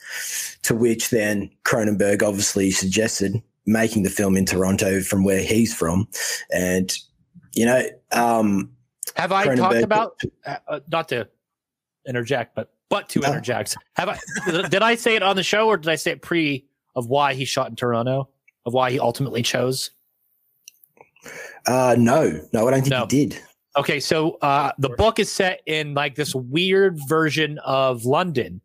To 0.63 0.75
which 0.75 1.09
then 1.11 1.49
Cronenberg 1.63 2.23
obviously 2.23 2.71
suggested 2.71 3.41
making 3.67 4.03
the 4.03 4.09
film 4.09 4.35
in 4.37 4.45
Toronto 4.45 5.01
from 5.01 5.23
where 5.23 5.41
he's 5.41 5.73
from, 5.73 6.07
and 6.51 6.95
you 7.53 7.65
know, 7.65 7.83
um, 8.11 8.71
Have 9.15 9.31
I 9.31 9.45
Cronenberg- 9.47 9.57
talked 9.57 9.81
about, 9.83 10.21
uh, 10.45 10.57
uh, 10.67 10.79
not 10.91 11.07
to 11.09 11.27
interject, 12.07 12.55
but 12.55 12.71
but 12.89 13.09
to 13.09 13.19
No. 13.21 13.29
interject? 13.29 13.75
Have 13.95 14.09
I, 14.09 14.19
did 14.69 14.81
I 14.83 14.95
say 14.95 15.15
it 15.15 15.23
on 15.23 15.35
the 15.35 15.43
show 15.43 15.67
or 15.67 15.77
did 15.77 15.89
I 15.89 15.95
say 15.95 16.11
it 16.11 16.21
pre 16.21 16.65
of 16.95 17.07
why 17.07 17.33
he 17.33 17.45
shot 17.45 17.69
in 17.69 17.75
Toronto? 17.75 18.29
Of 18.65 18.73
why 18.73 18.91
he 18.91 18.99
ultimately 18.99 19.41
chose? 19.41 19.89
Uh, 21.65 21.95
no, 21.97 22.39
no, 22.53 22.67
I 22.67 22.71
don't 22.71 22.81
think 22.81 22.89
No. 22.91 23.01
he 23.09 23.25
did. 23.25 23.39
Okay, 23.77 23.99
so 23.99 24.37
uh, 24.41 24.71
the 24.77 24.89
book 24.89 25.19
is 25.19 25.31
set 25.31 25.61
in 25.65 25.93
like 25.93 26.15
this 26.15 26.33
weird 26.33 26.97
version 27.07 27.59
of 27.59 28.05
London 28.05 28.61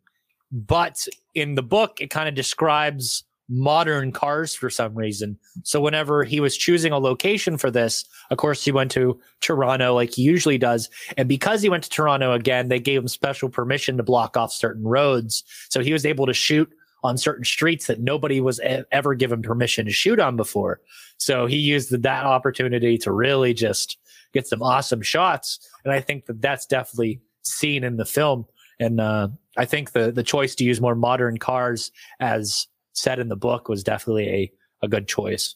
but 0.51 1.07
in 1.33 1.55
the 1.55 1.63
book, 1.63 2.01
it 2.01 2.09
kind 2.09 2.27
of 2.27 2.35
describes 2.35 3.23
modern 3.49 4.11
cars 4.11 4.55
for 4.55 4.69
some 4.69 4.95
reason. 4.95 5.37
So 5.63 5.81
whenever 5.81 6.23
he 6.23 6.39
was 6.39 6.55
choosing 6.55 6.93
a 6.93 6.99
location 6.99 7.57
for 7.57 7.71
this, 7.71 8.05
of 8.29 8.37
course, 8.37 8.63
he 8.63 8.71
went 8.71 8.91
to 8.91 9.19
Toronto 9.41 9.93
like 9.93 10.13
he 10.13 10.21
usually 10.21 10.57
does. 10.57 10.89
And 11.17 11.27
because 11.27 11.61
he 11.61 11.69
went 11.69 11.83
to 11.83 11.89
Toronto 11.89 12.33
again, 12.33 12.69
they 12.69 12.79
gave 12.79 13.01
him 13.01 13.07
special 13.07 13.49
permission 13.49 13.97
to 13.97 14.03
block 14.03 14.37
off 14.37 14.53
certain 14.53 14.83
roads. 14.83 15.43
So 15.69 15.81
he 15.81 15.93
was 15.93 16.05
able 16.05 16.25
to 16.27 16.33
shoot 16.33 16.69
on 17.03 17.17
certain 17.17 17.43
streets 17.43 17.87
that 17.87 17.99
nobody 17.99 18.39
was 18.39 18.59
e- 18.59 18.83
ever 18.91 19.15
given 19.15 19.41
permission 19.41 19.85
to 19.85 19.91
shoot 19.91 20.19
on 20.19 20.35
before. 20.35 20.79
So 21.17 21.45
he 21.45 21.57
used 21.57 21.91
that 21.91 22.25
opportunity 22.25 22.97
to 22.99 23.11
really 23.11 23.53
just 23.53 23.97
get 24.33 24.47
some 24.47 24.61
awesome 24.61 25.01
shots. 25.01 25.59
And 25.83 25.93
I 25.93 25.99
think 26.01 26.25
that 26.25 26.41
that's 26.41 26.65
definitely 26.65 27.21
seen 27.43 27.83
in 27.83 27.97
the 27.97 28.05
film. 28.05 28.45
And 28.79 28.99
uh, 28.99 29.29
I 29.57 29.65
think 29.65 29.91
the 29.91 30.11
the 30.11 30.23
choice 30.23 30.55
to 30.55 30.63
use 30.63 30.81
more 30.81 30.95
modern 30.95 31.37
cars 31.37 31.91
as 32.19 32.67
said 32.93 33.19
in 33.19 33.29
the 33.29 33.35
book 33.35 33.69
was 33.69 33.83
definitely 33.83 34.27
a, 34.27 34.51
a 34.83 34.87
good 34.87 35.07
choice. 35.07 35.55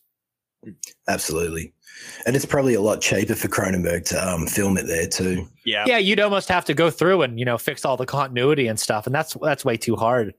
Absolutely. 1.08 1.74
And 2.26 2.36
it's 2.36 2.46
probably 2.46 2.74
a 2.74 2.82
lot 2.82 3.02
cheaper 3.02 3.36
for 3.36 3.48
Cronenberg 3.48 4.06
to 4.06 4.28
um, 4.28 4.48
film 4.48 4.78
it 4.78 4.88
there 4.88 5.08
too. 5.08 5.48
Yeah. 5.66 5.86
Yeah, 5.88 5.98
you'd 5.98 6.20
almost 6.20 6.50
have 6.50 6.66
to 6.66 6.74
go 6.74 6.90
through 6.90 7.22
and 7.22 7.40
you 7.40 7.46
know 7.46 7.58
fix 7.58 7.86
all 7.86 7.98
the 7.98 8.06
continuity 8.06 8.68
and 8.68 8.80
stuff, 8.80 9.06
and 9.06 9.16
that's 9.16 9.36
that's 9.42 9.66
way 9.66 9.78
too 9.78 9.96
hard. 9.96 10.34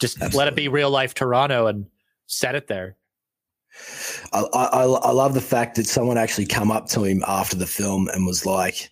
Just 0.00 0.20
let 0.34 0.48
it 0.48 0.56
be 0.56 0.68
real 0.68 0.90
life 0.90 1.14
Toronto 1.14 1.66
and 1.66 1.86
set 2.26 2.54
it 2.54 2.66
there. 2.66 2.96
I, 4.32 4.40
I, 4.52 4.84
I 4.84 5.10
love 5.12 5.34
the 5.34 5.40
fact 5.40 5.76
that 5.76 5.86
someone 5.86 6.18
actually 6.18 6.46
come 6.46 6.70
up 6.70 6.88
to 6.90 7.04
him 7.04 7.22
after 7.26 7.56
the 7.56 7.66
film 7.66 8.08
and 8.08 8.26
was 8.26 8.46
like, 8.46 8.90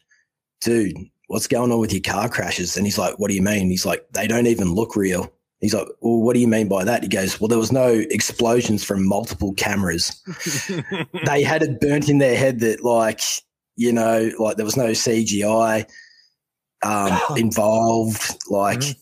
dude, 0.61 0.97
what's 1.29 1.47
going 1.47 1.73
on 1.73 1.79
with 1.79 1.93
your 1.93 2.03
car 2.03 2.29
crashes? 2.29 2.77
And 2.77 2.87
he's 2.87 2.99
like, 2.99 3.19
what 3.19 3.29
do 3.29 3.35
you 3.35 3.43
mean? 3.43 3.71
He's 3.71 3.87
like, 3.87 4.05
they 4.13 4.27
don't 4.27 4.47
even 4.47 4.73
look 4.75 4.97
real. 4.97 5.33
He's 5.61 5.75
like, 5.75 5.87
well, 6.01 6.21
what 6.21 6.35
do 6.35 6.41
you 6.41 6.49
mean 6.49 6.69
by 6.69 6.85
that? 6.85 7.05
He 7.05 7.09
goes, 7.09 7.41
well, 7.41 7.49
there 7.49 7.59
was 7.59 7.71
no 7.73 7.87
explosions 8.11 8.83
from 8.83 9.07
multiple 9.07 9.55
cameras. 9.55 10.21
they 11.27 11.43
had 11.43 11.63
it 11.63 11.81
burnt 11.81 12.09
in 12.09 12.19
their 12.19 12.37
head 12.37 12.59
that 12.61 12.83
like, 12.83 13.21
you 13.77 13.93
know, 13.93 14.31
like 14.39 14.57
there 14.57 14.65
was 14.65 14.77
no 14.77 14.89
CGI 14.89 15.89
um, 16.83 17.19
involved. 17.37 18.37
Like, 18.51 18.81
Mhm. 18.81 18.97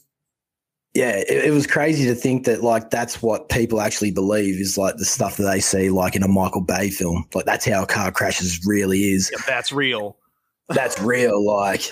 Yeah, 0.95 1.17
it, 1.17 1.47
it 1.47 1.51
was 1.53 1.67
crazy 1.67 2.05
to 2.07 2.15
think 2.15 2.47
that 2.47 2.63
like 2.63 2.91
that's 2.91 3.23
what 3.23 3.49
people 3.49 3.81
actually 3.81 4.11
believe 4.11 4.61
is 4.61 4.77
like 4.77 4.97
the 4.97 5.05
stuff 5.05 5.37
that 5.37 5.45
they 5.45 5.61
see 5.61 5.91
like 5.91 6.17
in 6.17 6.23
a 6.23 6.29
Michael 6.29 6.63
Bay 6.63 6.91
film. 6.91 7.27
Like 7.33 7.45
that's 7.45 7.65
how 7.65 7.85
a 7.85 7.87
car 7.87 8.11
crashes 8.11 8.65
really 8.67 9.13
is. 9.13 9.31
Yeah, 9.33 9.43
that's 9.47 9.73
real. 9.73 10.17
That's 10.69 11.01
real. 11.01 11.45
Like, 11.45 11.83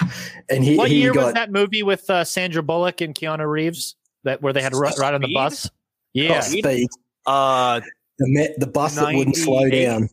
and 0.49 0.65
he, 0.65 0.77
What 0.77 0.89
he 0.89 1.01
year 1.01 1.13
got 1.13 1.27
was 1.27 1.35
that 1.35 1.51
movie 1.51 1.83
with 1.83 2.09
uh, 2.11 2.25
Sandra 2.25 2.63
Bullock 2.63 3.01
and 3.01 3.15
Keanu 3.15 3.49
Reeves 3.49 3.97
that 4.25 4.43
where 4.43 4.53
they 4.53 4.63
had 4.63 4.73
to 4.73 4.79
run, 4.79 4.93
ride 4.99 5.15
on 5.15 5.21
the 5.21 5.33
bus? 5.33 5.67
oh, 5.69 5.75
Yeah, 6.13 6.41
speed. 6.41 6.89
Uh, 7.27 7.81
The, 8.19 8.55
the 8.59 8.67
bus 8.67 8.97
that 8.97 9.15
wouldn't 9.15 9.37
slow 9.37 9.69
down. 9.69 10.09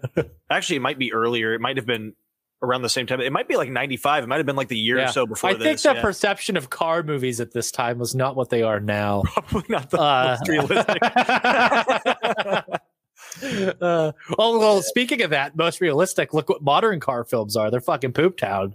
actually, 0.50 0.76
it 0.76 0.82
might 0.82 0.98
be 0.98 1.12
earlier. 1.12 1.52
It 1.54 1.60
might 1.60 1.76
have 1.76 1.86
been 1.86 2.14
around 2.62 2.82
the 2.82 2.88
same 2.88 3.06
time. 3.06 3.20
It 3.20 3.32
might 3.32 3.48
be 3.48 3.56
like 3.56 3.70
95. 3.70 4.24
It 4.24 4.26
might 4.26 4.36
have 4.36 4.46
been 4.46 4.56
like 4.56 4.68
the 4.68 4.78
year 4.78 4.98
Yeah. 4.98 5.08
or 5.08 5.12
so 5.12 5.26
before 5.26 5.50
I 5.50 5.54
this. 5.54 5.62
think 5.62 5.80
the 5.80 5.94
yeah. 5.94 6.02
perception 6.02 6.56
of 6.56 6.70
car 6.70 7.02
movies 7.02 7.40
at 7.40 7.52
this 7.52 7.70
time 7.70 7.98
was 7.98 8.14
not 8.14 8.36
what 8.36 8.50
they 8.50 8.62
are 8.62 8.80
now. 8.80 9.22
Probably 9.24 9.64
not 9.68 9.90
the 9.90 10.00
Uh, 10.00 10.36
most 10.38 10.48
realistic. 10.48 10.98
uh, 13.80 14.12
oh 14.38 14.58
well, 14.58 14.82
speaking 14.82 15.22
of 15.22 15.30
that, 15.30 15.56
most 15.56 15.80
realistic. 15.80 16.34
Look 16.34 16.48
what 16.48 16.62
modern 16.62 17.00
car 17.00 17.24
films 17.24 17.56
are. 17.56 17.70
They're 17.70 17.80
fucking 17.80 18.12
poop 18.12 18.36
town. 18.36 18.74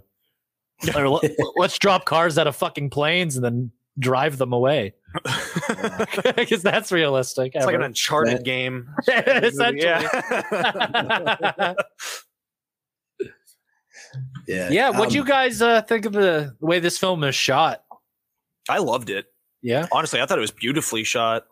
Or 0.94 1.08
let- 1.08 1.32
let's 1.56 1.78
drop 1.78 2.04
cars 2.04 2.36
out 2.36 2.46
of 2.46 2.54
fucking 2.54 2.90
planes 2.90 3.34
and 3.36 3.42
then 3.44 3.70
drive 3.98 4.36
them 4.36 4.52
away 4.52 4.92
because 6.36 6.62
that's 6.62 6.92
realistic. 6.92 7.52
It's 7.54 7.64
like 7.64 7.74
an. 7.74 7.82
Uncharted 7.82 8.40
Yeah. 8.40 8.42
game. 8.42 8.88
Essentially. 9.08 9.82
Yeah. 9.84 11.74
Yeah. 14.46 14.70
yeah, 14.70 14.90
what 14.90 15.08
Um, 15.08 15.14
you 15.14 15.24
guys 15.24 15.60
uh, 15.62 15.82
think 15.82 16.04
of 16.06 16.12
the 16.12 16.54
way 16.60 16.78
this 16.80 16.98
film 16.98 17.24
is 17.24 17.34
shot? 17.34 17.82
I 18.68 18.78
loved 18.78 19.10
it. 19.10 19.26
Yeah, 19.62 19.86
Honestly, 19.92 20.20
I 20.20 20.26
thought 20.26 20.38
it 20.38 20.40
was 20.42 20.50
beautifully 20.52 21.02
shot. 21.04 21.46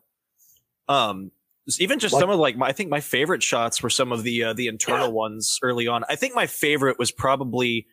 Um, 0.88 1.30
even 1.80 1.98
just 1.98 2.12
Like- 2.12 2.20
some 2.20 2.30
of 2.30 2.38
like 2.38 2.56
my, 2.56 2.66
I 2.68 2.72
think 2.72 2.90
my 2.90 3.00
favorite 3.00 3.42
shots 3.42 3.82
were 3.82 3.90
some 3.90 4.12
of 4.12 4.22
the 4.22 4.44
uh, 4.44 4.52
the 4.52 4.68
internal 4.68 5.10
ones 5.12 5.58
early 5.62 5.86
on. 5.88 6.04
I 6.08 6.16
think 6.16 6.34
my 6.34 6.46
favorite 6.46 6.98
was 6.98 7.10
probably 7.10 7.86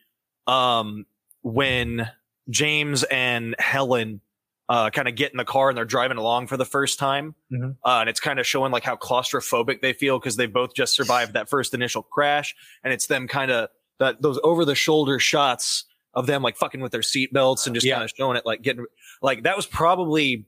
um 0.46 1.06
when 1.42 2.08
James 2.50 3.02
and 3.04 3.56
Helen 3.58 4.20
uh 4.68 4.90
kind 4.90 5.08
of 5.08 5.16
get 5.16 5.32
in 5.32 5.38
the 5.38 5.44
car 5.44 5.70
and 5.70 5.76
they're 5.78 5.84
driving 5.86 6.18
along 6.18 6.48
for 6.48 6.56
the 6.58 6.64
first 6.66 6.98
time. 6.98 7.34
Mhm. 7.50 7.76
Uh, 7.84 7.98
and 8.00 8.08
it's 8.10 8.20
kind 8.20 8.38
of 8.38 8.46
showing 8.46 8.70
like 8.72 8.84
how 8.84 8.94
claustrophobic 8.96 9.80
they 9.80 9.94
feel 9.94 10.18
because 10.18 10.36
they 10.36 10.46
both 10.46 10.74
just 10.74 10.94
survived 10.94 11.32
that 11.32 11.48
first 11.48 11.72
initial 11.72 12.02
crash, 12.02 12.54
and 12.84 12.92
it's 12.92 13.06
them 13.06 13.26
kind 13.26 13.50
of 13.50 13.70
that 13.98 14.20
those 14.22 14.38
over 14.42 14.64
the 14.64 14.74
shoulder 14.74 15.18
shots 15.18 15.84
of 16.14 16.26
them 16.26 16.42
like 16.42 16.56
fucking 16.56 16.80
with 16.80 16.92
their 16.92 17.00
seatbelts 17.00 17.66
and 17.66 17.74
just 17.74 17.86
Yeah. 17.86 17.94
kind 17.94 18.04
of 18.04 18.12
showing 18.16 18.36
it 18.36 18.44
like 18.46 18.62
getting 18.62 18.84
like 19.22 19.44
that 19.44 19.56
was 19.56 19.66
probably 19.66 20.46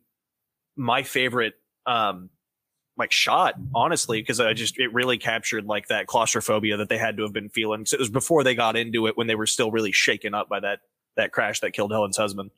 my 0.77 1.03
favorite 1.03 1.55
um 1.87 2.31
like 2.97 3.11
shot 3.13 3.55
honestly 3.75 4.21
because 4.21 4.41
i 4.41 4.53
just 4.53 4.79
it 4.79 4.93
really 4.93 5.19
captured 5.19 5.65
like 5.67 5.89
that 5.89 6.07
claustrophobia 6.07 6.77
that 6.77 6.89
they 6.89 6.99
had 6.99 7.17
to 7.17 7.23
have 7.25 7.33
been 7.33 7.49
feeling. 7.49 7.81
'Cause 7.81 7.93
it 7.93 7.99
was 7.99 8.09
before 8.11 8.45
they 8.45 8.55
got 8.55 8.77
into 8.77 9.07
it 9.07 9.17
when 9.17 9.27
they 9.27 9.35
were 9.35 9.47
still 9.47 9.71
really 9.71 9.93
shaken 9.93 10.35
up 10.35 10.49
by 10.49 10.61
that 10.61 10.81
that 11.17 11.33
crash 11.33 11.61
that 11.61 11.73
killed 11.73 11.93
helen's 11.93 12.17
husband. 12.17 12.51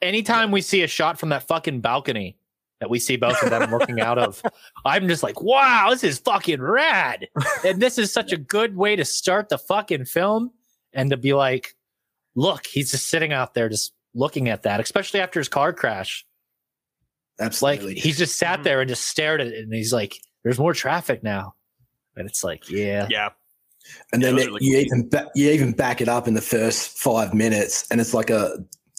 Anytime 0.00 0.50
we 0.50 0.60
see 0.60 0.82
a 0.82 0.86
shot 0.88 1.18
from 1.18 1.30
that 1.30 1.46
fucking 1.46 1.80
balcony 1.80 2.36
that 2.82 2.90
we 2.90 2.98
see 2.98 3.14
both 3.16 3.40
of 3.44 3.50
them 3.50 3.70
looking 3.70 4.00
out 4.00 4.18
of, 4.18 4.42
I'm 4.84 5.06
just 5.06 5.22
like, 5.22 5.40
wow, 5.40 5.86
this 5.90 6.02
is 6.02 6.18
fucking 6.18 6.60
rad. 6.60 7.28
And 7.64 7.80
this 7.80 7.96
is 7.96 8.12
such 8.12 8.32
a 8.32 8.36
good 8.36 8.76
way 8.76 8.96
to 8.96 9.04
start 9.04 9.48
the 9.50 9.56
fucking 9.56 10.06
film 10.06 10.50
and 10.92 11.08
to 11.10 11.16
be 11.16 11.32
like, 11.32 11.76
look, 12.34 12.66
he's 12.66 12.90
just 12.90 13.08
sitting 13.08 13.32
out 13.32 13.54
there 13.54 13.68
just 13.68 13.92
looking 14.16 14.48
at 14.48 14.64
that, 14.64 14.80
especially 14.80 15.20
after 15.20 15.38
his 15.38 15.48
car 15.48 15.72
crash. 15.72 16.26
Like 17.38 17.46
Absolutely. 17.46 17.94
he's 17.94 18.18
just 18.18 18.36
sat 18.36 18.60
Mhm. 18.60 18.64
there 18.64 18.80
and 18.80 18.88
just 18.88 19.06
stared 19.06 19.40
at 19.40 19.46
it 19.46 19.62
and 19.62 19.72
he's 19.72 19.92
like, 19.92 20.16
there's 20.42 20.58
more 20.58 20.74
traffic 20.74 21.22
now. 21.22 21.54
And 22.16 22.28
it's 22.28 22.42
like, 22.42 22.68
yeah. 22.68 23.06
yeah 23.08 23.28
And 24.12 24.20
Yeah, 24.22 24.30
then 24.30 24.38
it- 24.40 24.46
really 24.46 24.64
you 24.64 24.72
cool. 24.74 24.80
even 24.86 25.08
ba- 25.08 25.30
you 25.36 25.50
even 25.52 25.70
back 25.72 26.00
it 26.00 26.08
up 26.08 26.26
in 26.26 26.34
the 26.34 26.40
first 26.42 26.98
five 26.98 27.32
minutes, 27.32 27.86
and 27.92 28.00
it's 28.00 28.12
like 28.12 28.30
a 28.30 28.56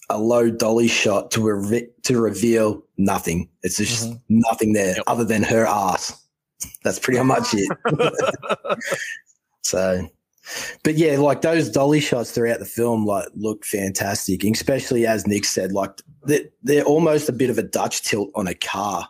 a 0.09 0.17
low 0.17 0.49
dolly 0.49 0.87
shot 0.87 1.31
to 1.31 1.41
re- 1.41 1.87
to 2.03 2.19
reveal 2.19 2.83
nothing. 2.97 3.49
It's 3.63 3.77
just 3.77 4.09
Mhm. 4.11 4.21
nothing 4.29 4.73
there 4.73 4.95
Yep. 4.95 5.03
other 5.07 5.23
than 5.23 5.43
her 5.43 5.65
ass. 5.65 6.13
That's 6.83 6.99
pretty 6.99 7.21
much 7.23 7.53
it. 7.53 7.69
so, 9.61 10.07
but 10.83 10.95
yeah, 10.95 11.17
like 11.17 11.41
those 11.41 11.69
dolly 11.69 11.99
shots 11.99 12.31
throughout 12.31 12.59
the 12.59 12.65
film, 12.65 13.05
like 13.05 13.27
look 13.35 13.65
fantastic, 13.65 14.43
especially 14.43 15.05
as 15.07 15.25
Nick 15.27 15.45
said, 15.45 15.71
like 15.71 15.91
they're, 16.25 16.45
they're 16.63 16.83
almost 16.83 17.29
a 17.29 17.33
bit 17.33 17.49
of 17.49 17.57
a 17.57 17.63
Dutch 17.63 18.01
tilt 18.03 18.29
on 18.35 18.47
a 18.47 18.55
car, 18.55 19.07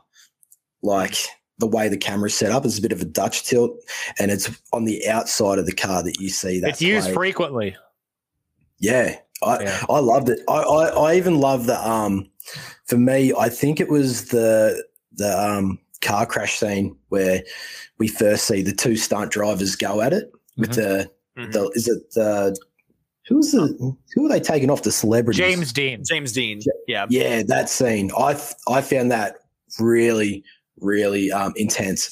like. 0.82 1.16
The 1.60 1.68
way 1.68 1.88
the 1.88 1.98
camera's 1.98 2.34
set 2.34 2.52
up 2.52 2.66
is 2.66 2.80
a 2.80 2.82
bit 2.82 2.92
of 2.92 3.02
a 3.02 3.06
Dutch 3.06 3.44
tilt, 3.44 3.78
and 4.20 4.32
it's 4.32 4.50
on 4.74 4.86
the 4.86 5.08
outside 5.08 5.60
of 5.60 5.68
the 5.68 5.72
car 5.72 6.02
that 6.04 6.20
you 6.20 6.28
see 6.30 6.60
that. 6.60 6.72
it's 6.72 6.82
used 6.82 7.06
plate. 7.06 7.14
frequently. 7.14 7.76
Yeah, 8.80 9.18
I 9.44 9.64
Yeah. 9.64 9.86
I 9.90 10.00
loved 10.00 10.30
it. 10.30 10.40
I, 10.48 10.54
I 10.62 10.86
I 11.12 11.16
even 11.16 11.40
love 11.40 11.66
the 11.66 11.78
um. 11.90 12.30
For 12.86 12.98
me, 12.98 13.34
I 13.38 13.50
think 13.50 13.80
it 13.80 13.90
was 13.90 14.26
the 14.30 14.84
the 15.14 15.38
um 15.40 15.80
car 16.02 16.26
crash 16.26 16.60
scene 16.60 16.96
where 17.10 17.44
we 17.98 18.08
first 18.08 18.46
see 18.46 18.62
the 18.62 18.74
two 18.74 18.96
stunt 18.98 19.32
drivers 19.32 19.76
go 19.76 20.02
at 20.02 20.12
it 20.14 20.32
with 20.58 20.72
Mhm. 20.72 20.76
the 20.76 21.12
Mhm. 21.38 21.52
the 21.54 21.72
is 21.76 21.88
it 21.88 22.12
the 22.14 22.58
who's 23.28 23.52
the 23.52 23.96
who 24.14 24.26
are 24.26 24.30
they 24.30 24.40
taking 24.42 24.70
off 24.70 24.82
the 24.84 24.92
celebrities? 24.92 25.40
James 25.40 25.72
Dean. 25.72 26.04
james 26.04 26.32
dean 26.34 26.60
yeah 26.88 27.06
Yeah, 27.10 27.42
that 27.48 27.70
scene. 27.70 28.12
I 28.18 28.32
I 28.68 28.82
found 28.82 29.12
that 29.12 29.38
really 29.80 30.44
really 30.80 31.32
um 31.32 31.54
intense. 31.56 32.10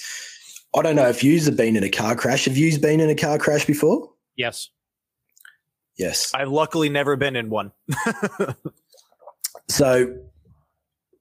I 0.74 0.82
don't 0.82 0.96
know 0.96 1.10
if 1.10 1.22
you've 1.22 1.58
been 1.58 1.76
in 1.76 1.84
a 1.84 1.90
car 1.90 2.16
crash. 2.16 2.46
Have 2.46 2.56
you 2.58 2.80
been 2.80 3.02
in 3.02 3.10
a 3.10 3.16
car 3.16 3.38
crash 3.38 3.66
before? 3.66 4.10
Yes. 4.38 4.70
Yes. 6.02 6.34
i've 6.34 6.49
luckily 6.49 6.89
never 6.89 7.16
been 7.16 7.36
in 7.36 7.49
one. 7.49 7.72
So 9.70 10.18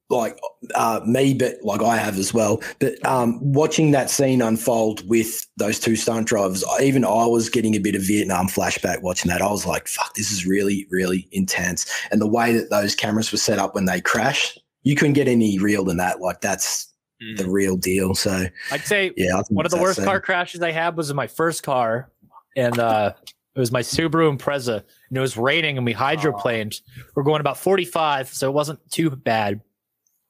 like 0.08 0.36
uh 0.74 1.00
me 1.06 1.34
but 1.34 1.54
like 1.62 1.82
i 1.82 1.96
have 1.96 2.18
as 2.18 2.34
well. 2.34 2.60
But 2.80 3.04
um 3.06 3.38
watching 3.52 3.92
that 3.92 4.10
scene 4.10 4.42
unfold 4.42 5.08
with 5.08 5.46
those 5.56 5.78
two 5.78 5.94
stunt 5.94 6.26
drivers 6.26 6.64
even 6.82 7.04
i 7.04 7.26
was 7.26 7.48
getting 7.48 7.76
a 7.76 7.78
bit 7.78 7.94
of 7.94 8.02
vietnam 8.02 8.48
flashback 8.48 9.02
watching 9.02 9.28
that. 9.30 9.40
I 9.40 9.48
was 9.50 9.66
like 9.66 9.86
fuck 9.86 10.14
this 10.14 10.32
is 10.32 10.44
really 10.46 10.86
really 10.90 11.28
intense. 11.30 11.86
And 12.10 12.20
the 12.20 12.26
way 12.26 12.52
that 12.54 12.70
those 12.70 12.96
cameras 12.96 13.30
were 13.30 13.38
set 13.38 13.60
up 13.60 13.76
when 13.76 13.84
they 13.84 14.00
crash 14.00 14.58
you 14.82 14.96
couldn't 14.96 15.12
get 15.12 15.28
any 15.28 15.58
real 15.58 15.84
than 15.84 15.98
that. 15.98 16.20
Like 16.20 16.40
that's 16.40 16.88
the 17.36 17.48
real 17.48 17.76
deal. 17.76 18.14
So 18.14 18.46
I'd 18.72 18.80
say 18.80 19.12
yeah 19.16 19.42
one 19.50 19.64
of 19.64 19.70
the 19.70 19.80
worst 19.80 19.98
scene- 19.98 20.06
car 20.06 20.20
crashes 20.20 20.60
I 20.62 20.72
had 20.72 20.96
was 20.96 21.10
in 21.10 21.16
my 21.16 21.26
first 21.26 21.62
car, 21.62 22.10
and 22.56 22.78
uh, 22.78 23.12
It 23.54 23.58
was 23.58 23.72
my 23.72 23.80
Subaru 23.80 24.36
Impreza, 24.36 24.84
and 25.08 25.18
it 25.18 25.20
was 25.20 25.36
raining, 25.36 25.76
and 25.76 25.84
we 25.84 25.92
hydroplaned. 25.92 26.80
We're 27.14 27.24
going 27.24 27.40
about 27.40 27.58
45, 27.58 28.28
so 28.28 28.48
it 28.48 28.52
wasn't 28.52 28.78
too 28.90 29.10
bad. 29.10 29.60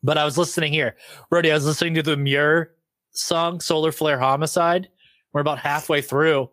But 0.02 0.16
I 0.16 0.24
was 0.24 0.38
listening 0.38 0.72
here, 0.72 0.96
Brody. 1.28 1.50
I 1.50 1.54
was 1.54 1.66
listening 1.66 1.94
to 1.94 2.02
the 2.02 2.16
Muir 2.16 2.72
song, 3.12 3.60
"Solar 3.60 3.92
Flare 3.92 4.18
Homicide." 4.18 4.88
We're 5.32 5.42
about 5.42 5.58
halfway 5.58 6.00
through, 6.00 6.50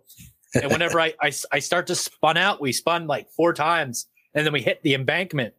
and 0.54 0.70
whenever 0.70 1.00
I, 1.00 1.14
I 1.22 1.32
I 1.54 1.60
start 1.60 1.88
to 1.88 1.96
spun 1.96 2.36
out, 2.36 2.60
we 2.60 2.74
spun 2.74 3.08
like 3.08 3.30
four 3.30 3.54
times, 3.54 4.08
and 4.34 4.46
then 4.46 4.52
we 4.52 4.62
hit 4.62 4.84
the 4.84 4.94
embankment, 4.94 5.54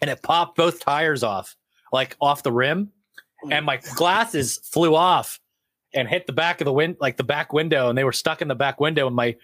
and 0.00 0.08
it 0.08 0.22
popped 0.22 0.56
both 0.56 0.78
tires 0.78 1.24
off, 1.24 1.56
like 1.92 2.16
off 2.20 2.44
the 2.44 2.52
rim, 2.52 2.92
and 3.50 3.66
my 3.66 3.80
glasses 3.96 4.58
flew 4.58 4.94
off 4.94 5.40
and 5.92 6.08
hit 6.08 6.26
the 6.26 6.32
back 6.32 6.60
of 6.60 6.64
the 6.64 6.72
wind, 6.72 6.96
like 7.00 7.16
the 7.16 7.24
back 7.24 7.52
window, 7.52 7.88
and 7.88 7.98
they 7.98 8.04
were 8.04 8.12
stuck 8.12 8.40
in 8.40 8.48
the 8.48 8.54
back 8.54 8.78
window, 8.78 9.08
and 9.08 9.16
my 9.16 9.34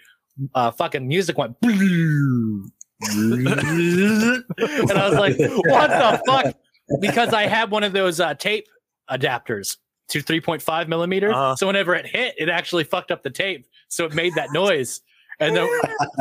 uh, 0.54 0.70
fucking 0.70 1.06
music 1.06 1.38
went. 1.38 1.56
and 1.62 2.72
I 3.08 5.08
was 5.08 5.18
like, 5.18 5.38
"What 5.38 5.90
the 5.90 6.22
fuck?" 6.26 6.56
Because 7.00 7.32
I 7.32 7.46
had 7.46 7.70
one 7.70 7.84
of 7.84 7.92
those 7.92 8.20
uh, 8.20 8.34
tape 8.34 8.66
adapters 9.10 9.76
to 10.08 10.22
3.5 10.22 10.88
millimeter. 10.88 11.32
Uh-huh. 11.32 11.56
So 11.56 11.66
whenever 11.66 11.94
it 11.94 12.06
hit, 12.06 12.34
it 12.38 12.48
actually 12.48 12.84
fucked 12.84 13.10
up 13.10 13.22
the 13.22 13.30
tape, 13.30 13.66
so 13.88 14.04
it 14.04 14.14
made 14.14 14.34
that 14.34 14.52
noise. 14.52 15.00
And 15.40 15.56
then, 15.56 15.68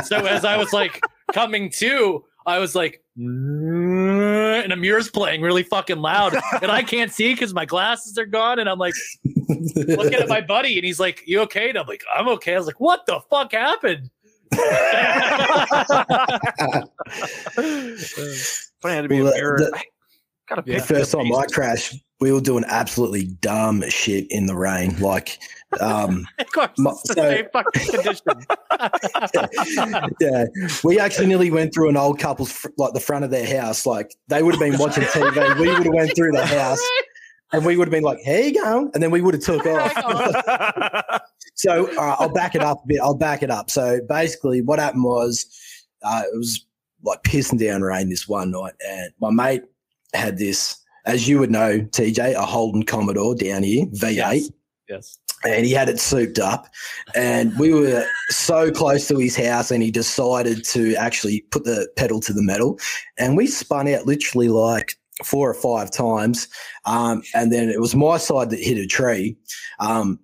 so 0.06 0.26
as 0.26 0.46
I 0.46 0.58
was 0.58 0.74
like 0.74 1.02
coming 1.34 1.70
to, 1.78 2.24
I 2.46 2.60
was 2.60 2.74
like, 2.74 3.01
and 3.18 4.72
a 4.72 4.76
mure's 4.76 5.10
playing 5.10 5.42
really 5.42 5.64
fucking 5.64 5.98
loud, 5.98 6.34
and 6.62 6.72
I 6.72 6.82
can't 6.84 7.12
see 7.12 7.34
because 7.34 7.54
my 7.54 7.66
glasses 7.66 8.18
are 8.18 8.26
gone, 8.26 8.58
and 8.60 8.70
I'm 8.70 8.80
like 8.80 8.94
looking 9.76 10.14
at 10.14 10.30
my 10.30 10.42
buddy, 10.48 10.78
and 10.78 10.86
he's 10.86 11.00
like, 11.00 11.22
"You 11.26 11.42
okay?" 11.42 11.70
And 11.70 11.78
I'm 11.78 11.88
like, 11.88 12.04
"I'm 12.16 12.28
okay." 12.30 12.54
I 12.56 12.58
was 12.58 12.68
like, 12.68 12.80
"What 12.80 13.06
the 13.08 13.20
fuck 13.30 13.52
happened?" 13.52 14.10
Funny, 14.56 14.62
I 18.84 18.92
had 18.96 19.02
to 19.04 19.10
be 19.10 19.20
a 19.20 19.24
Well, 19.24 19.34
mirror. 19.34 19.58
the- 19.58 19.72
I 19.76 19.84
gotta 20.56 20.64
Yeah. 20.66 20.80
The 20.80 20.84
first 20.86 21.12
time 21.12 21.34
I 21.34 21.46
crashed, 21.46 21.96
we 22.20 22.32
were 22.32 22.42
doing 22.42 22.64
absolutely 22.68 23.26
dumb 23.26 23.84
shit 23.90 24.28
in 24.30 24.46
the 24.46 24.56
rain. 24.56 24.98
Like, 25.00 25.40
um, 25.80 26.28
of 26.40 26.52
course, 26.52 26.72
My- 26.78 26.92
it's 26.92 27.04
the 27.04 27.14
so- 27.14 27.30
same 27.30 27.46
fucking 27.54 27.92
condition. 27.92 28.46
yeah, 30.20 30.46
we 30.84 31.00
actually 31.00 31.28
nearly 31.28 31.52
went 31.52 31.74
through 31.74 31.90
an 31.90 31.98
old 31.98 32.20
couple's 32.20 32.52
fr- 32.52 32.70
like 32.78 32.94
the 32.94 33.00
front 33.00 33.24
of 33.24 33.32
their 33.32 33.46
house. 33.62 33.86
Like 33.86 34.14
they 34.28 34.44
would 34.44 34.56
have 34.56 34.60
been 34.60 34.78
watching 34.78 35.04
TV. 35.04 35.60
We 35.60 35.70
would 35.70 35.86
have 35.86 35.94
went 35.94 36.14
through 36.16 36.32
the 36.34 36.46
house, 36.60 36.82
and 37.54 37.66
we 37.66 37.78
would 37.78 37.88
have 37.88 37.92
been 37.92 38.04
like, 38.04 38.20
"Here 38.20 38.42
you 38.48 38.54
go," 38.62 38.92
and 38.94 39.02
then 39.02 39.12
we 39.12 39.22
would 39.22 39.34
have 39.34 39.44
took 39.44 39.66
off. 39.66 41.22
So 41.56 41.90
uh, 41.98 42.16
I'll 42.20 42.34
back 42.34 42.56
it 42.56 42.62
up 42.62 42.84
a 42.84 42.88
bit. 42.88 43.00
I'll 43.02 43.16
back 43.16 43.44
it 43.44 43.52
up. 43.52 43.70
So 43.70 44.00
basically, 44.10 44.62
what 44.62 44.80
happened 44.80 45.04
was 45.04 45.46
uh, 46.04 46.24
it 46.26 46.38
was 46.38 46.66
like 47.04 47.24
pissing 47.24 47.60
down 47.60 47.82
rain 47.82 48.10
this 48.10 48.28
one 48.28 48.52
night, 48.52 48.74
and 48.88 49.12
my 49.20 49.32
mate 49.32 49.64
had 50.14 50.38
this, 50.38 50.78
as 51.06 51.28
you 51.28 51.40
would 51.40 51.52
know, 51.52 51.80
TJ, 51.80 52.34
a 52.34 52.46
Holden 52.46 52.84
Commodore 52.84 53.36
down 53.36 53.64
here, 53.64 53.86
V8 53.88 54.16
Yes. 54.16 54.50
Yes. 54.90 55.18
And 55.46 55.66
he 55.66 55.72
had 55.72 55.90
it 55.90 56.00
souped 56.00 56.40
up. 56.40 56.68
And 57.16 57.58
we 57.58 57.74
were 57.74 58.06
so 58.30 58.72
close 58.72 59.08
to 59.08 59.18
his 59.18 59.36
house 59.36 59.72
and 59.72 59.84
he 59.84 59.92
decided 59.92 60.64
to 60.66 60.96
actually 60.96 61.42
put 61.52 61.64
the 61.64 61.90
pedal 61.96 62.20
to 62.22 62.34
the 62.34 62.44
metal. 62.44 62.80
And 63.18 63.36
we 63.36 63.48
spun 63.48 63.88
out 63.88 64.06
literally 64.06 64.50
like 64.50 64.96
four 65.24 65.50
or 65.50 65.54
five 65.54 65.92
times. 65.92 66.48
Um, 66.86 67.24
and 67.34 67.52
then 67.52 67.70
it 67.70 67.80
was 67.80 67.96
my 67.96 68.18
side 68.18 68.50
that 68.50 68.60
hit 68.60 68.78
a 68.78 68.88
tree. 68.88 69.38
Um, 69.80 70.20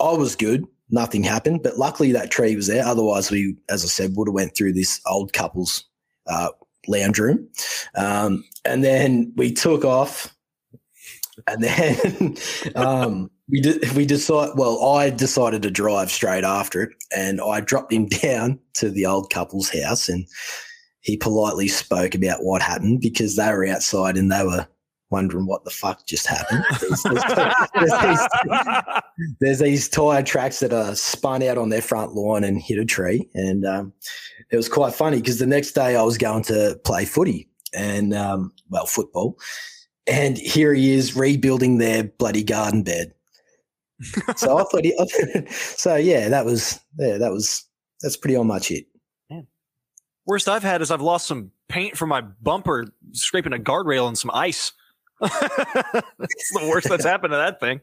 i 0.00 0.12
was 0.12 0.36
good. 0.36 0.64
Nothing 0.90 1.22
happened. 1.22 1.62
But 1.62 1.78
luckily 1.78 2.12
that 2.12 2.30
tree 2.30 2.56
was 2.56 2.66
there. 2.66 2.84
Otherwise 2.84 3.30
we 3.30 3.56
as 3.68 3.84
i 3.84 3.88
said 3.88 4.16
would 4.16 4.28
have 4.28 4.34
went 4.34 4.56
through 4.56 4.72
this 4.72 5.00
old 5.06 5.32
couple's 5.32 5.84
uh, 6.26 6.48
lounge 6.86 7.18
room. 7.18 7.48
Um, 7.94 8.44
and 8.64 8.84
then 8.84 9.32
we 9.36 9.52
took 9.52 9.84
off 9.84 10.34
and 11.46 11.62
then 11.62 12.36
um, 12.76 13.30
we 13.50 13.60
did 13.60 13.90
we 13.92 14.06
decide 14.06 14.50
well 14.56 14.82
i 14.84 15.10
decided 15.10 15.62
to 15.62 15.70
drive 15.70 16.10
straight 16.10 16.44
after 16.44 16.82
it 16.82 16.90
and 17.14 17.40
i 17.40 17.60
dropped 17.60 17.92
him 17.92 18.06
down 18.22 18.58
to 18.74 18.90
the 18.90 19.04
old 19.06 19.30
couple's 19.30 19.68
house 19.70 20.08
and 20.08 20.26
he 21.00 21.16
politely 21.16 21.66
spoke 21.68 22.14
about 22.14 22.44
what 22.44 22.62
happened 22.62 23.00
because 23.00 23.34
they 23.36 23.50
were 23.50 23.66
outside 23.66 24.16
and 24.16 24.30
they 24.30 24.44
were 24.44 24.66
wondering 25.10 25.46
what 25.46 25.62
the 25.64 25.70
fuck 25.70 26.06
just 26.06 26.26
happened. 26.26 26.64
There's, 26.80 27.02
there's- 27.02 27.68
there's 27.74 28.00
these, 28.00 29.02
there's 29.40 29.58
these 29.58 29.88
tire 29.90 30.22
tracks 30.22 30.60
that 30.60 30.72
are 30.72 30.94
spun 30.94 31.42
out 31.42 31.58
on 31.58 31.68
their 31.68 31.82
front 31.82 32.14
lawn 32.14 32.44
and 32.44 32.58
hit 32.62 32.78
a 32.78 32.84
tree 32.86 33.28
and 33.34 33.66
um, 33.66 33.92
it 34.50 34.56
was 34.56 34.68
quite 34.70 34.94
funny 34.94 35.18
because 35.18 35.38
the 35.38 35.46
next 35.46 35.72
day 35.72 35.96
i 35.96 36.02
was 36.02 36.16
going 36.16 36.42
to 36.44 36.80
play 36.84 37.04
footy 37.04 37.48
and 37.74 38.14
um, 38.14 38.52
well 38.70 38.86
football 38.86 39.36
and 40.06 40.38
here 40.38 40.74
he 40.74 40.92
is 40.92 41.16
rebuilding 41.16 41.78
their 41.78 42.04
bloody 42.04 42.42
garden 42.42 42.82
bed 42.82 43.12
so 44.36 44.58
I 44.58 44.64
thought, 44.64 44.84
he, 44.84 45.46
so 45.50 45.96
yeah, 45.96 46.28
that 46.28 46.44
was 46.44 46.80
yeah, 46.98 47.18
that 47.18 47.30
was 47.30 47.64
that's 48.00 48.16
pretty 48.16 48.36
on 48.36 48.46
much 48.46 48.70
it. 48.70 48.86
Worst 50.24 50.48
I've 50.48 50.62
had 50.62 50.82
is 50.82 50.92
I've 50.92 51.00
lost 51.00 51.26
some 51.26 51.50
paint 51.68 51.96
from 51.96 52.08
my 52.08 52.20
bumper, 52.20 52.86
scraping 53.10 53.52
a 53.52 53.58
guardrail 53.58 54.06
and 54.06 54.16
some 54.16 54.30
ice. 54.32 54.72
it's 55.20 56.52
the 56.52 56.68
worst 56.68 56.88
that's 56.88 57.04
happened 57.04 57.32
to 57.32 57.36
that 57.38 57.58
thing. 57.58 57.80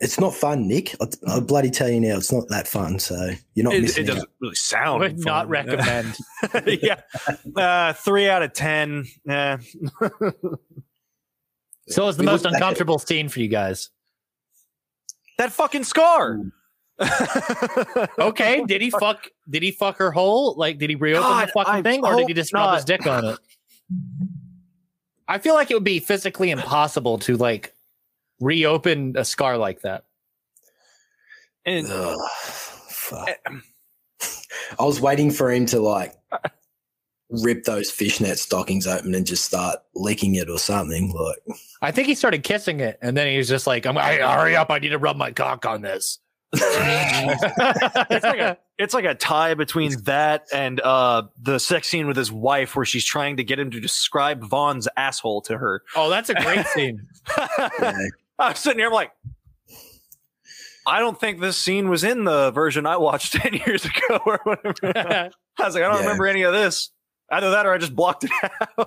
It's 0.00 0.20
not 0.20 0.32
fun, 0.34 0.68
Nick. 0.68 0.94
I, 1.00 1.06
I 1.26 1.40
bloody 1.40 1.70
tell 1.70 1.88
you 1.88 2.00
now, 2.00 2.16
it's 2.18 2.30
not 2.32 2.48
that 2.50 2.68
fun. 2.68 2.98
So 3.00 3.30
you're 3.54 3.64
not 3.64 3.74
it, 3.74 3.82
missing 3.82 4.04
it 4.04 4.10
out. 4.10 4.14
doesn't 4.14 4.30
really 4.40 4.54
sound. 4.54 5.00
Would 5.00 5.24
not 5.24 5.48
recommend. 5.50 6.16
yeah, 6.66 7.00
uh, 7.56 7.92
three 7.94 8.28
out 8.28 8.42
of 8.44 8.52
ten. 8.52 9.06
Yeah, 9.24 9.58
So 11.88 12.02
it 12.02 12.06
was 12.06 12.16
the 12.16 12.22
We 12.22 12.26
most 12.26 12.44
look 12.44 12.52
at- 12.52 12.56
uncomfortable 12.60 12.98
scene 12.98 13.28
for 13.28 13.40
you 13.40 13.48
guys. 13.48 13.90
that 15.38 15.52
fucking 15.52 15.84
scar. 15.84 16.38
Okay, 18.18 18.64
did 18.66 18.80
he 18.82 18.90
fuck? 18.90 19.28
Did 19.48 19.62
he 19.62 19.70
fuck 19.70 19.98
her 19.98 20.10
hole? 20.10 20.54
Like, 20.56 20.78
did 20.78 20.90
he 20.90 20.96
reopen 20.96 21.22
God, 21.22 21.48
the 21.48 21.52
fucking 21.52 21.72
I 21.74 21.82
thing, 21.82 22.04
or 22.04 22.10
did 22.16 22.18
he 22.28 22.32
hope 22.32 22.36
just 22.36 22.52
rub 22.52 22.74
his 22.74 22.84
dick 22.84 23.06
on 23.06 23.24
it? 23.24 23.38
I 25.28 25.38
feel 25.38 25.54
like 25.54 25.70
it 25.70 25.74
would 25.74 25.84
be 25.84 26.00
physically 26.00 26.50
impossible 26.50 27.18
to 27.20 27.36
like 27.36 27.72
reopen 28.40 29.14
a 29.16 29.24
scar 29.24 29.58
like 29.58 29.82
that. 29.82 30.04
And 31.66 31.86
Ugh, 31.90 32.18
fuck. 32.88 33.28
I 34.78 34.84
was 34.84 35.00
waiting 35.00 35.30
for 35.30 35.50
him 35.50 35.66
to 35.66 35.80
like 35.80 36.14
rip 37.30 37.64
those 37.64 37.90
fishnet 37.90 38.38
stockings 38.38 38.86
open 38.86 39.14
and 39.14 39.26
just 39.26 39.44
start 39.44 39.78
licking 39.94 40.34
it 40.34 40.48
or 40.48 40.58
something. 40.58 41.12
Like, 41.12 41.58
I 41.82 41.90
think 41.90 42.08
he 42.08 42.14
started 42.14 42.42
kissing 42.42 42.80
it, 42.80 42.98
and 43.02 43.16
then 43.16 43.26
he 43.30 43.36
was 43.38 43.48
just 43.48 43.66
like, 43.66 43.86
"I'm 43.86 43.98
I, 43.98 44.16
hurry 44.16 44.56
up! 44.56 44.70
I 44.70 44.78
need 44.78 44.90
to 44.90 44.98
rub 44.98 45.16
my 45.16 45.30
cock 45.30 45.66
on 45.66 45.82
this." 45.82 46.18
it's 46.54 48.24
like 48.24 48.38
a 48.38 48.56
it's 48.78 48.94
like 48.94 49.04
a 49.04 49.14
tie 49.14 49.52
between 49.52 49.92
that 50.04 50.46
and 50.50 50.80
uh 50.80 51.22
the 51.38 51.58
sex 51.58 51.88
scene 51.88 52.06
with 52.06 52.16
his 52.16 52.32
wife 52.32 52.74
where 52.74 52.86
she's 52.86 53.04
trying 53.04 53.36
to 53.36 53.44
get 53.44 53.58
him 53.58 53.70
to 53.70 53.78
describe 53.80 54.42
Vaughn's 54.42 54.88
asshole 54.96 55.42
to 55.42 55.58
her. 55.58 55.82
oh, 55.94 56.08
that's 56.08 56.30
a 56.30 56.34
great 56.34 56.66
scene. 56.68 57.06
yeah. 57.82 57.92
I 58.38 58.50
was 58.50 58.58
sitting 58.58 58.78
here 58.78 58.86
I'm 58.88 58.92
like 58.92 59.12
I 60.86 61.00
don't 61.00 61.20
think 61.20 61.40
this 61.40 61.60
scene 61.60 61.88
was 61.90 62.02
in 62.02 62.24
the 62.24 62.50
version 62.50 62.86
I 62.86 62.96
watched 62.96 63.32
10 63.42 63.54
years 63.54 63.84
ago 63.84 64.20
or 64.24 64.40
whatever. 64.44 65.30
I 65.58 65.64
was 65.64 65.74
like, 65.74 65.84
I 65.84 65.88
don't 65.88 65.94
Yeah. 65.96 66.00
remember 66.02 66.26
any 66.26 66.42
of 66.42 66.52
this. 66.54 66.90
Either 67.30 67.50
that 67.50 67.66
or 67.66 67.74
I 67.74 67.78
just 67.78 67.94
blocked 67.94 68.24
it 68.24 68.30
out. 68.42 68.52
I 68.78 68.84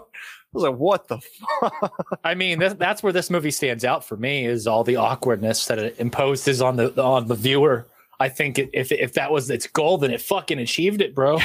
was 0.51 0.63
like, 0.63 0.75
what 0.77 1.07
the 1.07 1.19
fuck? 1.19 2.17
I 2.23 2.33
mean, 2.33 2.57
this, 2.57 2.73
that's 2.73 3.03
where 3.03 3.13
this 3.13 3.29
movie 3.29 3.51
stands 3.51 3.85
out 3.85 4.03
for 4.03 4.17
me 4.17 4.45
is 4.47 4.65
all 4.65 4.83
the 4.83 4.95
awkwardness 4.95 5.67
that 5.67 5.77
it 5.77 5.95
imposes 5.99 6.59
on 6.59 6.75
the 6.75 6.91
on 7.01 7.27
the 7.27 7.35
viewer. 7.35 7.85
I 8.19 8.29
think 8.29 8.57
it, 8.57 8.71
if 8.73 8.91
if 8.91 9.13
that 9.13 9.31
was 9.31 9.49
its 9.51 9.67
goal, 9.67 9.99
then 9.99 10.09
it 10.11 10.21
fucking 10.21 10.57
achieved 10.57 11.01
it, 11.01 11.13
bro. 11.13 11.37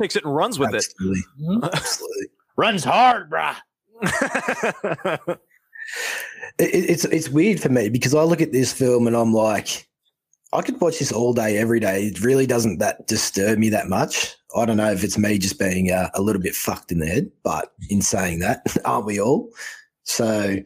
Takes 0.00 0.16
it 0.16 0.24
and 0.24 0.34
runs 0.34 0.58
with 0.58 0.74
absolutely, 0.74 1.20
Mhm. 1.40 1.70
absolutely. 1.72 2.26
Runs 2.56 2.82
hard, 2.84 3.30
bruh. 3.30 3.56
It. 6.58 6.64
It, 6.64 6.74
it- 6.74 6.90
it's 6.90 7.04
it's 7.06 7.28
weird 7.28 7.60
for 7.60 7.68
me 7.68 7.88
because 7.88 8.14
I 8.14 8.22
look 8.22 8.40
at 8.40 8.52
this 8.52 8.72
film 8.72 9.06
and 9.06 9.16
I'm 9.16 9.32
like, 9.32 9.88
I 10.52 10.62
could 10.62 10.80
watch 10.80 10.98
this 10.98 11.12
all 11.12 11.32
day, 11.34 11.58
every 11.58 11.80
day. 11.80 12.04
It 12.06 12.22
really 12.22 12.46
doesn't 12.46 12.78
that 12.78 13.06
disturb 13.06 13.58
me 13.58 13.68
that 13.70 13.88
much. 13.88 14.34
I 14.56 14.64
don't 14.64 14.78
know 14.78 14.90
if 14.90 15.04
it's 15.04 15.18
me 15.18 15.36
just 15.38 15.58
being 15.58 15.90
uh, 15.90 16.08
a 16.14 16.22
little 16.22 16.40
bit 16.40 16.54
fucked 16.54 16.90
in 16.90 17.00
the 17.00 17.06
head, 17.06 17.30
but 17.42 17.72
in 17.90 18.00
saying 18.00 18.38
that, 18.38 18.62
aren't 18.86 19.04
we 19.04 19.20
all? 19.20 19.50
So, 20.04 20.56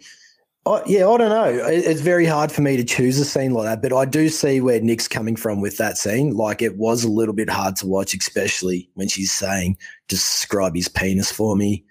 I, 0.65 0.83
yeah, 0.87 1.09
I 1.09 1.19
don't 1.19 1.31
know. 1.31 1.67
It, 1.67 1.85
it's 1.85 2.01
very 2.01 2.25
hard 2.25 2.53
for 2.53 2.63
me 2.63 2.77
to 2.77 2.85
choose 2.85 3.19
a 3.19 3.25
scene 3.25 3.53
like 3.53 3.65
that, 3.65 3.83
but 3.83 3.93
I 3.93 4.05
do 4.05 4.29
see 4.29 4.61
where 4.61 4.81
Nick's 4.81 5.09
coming 5.09 5.35
from 5.35 5.61
with 5.61 5.79
that 5.79 5.99
scene. 5.99 6.31
Like 6.31 6.63
it 6.63 6.77
was 6.77 7.03
a 7.03 7.11
little 7.11 7.35
bit 7.35 7.51
hard 7.51 7.75
to 7.77 7.87
watch, 7.89 8.15
especially 8.15 8.89
when 8.95 9.09
she's 9.09 9.33
saying, 9.33 9.77
"Describe 10.07 10.77
his 10.77 10.87
penis 10.89 11.33
for 11.33 11.57
me." 11.57 11.85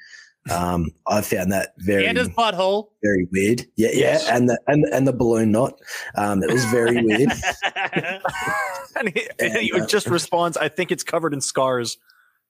Um, 0.50 0.90
I 1.08 1.22
found 1.22 1.52
that 1.52 1.74
very 1.78 2.08
and 2.08 2.18
his 2.18 2.28
butthole. 2.30 2.88
very 3.04 3.28
weird. 3.32 3.62
Yeah, 3.76 3.90
Yes. 3.94 4.26
yeah, 4.26 4.36
and 4.36 4.50
the 4.50 4.60
and 4.68 4.86
and 4.86 5.08
the 5.08 5.14
balloon 5.14 5.52
knot. 5.52 5.80
Um, 6.16 6.42
it 6.42 6.52
was 6.52 6.66
very 6.66 7.04
weird. 7.06 7.30
and 8.96 9.10
he, 9.14 9.30
and 9.40 9.58
he 9.58 9.72
uh, 9.72 9.86
just 9.86 10.08
responds, 10.08 10.58
"I 10.58 10.68
think 10.68 10.92
it's 10.92 11.04
covered 11.04 11.34
in 11.34 11.42
scars." 11.42 11.98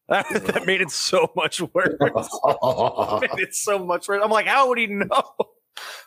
That, 0.08 0.26
that 0.30 0.66
made 0.66 0.82
it 0.82 0.92
so 0.92 1.32
much 1.36 1.60
worse. 1.74 1.96
made 2.00 3.40
it 3.40 3.56
so 3.56 3.80
much 3.80 4.08
worse. 4.08 4.22
I'm 4.24 4.32
like, 4.32 4.48
how 4.48 4.68
would 4.70 4.78
he 4.78 4.88
know? 4.88 5.24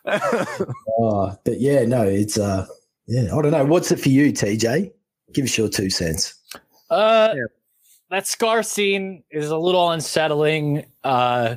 oh, 0.07 1.37
but 1.45 1.61
yeah, 1.61 1.85
no, 1.85 2.03
it's 2.03 2.39
uh, 2.39 2.67
yeah, 3.07 3.25
I 3.35 3.43
don't 3.43 3.51
know. 3.53 3.65
What's 3.65 3.91
it 3.93 4.01
for 4.01 4.09
you, 4.09 4.33
TJ? 4.33 4.91
Give 5.33 5.45
us 5.45 5.57
your 5.59 5.69
two 5.69 5.91
cents. 5.91 6.35
Uh, 6.91 7.33
Yeah. 7.37 7.43
that 8.11 8.27
scar 8.27 8.63
scene 8.63 9.23
is 9.31 9.51
a 9.51 9.57
little 9.59 9.91
unsettling. 9.91 10.87
Uh, 11.03 11.57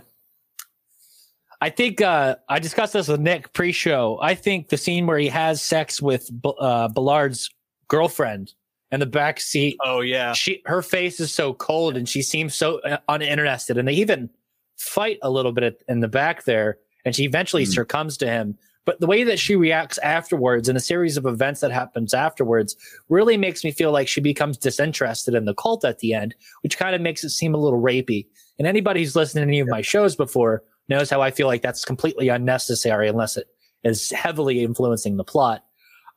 I 1.60 1.70
think 1.70 2.01
uh, 2.01 2.36
I 2.49 2.60
discussed 2.60 2.93
this 2.93 3.08
with 3.08 3.20
Nick 3.20 3.51
pre-show. 3.53 4.20
I 4.22 4.36
think 4.36 4.70
the 4.70 4.78
scene 4.78 5.08
where 5.08 5.18
he 5.18 5.28
has 5.30 5.62
sex 5.62 6.01
with 6.01 6.30
B- 6.41 6.53
uh, 6.60 6.88
Ballard's 6.89 7.49
girlfriend 7.88 8.53
in 8.91 8.99
the 8.99 9.05
back 9.05 9.39
seat, 9.39 9.78
oh 9.84 10.01
yeah, 10.01 10.34
she 10.34 10.62
her 10.66 10.82
face 10.82 11.20
is 11.20 11.34
so 11.34 11.53
cold 11.53 11.97
and 11.97 12.08
she 12.08 12.22
seems 12.22 12.53
so 12.55 12.80
uh, 12.82 12.97
uninterested, 13.10 13.78
and 13.78 13.88
they 13.88 13.93
even 13.93 14.30
fight 14.78 15.18
a 15.24 15.30
little 15.30 15.51
bit 15.51 15.84
in 15.89 15.99
the 15.99 16.08
back 16.08 16.43
there, 16.45 16.78
and 17.05 17.16
she 17.16 17.24
eventually 17.24 17.66
Hmm. 17.66 17.72
succumbs 17.72 18.18
to 18.18 18.28
him. 18.28 18.58
But 18.86 19.01
the 19.01 19.08
way 19.08 19.24
that 19.26 19.38
she 19.39 19.58
reacts 19.58 19.97
afterwards 19.97 20.70
and 20.70 20.76
the 20.78 20.80
series 20.82 21.18
of 21.18 21.26
events 21.26 21.60
that 21.60 21.72
happens 21.72 22.14
afterwards 22.14 22.78
really 23.10 23.36
makes 23.36 23.66
me 23.66 23.72
feel 23.72 23.91
like 23.91 24.08
she 24.08 24.22
becomes 24.22 24.58
disinterested 24.58 25.34
in 25.34 25.43
the 25.43 25.55
cult 25.55 25.84
at 25.84 25.99
the 25.99 26.14
end, 26.14 26.34
which 26.62 26.78
kind 26.78 26.95
of 26.95 27.01
makes 27.01 27.22
it 27.26 27.32
seem 27.32 27.53
a 27.53 27.58
little 27.58 27.82
rapey. 27.82 28.28
And 28.58 28.66
anybody 28.66 29.01
who's 29.01 29.14
listened 29.16 29.41
to 29.43 29.47
any 29.47 29.60
of 29.60 29.68
my 29.68 29.82
shows 29.82 30.16
before 30.16 30.64
knows 30.89 31.09
how 31.09 31.21
I 31.21 31.31
feel 31.31 31.47
like 31.47 31.61
that's 31.61 31.85
completely 31.85 32.29
unnecessary 32.29 33.07
unless 33.07 33.38
it 33.38 33.47
is 33.83 34.11
heavily 34.11 34.63
influencing 34.63 35.17
the 35.17 35.23
plot. 35.23 35.63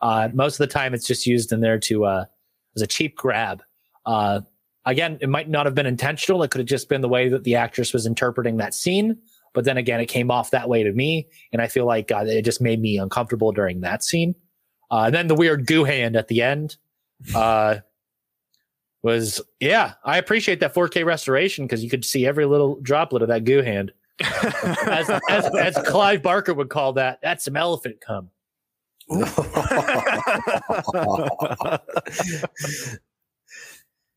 Uh, 0.00 0.28
most 0.32 0.54
of 0.54 0.66
the 0.66 0.72
time, 0.72 0.94
it's 0.94 1.06
just 1.06 1.26
used 1.26 1.52
in 1.52 1.60
there 1.60 1.78
to 1.78 2.04
uh, 2.04 2.24
as 2.74 2.82
a 2.82 2.86
cheap 2.86 3.16
grab. 3.16 3.62
Uh, 4.06 4.40
again, 4.86 5.18
it 5.20 5.28
might 5.28 5.48
not 5.48 5.66
have 5.66 5.74
been 5.74 5.86
intentional. 5.86 6.42
It 6.42 6.50
could 6.50 6.60
have 6.60 6.68
just 6.68 6.88
been 6.88 7.00
the 7.00 7.08
way 7.08 7.28
that 7.28 7.44
the 7.44 7.56
actress 7.56 7.92
was 7.92 8.06
interpreting 8.06 8.56
that 8.56 8.74
scene. 8.74 9.18
But 9.52 9.64
then 9.64 9.76
again, 9.76 10.00
it 10.00 10.06
came 10.06 10.30
off 10.30 10.52
that 10.52 10.68
way 10.68 10.82
to 10.84 10.92
me, 10.92 11.28
and 11.52 11.60
I 11.60 11.66
feel 11.66 11.84
like 11.84 12.12
uh, 12.12 12.24
it 12.26 12.42
just 12.42 12.60
made 12.60 12.80
me 12.80 12.98
uncomfortable 12.98 13.52
during 13.52 13.80
that 13.80 14.04
scene. 14.04 14.34
Uh, 14.90 15.04
and 15.06 15.14
then 15.14 15.26
the 15.26 15.34
weird 15.34 15.66
goo 15.66 15.84
hand 15.84 16.16
at 16.16 16.28
the 16.28 16.42
end 16.42 16.76
uh, 17.34 17.76
was, 19.02 19.40
yeah, 19.58 19.94
I 20.04 20.18
appreciate 20.18 20.60
that 20.60 20.74
4K 20.74 21.04
restoration 21.04 21.64
because 21.64 21.82
you 21.82 21.90
could 21.90 22.04
see 22.04 22.26
every 22.26 22.46
little 22.46 22.80
droplet 22.80 23.22
of 23.22 23.28
that 23.28 23.44
goo 23.44 23.62
hand. 23.62 23.92
As, 24.22 25.08
as, 25.28 25.54
as 25.56 25.78
Clive 25.86 26.22
Barker 26.22 26.52
would 26.54 26.68
call 26.68 26.92
that, 26.94 27.20
that's 27.22 27.44
some 27.44 27.56
elephant 27.56 27.96
cum. 28.00 28.30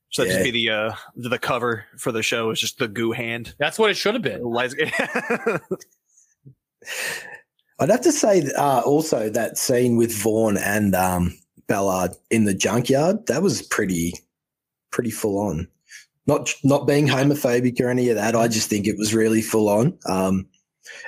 Should 0.09 0.27
that 0.27 0.27
Yeah. 0.27 0.33
just 0.33 0.43
be 0.43 0.51
the 0.51 0.69
uh 0.69 0.93
the 1.15 1.39
cover 1.39 1.85
for 1.97 2.11
the 2.11 2.21
show? 2.21 2.51
Is 2.51 2.59
just 2.59 2.77
the 2.77 2.87
goo 2.87 3.11
hand. 3.11 3.55
That's 3.57 3.79
what 3.79 3.89
it 3.89 3.95
should 3.95 4.13
have 4.13 4.21
been. 4.23 4.43
I'd 7.79 7.89
have 7.89 8.01
to 8.01 8.11
say 8.11 8.43
uh, 8.57 8.81
also 8.85 9.29
that 9.29 9.57
scene 9.57 9.97
with 9.97 10.13
Vaughn 10.15 10.57
and 10.57 10.93
um, 10.93 11.35
Ballard 11.67 12.11
in 12.29 12.43
the 12.45 12.53
junkyard 12.53 13.25
that 13.27 13.41
was 13.41 13.63
pretty 13.63 14.13
pretty 14.91 15.09
full 15.09 15.39
on. 15.39 15.67
Not 16.25 16.53
not 16.63 16.87
being 16.87 17.07
homophobic 17.07 17.79
or 17.81 17.89
any 17.89 18.09
of 18.09 18.15
that. 18.15 18.35
I 18.35 18.47
just 18.47 18.69
think 18.69 18.87
it 18.87 18.97
was 18.97 19.13
really 19.13 19.41
full 19.41 19.67
on. 19.69 19.97
Um, 20.07 20.47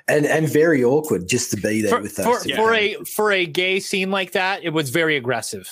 and 0.07 0.25
and 0.25 0.47
very 0.49 0.83
awkward 0.83 1.27
just 1.27 1.51
to 1.51 1.57
be 1.57 1.81
there 1.81 1.91
For, 1.91 2.01
with 2.01 2.15
those. 2.15 2.25
for, 2.25 2.47
two 2.47 2.55
for 2.55 2.73
a 2.73 2.95
for 3.05 3.31
a 3.31 3.45
gay 3.45 3.79
scene 3.79 4.11
like 4.11 4.33
that, 4.33 4.63
it 4.63 4.69
was 4.71 4.89
very 4.89 5.15
aggressive. 5.15 5.69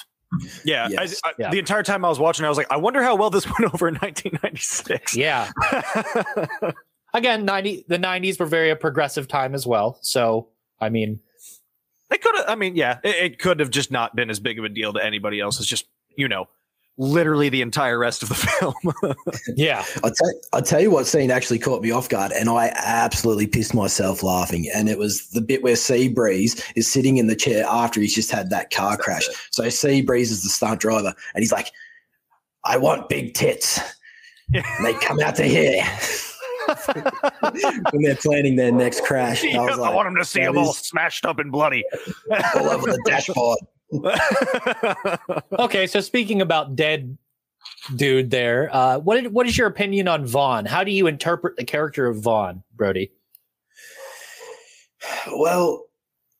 yeah, 0.65 0.87
I- 0.97 1.03
I- 1.25 1.33
Yeah. 1.37 1.49
The 1.51 1.59
entire 1.59 1.83
time 1.83 2.03
I 2.05 2.09
was 2.09 2.19
watching, 2.19 2.45
I 2.45 2.49
was 2.49 2.57
like, 2.57 2.71
I 2.71 2.77
wonder 2.77 3.03
how 3.03 3.15
well 3.15 3.29
this 3.29 3.45
went 3.59 3.73
over 3.73 3.87
in 3.87 3.95
1996. 3.95 5.15
Yeah. 5.15 5.51
Again, 7.13 7.45
ninety 7.45 7.85
the 7.87 7.99
nineties 7.99 8.39
were 8.39 8.45
very 8.47 8.71
a 8.71 8.75
progressive 8.75 9.27
time 9.27 9.53
as 9.53 9.67
well. 9.67 9.99
So 10.01 10.47
I 10.79 10.89
mean, 10.89 11.19
It 12.11 12.21
could 12.21 12.35
have. 12.37 12.45
I 12.47 12.55
mean, 12.55 12.75
yeah, 12.75 12.99
it, 13.03 13.15
it 13.33 13.39
could 13.39 13.59
have 13.59 13.69
just 13.69 13.91
not 13.91 14.15
been 14.15 14.29
as 14.31 14.39
big 14.39 14.57
of 14.57 14.65
a 14.65 14.69
deal 14.69 14.93
to 14.93 15.03
anybody 15.05 15.39
else. 15.39 15.59
It's 15.59 15.67
just 15.69 15.85
you 16.17 16.27
know, 16.27 16.47
literally 16.97 17.49
the 17.49 17.61
entire 17.61 17.97
rest 17.97 18.23
of 18.23 18.29
the 18.29 18.35
film. 18.35 18.73
yeah. 19.55 19.83
I'll 20.03 20.11
tell, 20.11 20.31
I'll 20.53 20.61
tell 20.61 20.79
you 20.81 20.91
what 20.91 21.07
scene 21.07 21.31
actually 21.31 21.59
caught 21.59 21.81
me 21.81 21.91
off 21.91 22.09
guard, 22.09 22.31
and 22.31 22.49
I 22.49 22.71
absolutely 22.75 23.47
pissed 23.47 23.73
myself 23.73 24.23
laughing. 24.23 24.69
And 24.73 24.89
it 24.89 24.97
was 24.97 25.27
the 25.29 25.41
bit 25.41 25.63
where 25.63 25.75
Seabreeze 25.75 26.63
is 26.75 26.91
sitting 26.91 27.17
in 27.17 27.27
the 27.27 27.35
chair 27.35 27.65
after 27.67 27.99
he's 27.99 28.13
just 28.13 28.31
had 28.31 28.49
that 28.51 28.69
car 28.71 28.97
crash. 28.97 29.27
So 29.51 29.63
Seabreeze 29.63 30.31
is 30.31 30.43
the 30.43 30.49
stunt 30.49 30.79
driver, 30.79 31.13
and 31.33 31.41
he's 31.41 31.51
like, 31.51 31.71
I 32.65 32.77
want 32.77 33.09
big 33.09 33.33
tits. 33.33 33.79
And 34.53 34.85
they 34.85 34.93
come 34.95 35.19
out 35.19 35.35
to 35.37 35.43
here 35.45 35.83
when 37.91 38.03
they're 38.03 38.15
planning 38.17 38.55
their 38.55 38.71
next 38.71 39.03
crash. 39.03 39.43
I 39.43 39.57
was 39.59 39.79
I 39.79 39.93
want 39.93 40.05
them 40.07 40.15
to 40.17 40.25
see 40.25 40.41
that 40.41 40.47
them 40.47 40.57
all 40.59 40.73
smashed 40.73 41.25
up 41.25 41.39
and 41.39 41.51
bloody. 41.51 41.83
all 42.55 42.69
over 42.69 42.91
the 42.91 43.01
dashboard. 43.05 43.57
Okay, 45.59 45.87
so 45.87 46.01
speaking 46.01 46.41
about 46.41 46.75
dead 46.75 47.17
dude 47.95 48.31
there, 48.31 48.69
uh 48.73 48.99
what 48.99 49.21
did, 49.21 49.33
what 49.33 49.47
is 49.47 49.57
your 49.57 49.67
opinion 49.67 50.07
on 50.07 50.25
Vaughn? 50.25 50.65
How 50.65 50.83
do 50.83 50.91
you 50.91 51.07
interpret 51.07 51.57
the 51.57 51.63
character 51.63 52.07
of 52.07 52.17
Vaughn, 52.17 52.63
Brody? 52.75 53.11
Well, 55.31 55.85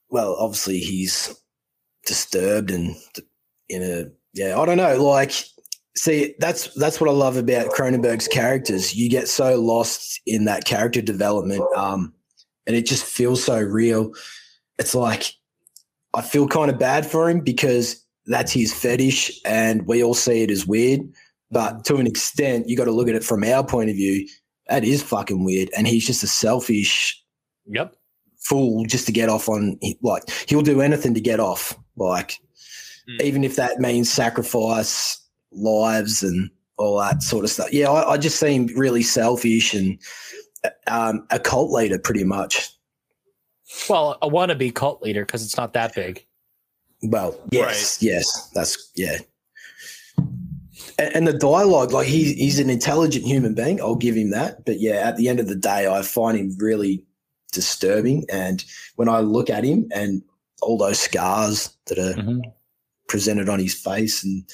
well, 0.10 0.36
obviously 0.40 0.80
he's 0.80 1.36
disturbed 2.06 2.72
and 2.72 2.96
in 3.70 3.84
a 3.84 4.06
yeah. 4.34 4.60
I 4.60 4.66
don't 4.66 4.78
know. 4.78 5.04
Like, 5.04 5.32
see, 5.96 6.36
that's 6.40 6.74
that's 6.76 7.00
what 7.00 7.10
I 7.10 7.14
love 7.14 7.38
about 7.38 7.72
Cronenberg's 7.72 8.28
characters. 8.28 8.96
You 8.96 9.10
get 9.10 9.28
so 9.28 9.60
lost 9.60 10.22
in 10.26 10.46
that 10.46 10.66
character 10.66 11.02
development, 11.02 11.64
um, 11.76 12.14
and 12.68 12.76
it 12.76 12.86
just 12.86 13.06
feels 13.06 13.44
so 13.44 13.60
real. 13.60 14.12
It's 14.80 14.96
like 14.96 15.34
I 16.14 16.22
feel 16.22 16.48
kind 16.48 16.70
of 16.72 16.78
bad 16.80 17.06
for 17.06 17.30
him 17.30 17.40
because 17.42 18.04
that's 18.28 18.52
his 18.52 18.74
fetish, 18.74 19.32
and 19.46 19.86
we 19.88 20.04
all 20.04 20.14
see 20.14 20.44
it 20.44 20.52
as 20.52 20.66
weird. 20.66 21.02
But 21.52 21.86
to 21.86 21.98
an 21.98 22.08
extent, 22.08 22.68
you 22.70 22.78
got 22.78 22.86
to 22.86 22.92
look 22.92 23.08
at 23.08 23.16
it 23.16 23.24
from 23.24 23.44
our 23.44 23.64
point 23.66 23.90
of 23.90 23.96
view. 23.96 24.28
That 24.70 24.84
is 24.84 25.04
fucking 25.04 25.44
weird, 25.44 25.70
and 25.78 25.88
he's 25.88 26.06
just 26.08 26.24
a 26.24 26.28
selfish 26.28 27.20
Yep. 27.66 27.96
fool 28.40 28.86
just 28.86 29.06
to 29.06 29.12
get 29.14 29.30
off 29.30 29.48
on 29.48 29.80
like 30.02 30.24
he'll 30.50 30.62
do 30.62 30.82
anything 30.82 31.14
to 31.14 31.22
get 31.22 31.40
off 31.40 31.78
like 31.96 32.40
Mm. 33.10 33.22
even 33.22 33.44
if 33.44 33.56
that 33.58 33.80
means 33.80 34.10
sacrifice 34.10 35.18
lives 35.52 36.24
and 36.24 36.50
all 36.78 36.98
that 37.00 37.22
sort 37.22 37.44
of 37.46 37.52
stuff 37.52 37.72
yeah 37.74 37.90
i, 37.90 38.12
I 38.14 38.18
just 38.18 38.40
seem 38.40 38.68
really 38.78 39.04
selfish 39.04 39.74
and 39.74 40.00
um, 40.88 41.26
a 41.30 41.38
cult 41.40 41.72
leader 41.72 42.00
pretty 42.00 42.24
much 42.24 42.70
Well, 43.90 44.18
I 44.22 44.28
want 44.28 44.50
to 44.50 44.56
be 44.56 44.68
a 44.68 44.72
wannabe 44.72 44.76
cult 44.76 45.02
leader 45.02 45.26
because 45.26 45.44
it's 45.44 45.58
not 45.58 45.74
that 45.74 45.96
big. 45.96 46.26
well 47.04 47.38
yes 47.52 48.02
yes 48.02 48.50
that's 48.54 48.92
yeah 48.96 49.18
and, 50.98 51.16
and 51.16 51.28
the 51.28 51.34
dialogue 51.34 51.92
like 51.92 52.08
he, 52.08 52.34
he's 52.34 52.60
an 52.60 52.70
intelligent 52.70 53.26
human 53.26 53.54
being 53.54 53.82
i'll 53.82 53.96
give 53.96 54.16
him 54.16 54.32
that 54.32 54.64
but 54.66 54.80
yeah 54.80 55.08
at 55.08 55.18
the 55.18 55.28
end 55.28 55.40
of 55.40 55.48
the 55.48 55.56
day 55.56 55.86
i 55.88 56.02
find 56.02 56.38
him 56.38 56.56
really 56.60 57.04
disturbing 57.52 58.24
and 58.32 58.64
when 58.96 59.10
i 59.10 59.20
look 59.20 59.50
at 59.50 59.66
him 59.66 59.86
and 59.94 60.22
all 60.62 60.78
those 60.78 61.00
scars 61.00 61.76
that 61.88 62.00
are 62.00 62.14
mm-hmm. 62.14 62.40
presented 63.10 63.50
on 63.50 63.60
his 63.60 63.74
face 63.74 64.24
and 64.24 64.50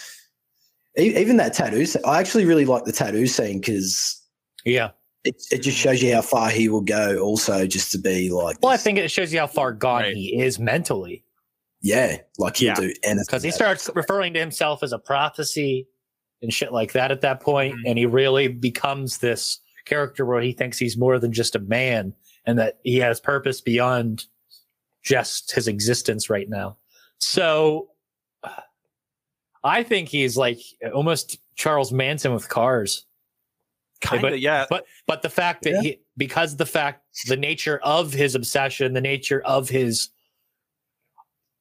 e- 0.97 1.15
even 1.15 1.37
that 1.37 1.53
tattoo 1.53 1.85
i 2.05 2.19
actually 2.19 2.45
really 2.45 2.65
like 2.65 2.85
the 2.85 2.91
tattoo 2.91 3.27
scene 3.27 3.59
because 3.59 4.19
Yeah. 4.65 4.91
It, 5.25 5.41
it 5.51 5.59
just 5.59 5.77
shows 5.77 6.01
you 6.01 6.13
how 6.15 6.21
far 6.21 6.49
he 6.49 6.69
will 6.69 6.81
go 6.81 7.17
also 7.19 7.67
just 7.67 7.91
to 7.91 7.97
be 7.97 8.29
like 8.29 8.57
Well, 8.61 8.71
I 8.71 8.77
think 8.77 8.97
it 8.97 9.11
shows 9.11 9.33
you 9.33 9.39
how 9.39 9.47
far 9.47 9.71
gone 9.73 10.03
Right. 10.03 10.15
he 10.15 10.39
is 10.41 10.59
mentally 10.59 11.23
yeah 11.81 12.17
like 12.37 12.57
he'll 12.57 12.67
Yeah. 12.69 12.75
do 12.75 12.93
anything 13.03 13.23
because 13.25 13.43
he 13.43 13.49
that- 13.49 13.55
starts 13.55 13.89
referring 13.95 14.33
to 14.33 14.39
himself 14.39 14.83
as 14.83 14.91
a 14.93 14.99
prophecy 14.99 15.87
and 16.41 16.53
shit 16.53 16.71
like 16.71 16.93
that 16.93 17.11
at 17.11 17.19
that 17.21 17.41
point, 17.41 17.75
Mhm. 17.75 17.81
and 17.85 17.97
he 17.97 18.05
really 18.05 18.47
becomes 18.47 19.17
this 19.17 19.59
character 19.85 20.25
where 20.25 20.41
he 20.41 20.53
thinks 20.53 20.77
he's 20.77 20.95
more 20.97 21.19
than 21.19 21.33
just 21.33 21.55
a 21.55 21.59
man 21.59 22.13
and 22.45 22.57
that 22.59 22.79
he 22.83 22.97
has 22.99 23.19
purpose 23.19 23.59
beyond 23.59 24.25
just 25.03 25.51
his 25.53 25.67
existence 25.67 26.29
right 26.29 26.47
now. 26.49 26.77
So 27.17 27.89
I 29.63 29.83
think 29.83 30.07
he's 30.09 30.37
like 30.37 30.59
almost 30.93 31.37
Charles 31.55 31.91
Manson 31.91 32.33
with 32.33 32.47
cars. 32.47 33.05
Kind 34.01 34.21
but- 34.21 34.33
of, 34.33 34.39
yeah. 34.39 34.65
But 34.69 34.85
but 35.07 35.21
the 35.21 35.29
fact 35.29 35.63
that 35.63 35.71
Yeah. 35.73 35.81
he 35.81 35.99
because 36.17 36.55
the 36.55 36.65
fact 36.65 37.03
the 37.27 37.35
nature 37.37 37.79
of 37.83 38.13
his 38.13 38.33
obsession, 38.35 38.93
the 38.93 39.01
nature 39.01 39.41
of 39.41 39.69
his 39.69 40.09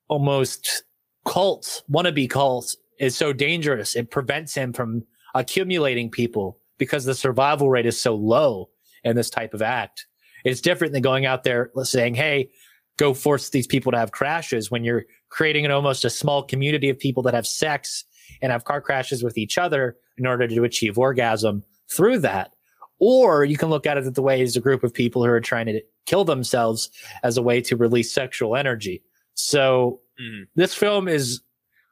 almost 0.08 0.84
cult, 1.24 1.82
wannabe 1.90 2.30
cult 2.30 2.74
is 2.98 3.16
so 3.16 3.32
dangerous. 3.32 3.94
It 3.96 4.10
prevents 4.10 4.54
him 4.54 4.72
from 4.72 5.04
accumulating 5.34 6.10
people 6.10 6.58
because 6.78 7.04
the 7.04 7.14
survival 7.14 7.70
rate 7.70 7.86
is 7.86 8.00
so 8.00 8.14
low 8.14 8.70
in 9.04 9.16
this 9.16 9.30
type 9.30 9.54
of 9.54 9.62
act. 9.62 10.06
It's 10.44 10.60
different 10.60 10.92
than 10.92 11.02
going 11.02 11.26
out 11.26 11.44
there 11.44 11.70
saying, 11.82 12.14
"Hey, 12.14 12.50
go 12.96 13.14
force 13.14 13.50
these 13.50 13.66
people 13.66 13.92
to 13.92 13.98
have 13.98 14.12
crashes." 14.12 14.70
When 14.70 14.84
you're 14.84 15.04
creating 15.28 15.64
an 15.64 15.70
almost 15.72 16.04
a 16.04 16.10
small 16.10 16.42
community 16.42 16.88
of 16.88 16.98
people 16.98 17.22
that 17.24 17.34
have 17.34 17.46
sex 17.46 18.04
and 18.40 18.52
have 18.52 18.64
car 18.64 18.80
crashes 18.80 19.22
with 19.22 19.36
each 19.36 19.58
other 19.58 19.96
in 20.16 20.26
order 20.26 20.46
to 20.48 20.64
achieve 20.64 20.98
orgasm 20.98 21.64
through 21.90 22.18
that. 22.20 22.52
Or 23.00 23.44
you 23.44 23.56
can 23.56 23.70
look 23.70 23.86
at 23.86 23.96
it 23.96 24.14
the 24.14 24.22
way 24.22 24.42
as 24.42 24.56
a 24.56 24.60
group 24.60 24.82
of 24.82 24.92
people 24.92 25.24
who 25.24 25.30
are 25.30 25.40
trying 25.40 25.66
to 25.66 25.80
kill 26.06 26.24
themselves 26.24 26.90
as 27.22 27.36
a 27.36 27.42
way 27.42 27.60
to 27.60 27.76
release 27.76 28.12
sexual 28.12 28.56
energy. 28.56 29.02
So 29.34 30.00
mm. 30.20 30.48
this 30.56 30.74
film 30.74 31.06
is, 31.06 31.40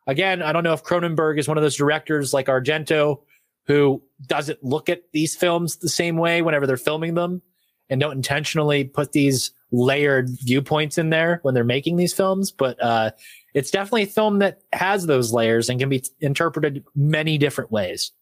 again, 0.08 0.42
I 0.42 0.52
don't 0.52 0.64
know 0.64 0.72
if 0.72 0.82
Cronenberg 0.82 1.38
is 1.38 1.46
one 1.46 1.58
of 1.58 1.62
those 1.62 1.76
directors 1.76 2.34
like 2.34 2.46
Argento 2.46 3.20
who 3.66 4.02
doesn't 4.26 4.64
look 4.64 4.88
at 4.88 5.02
these 5.12 5.36
films 5.36 5.76
the 5.76 5.88
same 5.88 6.16
way 6.16 6.42
whenever 6.42 6.66
they're 6.66 6.76
filming 6.76 7.14
them 7.14 7.40
and 7.88 8.00
don't 8.00 8.16
intentionally 8.16 8.82
put 8.82 9.12
these 9.12 9.52
layered 9.70 10.28
viewpoints 10.42 10.98
in 10.98 11.10
there 11.10 11.38
when 11.42 11.54
they're 11.54 11.62
making 11.64 11.96
these 11.96 12.12
films. 12.12 12.50
But, 12.50 12.82
uh, 12.82 13.12
it's 13.54 13.70
definitely 13.70 14.02
a 14.02 14.06
film 14.06 14.40
that 14.40 14.60
has 14.72 15.06
those 15.06 15.32
layers 15.32 15.68
and 15.68 15.78
can 15.78 15.88
be 15.88 16.02
interpreted 16.20 16.84
many 16.96 17.38
different 17.38 17.70
ways. 17.70 18.12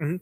Mm-hmm. 0.00 0.16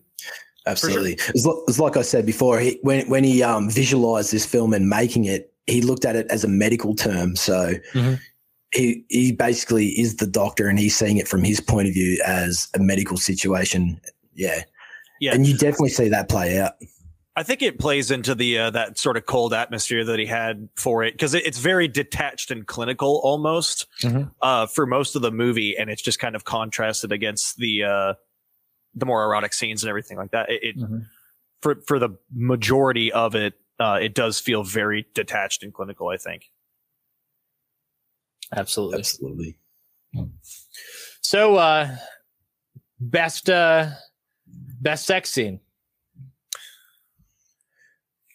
Absolutely. 0.67 1.17
Sure. 1.17 1.33
It's, 1.35 1.47
it's, 1.69 1.79
like 1.79 1.97
I 1.97 2.03
said 2.03 2.27
before, 2.27 2.59
he, 2.61 2.79
when, 2.83 3.09
when 3.09 3.25
he 3.25 3.43
um, 3.43 3.71
visualized 3.71 4.33
this 4.33 4.45
film 4.45 4.75
and 4.75 4.89
making 4.89 5.25
it, 5.25 5.53
he 5.67 5.83
looked 5.83 6.05
at 6.05 6.17
it 6.17 6.27
as 6.31 6.45
a 6.45 6.49
medical 6.49 6.95
term. 6.95 7.37
So 7.37 7.75
mm-hmm. 7.93 8.15
he, 8.73 9.05
he 9.09 9.33
basically 9.33 9.89
is 9.89 10.17
the 10.17 10.27
doctor 10.27 10.69
and 10.69 10.79
he's 10.79 10.97
seeing 10.97 11.17
it 11.17 11.29
from 11.29 11.43
his 11.43 11.61
point 11.61 11.89
of 11.89 11.95
view 11.95 12.23
as 12.27 12.69
a 12.75 12.79
medical 12.79 13.17
situation. 13.17 14.01
Yeah. 14.35 14.63
Yeah. 15.21 15.35
And 15.35 15.47
you 15.47 15.57
definitely 15.57 15.91
see 15.91 16.09
that 16.09 16.29
play 16.29 16.59
out. 16.59 16.73
I 17.39 17.45
think 17.45 17.63
it 17.63 17.79
plays 17.79 18.11
into 18.11 18.35
the 18.35 18.59
uh, 18.59 18.71
that 18.71 18.99
sort 18.99 19.17
of 19.17 19.25
cold 19.25 19.55
atmosphere 19.55 20.05
that 20.05 20.19
he 20.19 20.27
had 20.27 20.69
for 20.75 21.05
it 21.05 21.15
because 21.15 21.35
it, 21.35 21.47
it's 21.47 21.59
very 21.59 21.87
detached 21.87 22.51
and 22.51 22.67
clinical 22.67 23.21
almost 23.23 23.87
mm-hmm. 24.03 24.25
uh, 24.43 24.67
for 24.67 24.87
most 24.87 25.15
of 25.15 25.23
the 25.23 25.31
movie, 25.31 25.77
and 25.79 25.89
it's 25.89 26.03
just 26.03 26.19
kind 26.19 26.35
of 26.35 26.45
contrasted 26.45 27.13
against 27.13 27.57
the 27.59 27.85
uh, 27.85 28.15
the 28.99 29.07
more 29.07 29.25
erotic 29.25 29.53
scenes 29.53 29.83
and 29.83 29.89
everything 29.89 30.17
like 30.17 30.31
that. 30.33 30.51
It, 30.51 30.63
it 30.63 30.79
mm-hmm. 30.79 30.99
for 31.63 31.77
for 31.87 31.99
the 31.99 32.11
majority 32.35 33.13
of 33.13 33.35
it, 33.35 33.55
uh, 33.79 33.99
it 34.01 34.15
does 34.15 34.39
feel 34.41 34.63
very 34.63 35.07
detached 35.15 35.63
and 35.63 35.73
clinical. 35.73 36.09
I 36.09 36.17
think. 36.17 36.51
Absolutely, 38.55 38.99
absolutely. 38.99 39.59
So, 41.21 41.57
uh, 41.57 41.97
best 43.01 43.51
uh, 43.51 43.91
best 44.81 45.07
sex 45.07 45.31
scene. 45.31 45.61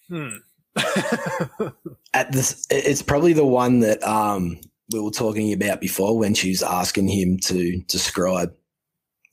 Hmm. 0.10 0.38
At 2.14 2.32
this, 2.32 2.66
it's 2.70 3.02
probably 3.02 3.34
the 3.34 3.46
one 3.46 3.80
that 3.80 4.04
um, 4.04 4.60
we 4.92 5.00
were 5.00 5.12
talking 5.12 5.54
about 5.54 5.82
before 5.82 6.18
when 6.18 6.34
she 6.34 6.50
was 6.50 6.62
asking 6.62 7.08
him 7.08 7.38
to 7.46 7.80
describe 7.88 8.54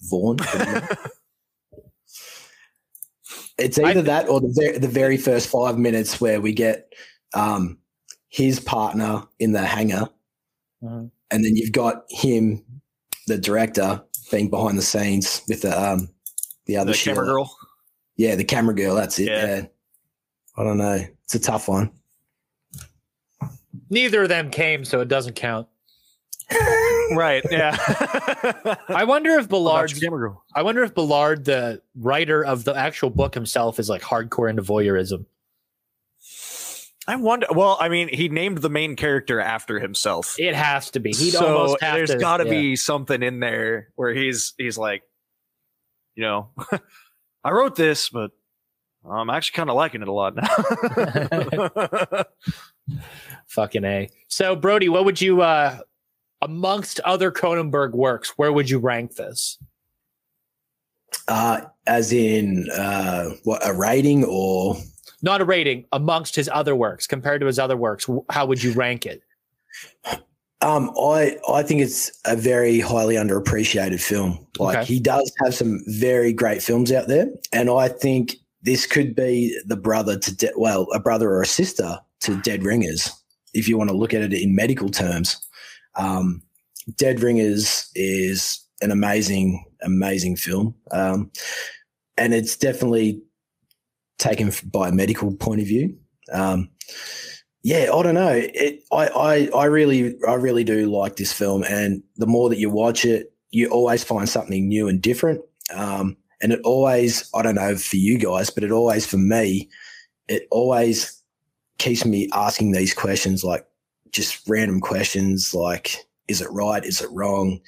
Vaughn. 0.03 0.39
it's 3.61 3.79
either 3.79 4.01
I, 4.01 4.05
that 4.05 4.29
or 4.29 4.41
the 4.41 4.53
very, 4.55 4.79
the 4.79 4.89
very 4.89 5.17
first 5.17 5.49
five 5.49 5.79
minutes 5.79 6.21
where 6.21 6.41
we 6.41 6.53
get 6.53 6.93
um, 7.35 7.79
his 8.29 8.61
partner 8.61 9.23
in 9.39 9.53
the 9.53 9.63
hangar, 9.63 10.09
uh-huh. 10.85 11.05
and 11.31 11.45
then 11.45 11.57
you've 11.57 11.73
got 11.73 12.05
him, 12.11 12.65
the 13.27 13.39
director, 13.39 14.03
being 14.31 14.51
behind 14.51 14.79
the 14.79 14.83
scenes 14.83 15.43
with 15.49 15.63
the 15.63 15.81
um, 15.81 16.09
the 16.67 16.77
other 16.77 16.93
the 16.93 16.99
camera 16.99 17.27
girl. 17.27 17.57
Yeah, 18.17 18.35
the 18.35 18.45
camera 18.45 18.75
girl. 18.75 18.95
That's 18.95 19.19
it. 19.19 19.29
Yeah. 19.29 19.47
yeah. 19.47 19.67
I 20.57 20.65
don't 20.65 20.79
know. 20.79 21.05
It's 21.25 21.35
a 21.35 21.41
tough 21.41 21.69
one. 21.69 21.91
Neither 23.89 24.23
of 24.23 24.29
them 24.29 24.51
came, 24.51 24.85
so 24.85 25.01
it 25.01 25.09
doesn't 25.09 25.35
count. 25.35 25.69
right. 27.11 27.45
Yeah. 27.51 27.77
I 28.89 29.05
wonder 29.05 29.39
if 29.39 29.49
Ballard. 29.49 29.93
I 30.55 30.63
wonder 30.63 30.83
if 30.83 30.95
Ballard, 30.95 31.45
the 31.45 31.83
writer 31.95 32.45
of 32.45 32.65
the 32.65 32.75
actual 32.75 33.11
book 33.11 33.35
himself, 33.35 33.79
is 33.79 33.89
like 33.89 34.03
hardcore 34.03 34.49
into 34.49 34.63
voyeurism. 34.63 35.27
I 37.07 37.17
wonder. 37.17 37.47
Well, 37.51 37.77
I 37.81 37.89
mean, 37.89 38.09
he 38.09 38.29
named 38.29 38.59
the 38.59 38.71
main 38.71 38.95
character 38.95 39.41
after 39.41 39.81
himself. 39.81 40.37
It 40.39 40.55
has 40.55 40.91
to 40.93 41.01
be. 41.01 41.11
He'd 41.11 41.33
so 41.33 41.59
almost 41.59 41.83
have 41.83 41.95
there's 41.97 42.15
got 42.15 42.39
to 42.39 42.45
yeah. 42.45 42.51
be 42.51 42.77
something 42.77 43.23
in 43.23 43.41
there 43.41 43.89
where 43.97 44.15
he's 44.15 44.55
he's 44.59 44.79
like, 44.79 45.03
you 46.15 46.23
know, 46.23 46.51
I 47.45 47.51
wrote 47.51 47.75
this, 47.75 48.11
but 48.11 48.31
I'm 49.09 49.31
actually 49.31 49.57
kind 49.57 49.71
of 49.71 49.77
liking 49.77 50.03
it 50.03 50.09
a 50.09 50.13
lot 50.13 50.37
now. 50.37 52.25
Fucking 53.47 53.85
a. 53.85 54.11
So, 54.29 54.55
Brody, 54.57 54.89
what 54.89 55.05
would 55.05 55.21
you, 55.21 55.41
uh, 55.41 55.79
amongst 56.43 57.01
other 57.01 57.31
Cronenberg 57.31 57.93
works, 57.93 58.31
where 58.37 58.53
would 58.53 58.71
you 58.71 58.79
rank 58.79 59.17
this? 59.17 59.59
Uh, 61.29 61.63
as 61.87 62.13
in, 62.13 62.69
uh, 62.71 63.31
what 63.45 63.67
a 63.67 63.73
rating 63.73 64.25
or 64.25 64.77
not 65.23 65.41
a 65.41 65.45
rating 65.45 65.85
amongst 65.93 66.35
his 66.35 66.49
other 66.53 66.75
works 66.75 67.07
compared 67.07 67.41
to 67.41 67.47
his 67.47 67.59
other 67.59 67.77
works? 67.77 68.09
How 68.31 68.47
would 68.47 68.63
you 68.63 68.73
rank 68.73 69.07
it? 69.07 69.23
Um, 70.63 70.91
I 71.01 71.39
I 71.49 71.63
think 71.63 71.81
it's 71.81 72.13
a 72.27 72.37
very 72.37 72.81
highly 72.81 73.15
underappreciated 73.15 74.01
film. 74.01 74.47
Like 74.59 74.79
okay. 74.79 74.87
he 74.87 75.01
does 75.01 75.33
have 75.43 75.55
some 75.55 75.81
very 75.87 76.33
great 76.33 76.63
films 76.63 76.93
out 76.93 77.09
there, 77.09 77.29
and 77.53 77.71
I 77.71 77.89
think 77.89 78.37
this 78.63 78.87
could 78.87 79.15
be 79.15 79.59
the 79.67 79.77
brother 79.77 80.19
to 80.19 80.37
de- 80.37 80.53
well, 80.57 80.87
a 80.93 81.01
brother 81.01 81.31
or 81.31 81.43
a 81.43 81.47
sister 81.47 81.99
to 82.21 82.37
Dead 82.43 82.63
Ringers, 82.63 83.11
if 83.55 83.69
you 83.69 83.79
want 83.79 83.89
to 83.89 83.97
look 83.97 84.13
at 84.13 84.21
it 84.21 84.35
in 84.35 84.55
medical 84.55 84.91
terms. 84.91 85.37
Um, 86.01 86.43
Dead 86.97 87.21
Ringers 87.21 87.91
is 87.95 88.65
an 88.81 88.91
amazing, 88.91 89.65
amazing 89.83 90.37
film, 90.37 90.75
um, 90.91 91.31
and 92.17 92.35
it's 92.35 92.57
definitely 92.57 93.23
taken 94.19 94.53
by 94.73 94.89
a 94.89 94.93
medical 94.93 95.35
point 95.35 95.61
of 95.61 95.67
view. 95.67 95.97
Um, 96.33 96.71
yeah, 97.63 97.91
I 97.93 98.03
don't 98.03 98.15
know. 98.15 98.33
It, 98.33 98.83
I, 98.91 99.07
I, 99.09 99.49
I 99.55 99.65
really, 99.67 100.17
I 100.27 100.35
really 100.35 100.65
do 100.65 100.91
like 100.91 101.17
this 101.17 101.33
film, 101.33 101.63
and 101.65 102.03
the 102.17 102.27
more 102.27 102.49
that 102.49 102.59
you 102.59 102.71
watch 102.71 103.05
it, 103.05 103.33
you 103.51 103.69
always 103.69 104.03
find 104.03 104.29
something 104.29 104.69
new 104.69 104.89
and 104.89 105.03
different. 105.03 105.43
Um, 105.75 106.17
and 106.41 106.53
it 106.53 106.61
always, 106.65 107.29
I 107.35 107.43
don't 107.43 107.57
know 107.57 107.77
for 107.77 107.97
you 107.97 108.19
guys, 108.19 108.49
but 108.49 108.65
it 108.65 108.73
always 108.73 109.07
for 109.07 109.19
me, 109.19 109.69
it 110.29 110.47
always 110.51 111.23
keeps 111.79 112.05
me 112.05 112.29
asking 112.33 112.73
these 112.73 112.95
questions, 112.95 113.45
like 113.45 113.67
just 114.13 114.49
random 114.49 114.81
questions, 114.81 115.55
like 115.55 115.97
is 116.29 116.41
it 116.41 116.51
right, 116.51 116.85
is 116.85 117.01
it 117.01 117.11
wrong? 117.11 117.61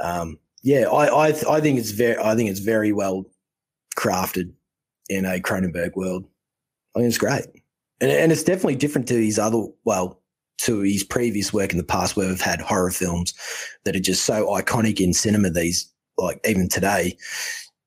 Um, 0.00 0.38
yeah, 0.62 0.88
I, 0.88 1.28
I, 1.28 1.28
I 1.28 1.60
think 1.60 1.78
it's 1.78 1.92
very, 1.92 2.18
I 2.18 2.34
think 2.34 2.50
it's 2.50 2.60
very 2.60 2.92
well 2.92 3.24
crafted 3.96 4.52
in 5.08 5.24
a 5.24 5.40
Cronenberg 5.40 5.94
world. 5.94 6.24
I 6.94 7.00
think 7.00 7.08
it's 7.08 7.18
great, 7.18 7.46
and 8.00 8.10
and 8.10 8.32
it's 8.32 8.42
definitely 8.42 8.76
different 8.76 9.06
to 9.08 9.24
his 9.24 9.38
other, 9.38 9.64
well, 9.84 10.20
to 10.58 10.80
his 10.80 11.04
previous 11.04 11.52
work 11.52 11.70
in 11.70 11.78
the 11.78 11.84
past, 11.84 12.16
where 12.16 12.28
we've 12.28 12.40
had 12.40 12.60
horror 12.60 12.90
films 12.90 13.34
that 13.84 13.94
are 13.94 14.00
just 14.00 14.24
so 14.24 14.46
iconic 14.46 15.00
in 15.00 15.12
cinema. 15.12 15.50
These, 15.50 15.90
like 16.16 16.40
even 16.44 16.68
today, 16.68 17.16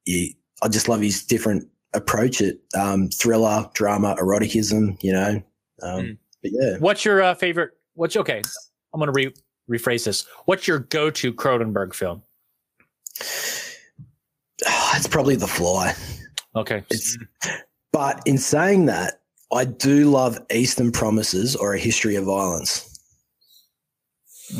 he, 0.06 0.38
I 0.64 0.70
just 0.70 0.88
love 0.88 1.02
his 1.02 1.24
different 1.26 1.68
approach 1.94 2.40
it 2.40 2.62
um, 2.78 3.10
thriller, 3.10 3.70
drama, 3.74 4.16
eroticism, 4.18 4.98
you 5.02 5.12
know. 5.12 5.44
Um, 5.82 6.02
mm. 6.02 6.18
But 6.42 6.52
yeah. 6.54 6.78
What's 6.80 7.04
your 7.04 7.22
uh, 7.22 7.36
favorite? 7.36 7.72
What's 7.94 8.16
okay? 8.16 8.42
I'm 8.94 9.00
going 9.00 9.08
to 9.08 9.32
re- 9.68 9.80
rephrase 9.80 10.06
this. 10.06 10.26
What's 10.46 10.68
your 10.68 10.80
go 10.80 11.10
to 11.12 11.34
Cronenberg 11.34 11.94
film? 11.94 12.24
Oh, 14.68 14.92
it's 14.96 15.08
probably 15.08 15.36
The 15.36 15.48
Fly. 15.48 15.94
Okay. 16.56 16.84
It's, 16.90 17.18
but 17.92 18.22
in 18.26 18.38
saying 18.38 18.86
that, 18.86 19.22
I 19.54 19.66
do 19.66 20.10
love 20.10 20.40
Eastern 20.54 20.92
Promises 20.92 21.56
or 21.56 21.74
A 21.74 21.80
History 21.80 22.16
of 22.16 22.26
Violence. 22.26 22.88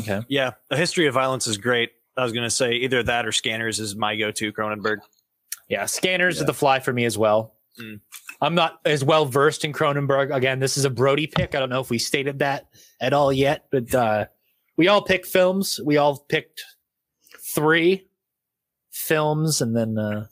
Okay. 0.00 0.22
Yeah, 0.28 0.52
A 0.70 0.76
History 0.76 1.06
of 1.06 1.14
Violence 1.14 1.46
is 1.46 1.56
great. 1.56 1.92
I 2.16 2.24
was 2.24 2.32
going 2.32 2.44
to 2.44 2.50
say 2.50 2.72
either 2.74 3.02
that 3.02 3.26
or 3.26 3.32
Scanners 3.32 3.80
is 3.80 3.96
my 3.96 4.16
go 4.16 4.30
to 4.32 4.52
Cronenberg. 4.52 4.98
Yeah, 5.68 5.86
Scanners 5.86 6.38
yeah. 6.38 6.44
the 6.44 6.54
fly 6.54 6.80
for 6.80 6.92
me 6.92 7.04
as 7.06 7.16
well. 7.16 7.54
Mm. 7.80 8.00
I'm 8.42 8.54
not 8.54 8.80
as 8.84 9.04
well 9.04 9.24
versed 9.24 9.64
in 9.64 9.72
Cronenberg. 9.72 10.34
Again, 10.34 10.58
this 10.58 10.76
is 10.76 10.84
a 10.84 10.90
Brody 10.90 11.26
pick. 11.26 11.54
I 11.54 11.60
don't 11.60 11.70
know 11.70 11.80
if 11.80 11.88
we 11.88 11.98
stated 11.98 12.40
that 12.40 12.66
at 13.02 13.12
all 13.12 13.32
yet, 13.32 13.66
but 13.70 13.94
uh, 13.94 14.26
we 14.76 14.88
all 14.88 15.02
picked 15.02 15.26
films. 15.26 15.80
We 15.84 15.98
all 15.98 16.16
picked 16.16 16.62
three 17.54 18.06
films, 18.90 19.60
and 19.60 19.76
then 19.76 19.98
uh, 19.98 20.26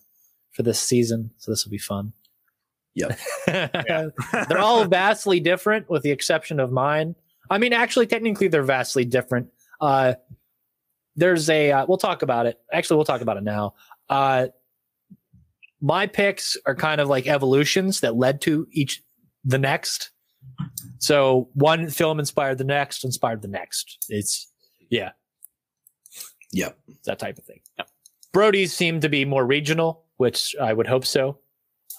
for 0.53 0.63
this 0.63 0.81
season, 0.81 1.33
so 1.37 1.51
this 1.51 1.67
will 1.67 1.73
be 1.73 1.79
fun. 1.79 2.13
Yep. 2.95 3.19
they're 3.47 4.59
all 4.59 4.85
vastly 4.87 5.41
different, 5.41 5.91
with 5.91 6.03
the 6.03 6.11
exception 6.13 6.61
of 6.61 6.71
mine. 6.71 7.17
I 7.51 7.59
mean, 7.59 7.73
actually, 7.73 8.07
technically, 8.07 8.49
they're 8.49 8.63
vastly 8.63 9.05
different. 9.05 9.49
Uh, 9.81 10.15
there's 11.17 11.51
a 11.51 11.73
uh, 11.73 11.87
we'll 11.89 11.99
talk 11.99 12.23
about 12.23 12.47
it. 12.47 12.59
Actually, 12.73 12.97
we'll 12.97 13.05
talk 13.05 13.21
about 13.21 13.37
it 13.37 13.43
now. 13.43 13.75
Uh, 14.09 14.47
my 15.81 16.07
picks 16.07 16.57
are 16.67 16.75
kind 16.77 17.01
of 17.01 17.09
like 17.09 17.27
evolutions 17.27 18.01
that 18.01 18.15
led 18.15 18.41
to 18.43 18.69
each 18.71 19.03
the 19.45 19.59
next. 19.59 20.13
So 20.99 21.49
one 21.55 21.89
film 21.91 22.19
inspired 22.19 22.59
the 22.59 22.65
next, 22.65 23.05
inspired 23.05 23.43
the 23.43 23.49
next. 23.49 24.05
It's 24.09 24.51
yeah, 24.91 25.11
Yep. 26.53 26.79
that 27.05 27.19
type 27.19 27.39
of 27.39 27.45
thing. 27.45 27.61
Brody's 28.33 28.73
seem 28.73 29.01
to 29.01 29.09
be 29.09 29.25
more 29.25 29.45
regional, 29.47 30.05
which 30.19 30.55
I 30.61 30.73
would 30.73 30.87
hope 30.87 31.05
so, 31.07 31.39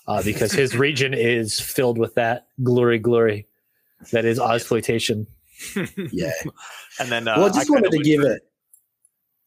uh, 0.07 0.21
because 0.23 0.51
his 0.51 0.75
region 0.87 1.13
is 1.13 1.59
filled 1.59 1.97
with 1.97 2.15
that 2.15 2.47
glory, 2.63 2.99
glory. 2.99 3.47
That 4.11 4.25
is 4.25 4.39
exploitation. 4.39 5.27
Yeah. 6.11 6.31
and 6.99 7.09
then 7.11 7.27
uh, 7.27 7.35
well, 7.37 7.45
I 7.45 7.49
just 7.49 7.67
kinda 7.67 7.73
wanted 7.83 7.91
to 7.97 8.03
give 8.03 8.21
for- 8.21 8.31
it. 8.31 8.41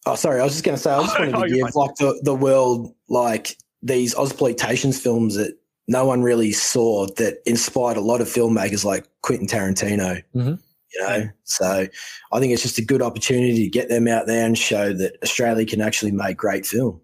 Oh, 0.07 0.15
sorry. 0.17 0.41
I 0.41 0.45
was 0.45 0.53
just 0.53 0.65
going 0.65 0.77
to 0.77 0.83
say, 0.83 0.91
I 0.93 1.01
just 1.03 1.19
wanted 1.19 1.35
Oh, 1.35 1.43
to 1.43 1.49
give 1.49 1.75
like 1.75 1.95
the, 1.97 2.21
the 2.23 2.35
world 2.35 2.95
like 3.09 3.57
these 3.83 4.15
exploitations 4.15 5.01
films 5.01 5.35
that 5.37 5.57
no 5.87 6.07
one 6.07 6.23
really 6.23 6.53
saw 6.53 7.07
that 7.17 7.43
inspired 7.47 7.97
a 7.97 8.01
lot 8.01 8.21
of 8.21 8.29
filmmakers 8.29 8.85
like 8.85 9.07
Quentin 9.23 9.47
Tarantino. 9.47 10.23
Mhm. 10.35 10.59
You 10.95 11.01
know, 11.03 11.29
so 11.43 11.87
I 12.33 12.39
think 12.39 12.53
it's 12.53 12.63
just 12.63 12.79
a 12.79 12.85
good 12.85 13.03
opportunity 13.03 13.65
to 13.65 13.69
get 13.69 13.89
them 13.89 14.07
out 14.07 14.27
there 14.27 14.47
and 14.47 14.57
show 14.57 14.93
that 14.93 15.17
Australia 15.23 15.67
can 15.67 15.81
actually 15.81 16.13
make 16.13 16.37
great 16.37 16.65
film. 16.65 17.01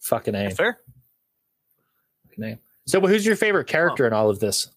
Fucking 0.00 0.34
a. 0.34 0.50
fair. 0.50 0.80
Fucking 2.28 2.44
A. 2.44 2.58
So, 2.86 3.00
who's 3.00 3.24
your 3.26 3.36
favorite 3.36 3.66
character 3.66 4.06
in 4.06 4.12
all 4.12 4.28
of 4.30 4.40
this? 4.40 4.68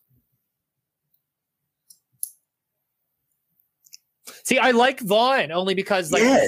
See, 4.44 4.58
I 4.58 4.72
like 4.72 5.00
Vaughn 5.02 5.52
only 5.52 5.74
because, 5.76 6.12
like, 6.12 6.24
yeah, 6.24 6.46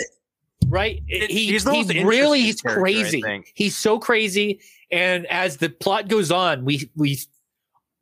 right? 0.67 1.01
It- 1.07 1.29
he 1.29 1.47
he's 1.47 1.63
the 1.63 1.73
he 1.73 2.03
really 2.03 2.41
he's 2.41 2.61
crazy. 2.61 3.23
He's 3.53 3.75
so 3.77 3.99
crazy, 3.99 4.59
and 4.91 5.25
as 5.27 5.57
the 5.57 5.69
plot 5.69 6.07
goes 6.07 6.31
on, 6.31 6.65
we 6.65 6.89
we 6.95 7.19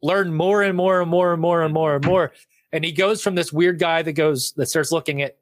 learn 0.02 0.34
more 0.34 0.64
and 0.64 0.76
more 0.78 1.02
and 1.02 1.10
more 1.10 1.34
and 1.34 1.42
more 1.42 1.62
and 1.64 1.74
more 1.74 1.96
and 1.96 2.06
more. 2.06 2.32
And 2.72 2.86
he 2.86 2.92
goes 2.92 3.22
from 3.22 3.36
this 3.36 3.52
weird 3.52 3.80
guy 3.80 4.02
that 4.02 4.14
goes 4.14 4.54
that 4.54 4.68
starts 4.68 4.92
looking 4.92 5.22
at 5.22 5.38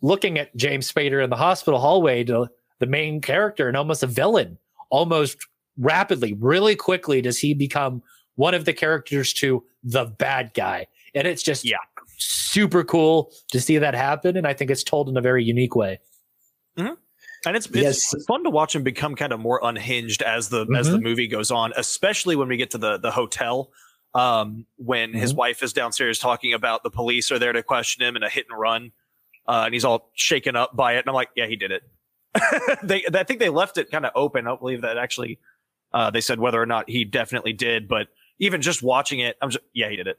looking 0.00 0.38
at 0.38 0.54
James 0.56 0.90
Spader 0.90 1.22
in 1.22 1.30
the 1.30 1.36
hospital 1.36 1.80
hallway 1.80 2.24
to 2.24 2.48
the 2.78 2.86
main 2.86 3.20
character 3.20 3.66
and 3.68 3.76
almost 3.76 4.02
a 4.02 4.06
villain, 4.06 4.56
almost 4.90 5.36
rapidly, 5.76 6.34
really 6.34 6.76
quickly 6.76 7.20
does 7.20 7.38
he 7.38 7.54
become 7.54 8.02
one 8.36 8.54
of 8.54 8.64
the 8.64 8.72
characters 8.72 9.32
to 9.34 9.64
the 9.82 10.04
bad 10.04 10.52
guy. 10.54 10.86
And 11.14 11.26
it's 11.26 11.42
just 11.42 11.64
Yeah. 11.64 11.78
super 12.18 12.84
cool 12.84 13.32
to 13.50 13.60
see 13.60 13.78
that 13.78 13.94
happen. 13.94 14.36
And 14.36 14.46
I 14.46 14.52
think 14.54 14.70
it's 14.70 14.84
told 14.84 15.08
in 15.08 15.16
a 15.16 15.20
very 15.20 15.42
unique 15.44 15.74
way. 15.74 15.98
Mm-hmm. 16.78 16.94
And 17.46 17.56
it's 17.56 17.66
it's 17.66 18.12
Yes. 18.12 18.14
fun 18.26 18.44
to 18.44 18.50
watch 18.50 18.74
him 18.74 18.82
become 18.82 19.14
kind 19.14 19.32
of 19.32 19.40
more 19.40 19.60
unhinged 19.62 20.22
as 20.22 20.48
the 20.48 20.66
as 20.76 20.88
the 20.90 20.98
movie 20.98 21.28
goes 21.28 21.50
on, 21.50 21.72
especially 21.76 22.36
when 22.36 22.48
we 22.48 22.56
get 22.56 22.70
to 22.72 22.78
the 22.78 22.98
the 22.98 23.10
hotel. 23.10 23.70
Um, 24.14 24.64
when 24.76 25.12
his 25.12 25.34
wife 25.34 25.62
is 25.62 25.72
downstairs 25.74 26.18
talking 26.18 26.54
about 26.54 26.82
the 26.82 26.90
police 26.90 27.30
are 27.30 27.38
there 27.38 27.52
to 27.52 27.62
question 27.62 28.02
him 28.02 28.16
in 28.16 28.22
a 28.22 28.28
hit 28.28 28.46
and 28.50 28.58
run, 28.58 28.90
uh, 29.46 29.62
and 29.66 29.74
he's 29.74 29.84
all 29.84 30.10
shaken 30.14 30.56
up 30.56 30.74
by 30.74 30.94
it, 30.94 31.00
and 31.00 31.08
I'm 31.08 31.14
like, 31.14 31.28
yeah, 31.36 31.46
he 31.46 31.56
did 31.56 31.70
it. 31.72 31.82
they, 32.82 33.04
I 33.14 33.22
think 33.24 33.38
they 33.38 33.50
left 33.50 33.76
it 33.78 33.90
kind 33.90 34.06
of 34.06 34.12
open. 34.14 34.46
I 34.46 34.50
don't 34.50 34.60
believe 34.60 34.80
that 34.82 34.96
actually. 34.96 35.38
Uh, 35.92 36.10
they 36.10 36.20
said 36.22 36.38
whether 36.40 36.60
or 36.60 36.66
not 36.66 36.88
he 36.88 37.04
definitely 37.04 37.52
did, 37.52 37.86
but 37.88 38.08
even 38.38 38.60
just 38.62 38.82
watching 38.82 39.20
it, 39.20 39.36
I'm 39.42 39.50
just, 39.50 39.64
yeah, 39.74 39.88
he 39.90 39.96
did 39.96 40.06
it. 40.06 40.16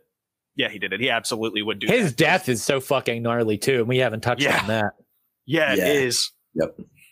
Yeah, 0.56 0.70
he 0.70 0.78
did 0.80 0.94
it. 0.94 1.00
He 1.00 1.10
absolutely 1.10 1.62
would 1.62 1.80
do 1.80 1.88
it. 1.88 1.92
His 1.92 2.12
that. 2.12 2.18
death 2.18 2.50
is 2.50 2.64
so 2.64 2.80
fucking 2.80 3.22
gnarly 3.24 3.58
too, 3.58 3.80
and 3.80 3.88
we 3.88 3.98
haven't 3.98 4.22
touched 4.22 4.44
Yeah. 4.44 4.62
on 4.62 4.68
that. 4.68 4.94
Yeah, 5.46 5.74
Yeah. 5.76 5.88
it 5.88 5.96
is. 6.04 6.32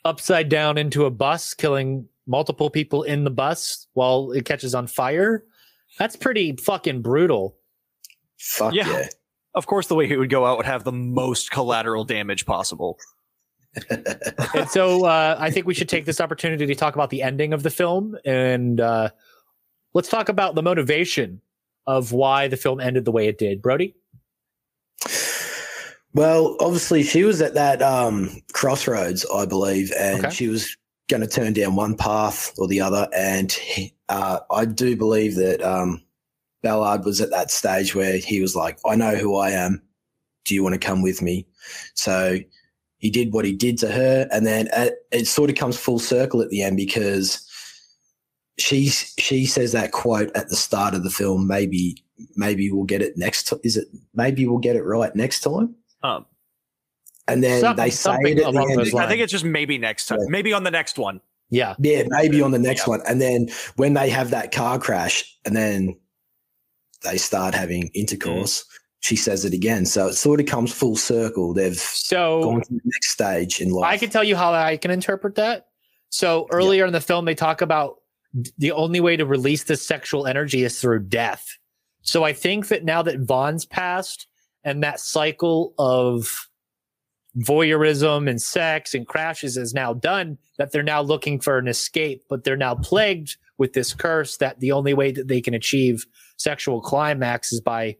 Upside 0.08 0.48
down 0.48 0.78
into 0.78 1.04
a 1.06 1.12
bus, 1.12 1.54
killing 1.54 2.08
multiple 2.26 2.70
people 2.70 3.04
in 3.04 3.26
the 3.26 3.30
bus 3.30 3.88
while 3.94 4.32
it 4.32 4.46
catches 4.46 4.74
on 4.74 4.88
fire. 4.88 5.44
That's 6.00 6.16
pretty 6.16 6.56
fucking 6.56 7.02
brutal. 7.02 7.58
fuck 8.38 8.74
Yeah. 8.74 8.90
yeah. 8.90 9.10
Of 9.54 9.66
course, 9.66 9.88
the 9.88 9.96
way 9.96 10.08
he 10.08 10.16
would 10.16 10.30
go 10.30 10.46
out 10.46 10.56
would 10.56 10.66
have 10.66 10.86
the 10.86 10.94
most 10.94 11.52
collateral 11.52 12.06
damage 12.06 12.46
possible. 12.46 12.98
and 13.90 14.70
so 14.70 15.06
uh, 15.06 15.36
I 15.38 15.52
think 15.52 15.66
we 15.66 15.74
should 15.74 15.90
take 15.90 16.06
this 16.06 16.22
opportunity 16.22 16.66
to 16.66 16.76
talk 16.76 16.96
about 16.96 17.10
the 17.10 17.22
ending 17.22 17.54
of 17.54 17.64
the 17.64 17.70
film, 17.70 18.18
and 18.24 18.80
uh, 18.80 19.10
let's 19.94 20.10
talk 20.10 20.30
about 20.30 20.56
the 20.56 20.64
motivation 20.64 21.42
of 21.86 22.12
why 22.12 22.48
the 22.48 22.58
film 22.58 22.80
ended 22.80 23.04
the 23.06 23.12
way 23.12 23.28
it 23.28 23.38
did. 23.38 23.62
Brody, 23.62 23.96
Well, 26.18 26.58
obviously, 26.60 27.04
she 27.04 27.24
was 27.24 27.44
at 27.44 27.54
that 27.54 27.84
um, 27.84 28.42
crossroads, 28.54 29.24
I 29.32 29.46
believe, 29.46 29.92
and 29.96 30.26
Okay. 30.26 30.34
she 30.34 30.48
was 30.48 30.76
going 31.10 31.22
to 31.22 31.28
turn 31.28 31.54
down 31.54 31.76
one 31.76 31.96
path 31.96 32.56
or 32.58 32.68
the 32.68 32.82
other. 32.82 33.08
And 33.16 33.56
uh, 34.10 34.40
I 34.50 34.66
do 34.66 34.96
believe 34.98 35.36
that 35.36 35.62
um, 35.62 36.02
Ballard 36.64 37.06
was 37.06 37.22
at 37.22 37.30
that 37.30 37.52
stage 37.52 37.94
where 37.94 38.18
he 38.18 38.42
was 38.42 38.56
like, 38.56 38.80
I 38.84 38.96
know 38.96 39.16
who 39.16 39.38
I 39.38 39.52
am. 39.52 39.80
Do 40.46 40.56
you 40.56 40.64
want 40.64 40.74
to 40.74 40.80
come 40.80 41.04
with 41.04 41.22
me? 41.22 41.46
So 41.94 42.40
he 42.98 43.12
did 43.12 43.32
what 43.32 43.46
he 43.46 43.54
did 43.56 43.78
to 43.78 43.92
her. 43.92 44.28
And 44.32 44.44
then 44.44 44.70
at, 44.70 44.94
it 45.12 45.28
sort 45.28 45.52
of 45.52 45.56
comes 45.56 45.78
full 45.78 46.00
circle 46.00 46.42
at 46.42 46.50
the 46.50 46.64
end 46.64 46.78
because 46.78 47.46
she, 48.58 48.88
she 48.88 49.46
says 49.46 49.72
that 49.74 49.92
quote 49.92 50.36
at 50.36 50.50
the 50.50 50.56
start 50.56 50.96
of 50.96 51.04
the 51.04 51.12
film. 51.12 51.46
Maybe, 51.46 52.04
maybe 52.36 52.72
we'll 52.72 52.86
get 52.86 53.04
it 53.04 53.18
next. 53.18 53.50
T- 53.50 53.58
is 53.64 53.78
it 53.78 53.88
maybe 54.16 54.48
we'll 54.48 54.58
get 54.58 54.76
it 54.76 54.82
right 54.84 55.16
next 55.16 55.42
time? 55.42 55.76
Um, 56.08 56.26
And 57.30 57.44
then 57.44 57.60
Something- 57.60 57.84
they 57.84 57.90
say 57.92 58.16
it 58.22 58.40
at 58.40 58.54
the 58.54 58.60
end. 58.62 58.80
those 58.80 58.94
I 58.94 59.00
like, 59.00 59.10
think 59.10 59.22
it's 59.22 59.32
just 59.34 59.44
maybe 59.44 59.78
next 59.78 60.06
time, 60.06 60.20
Yeah. 60.22 60.26
maybe 60.30 60.54
on 60.54 60.64
the 60.64 60.72
next 60.72 60.98
one. 60.98 61.20
yeah, 61.50 61.76
yeah, 61.80 62.04
maybe 62.08 62.42
on 62.42 62.52
the 62.52 62.60
next 62.60 62.84
Yeah. 62.88 62.92
one. 62.92 63.02
And 63.06 63.20
then 63.22 63.50
when 63.76 63.94
they 63.96 64.10
have 64.10 64.30
that 64.32 64.54
car 64.54 64.80
crash 64.80 65.26
and 65.46 65.54
then 65.56 65.98
they 67.04 67.18
start 67.18 67.54
having 67.54 67.90
intercourse, 67.94 68.64
she 69.02 69.16
says 69.18 69.44
it 69.44 69.54
again. 69.54 69.86
So 69.86 70.08
it 70.08 70.14
sort 70.14 70.40
of 70.40 70.46
comes 70.46 70.72
full 70.74 70.96
circle. 70.96 71.54
They've 71.54 71.78
so 71.78 72.44
gone 72.44 72.62
to 72.62 72.70
the 72.74 72.80
next 72.86 73.12
stage 73.12 73.60
in 73.60 73.72
life. 73.72 73.92
I 73.94 73.98
can 73.98 74.10
tell 74.10 74.24
you 74.24 74.38
how 74.38 74.54
I 74.54 74.78
can 74.78 74.90
interpret 74.92 75.36
that. 75.36 75.68
So 76.10 76.48
earlier 76.52 76.86
in 76.86 76.94
the 76.94 77.02
film, 77.02 77.26
they 77.26 77.36
talk 77.36 77.62
about 77.62 77.98
the 78.58 78.72
only 78.72 79.02
way 79.02 79.18
to 79.18 79.26
release 79.26 79.66
this 79.66 79.86
sexual 79.86 80.28
energy 80.28 80.64
is 80.64 80.80
through 80.80 81.04
death. 81.08 81.46
So 82.04 82.24
I 82.24 82.32
think 82.32 82.70
that 82.70 82.86
now 82.86 83.02
that 83.02 83.20
Vaughn's 83.20 83.66
passed 83.66 84.28
and 84.68 84.84
that 84.84 85.00
cycle 85.00 85.74
of 85.80 86.50
voyeurism 87.38 88.30
and 88.30 88.42
sex 88.42 88.94
and 88.94 89.08
crashes 89.08 89.56
is 89.58 89.74
now 89.74 89.94
done, 89.94 90.38
that 90.58 90.72
they're 90.72 90.84
now 90.84 91.02
looking 91.02 91.40
for 91.40 91.58
an 91.58 91.68
escape, 91.68 92.24
but 92.30 92.44
they're 92.44 92.58
now 92.58 92.76
plagued 92.76 93.38
with 93.58 93.74
this 93.74 93.94
curse 93.94 94.38
that 94.38 94.60
the 94.60 94.72
only 94.74 94.94
way 94.94 95.12
that 95.12 95.28
they 95.28 95.40
can 95.40 95.54
achieve 95.54 96.06
sexual 96.38 96.82
climax 96.82 97.54
is 97.54 97.62
by 97.62 97.96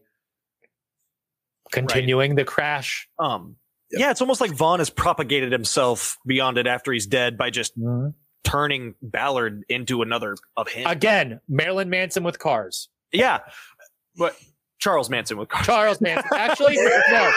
continuing 1.72 2.34
the 2.34 2.44
crash. 2.44 3.08
Um, 3.18 3.56
Yep. 3.90 4.00
yeah, 4.00 4.10
it's 4.10 4.20
almost 4.20 4.42
like 4.42 4.50
Vaughn 4.50 4.80
has 4.80 4.90
propagated 4.90 5.50
himself 5.50 6.18
beyond 6.26 6.58
it 6.58 6.66
after 6.66 6.92
he's 6.92 7.06
dead 7.06 7.38
by 7.38 7.48
just 7.48 7.72
turning 8.44 8.94
Ballard 9.00 9.64
into 9.70 10.02
another 10.02 10.36
of 10.58 10.68
him. 10.68 10.86
Again, 10.86 11.40
Marilyn 11.48 11.88
Manson 11.88 12.22
with 12.22 12.38
cars. 12.38 12.90
yeah, 13.12 13.38
but 14.18 14.36
Charles 14.78 15.10
Manson 15.10 15.36
with 15.38 15.48
Charles 15.64 16.00
Manson. 16.00 16.28
Actually, 16.34 16.76
no. 16.76 17.32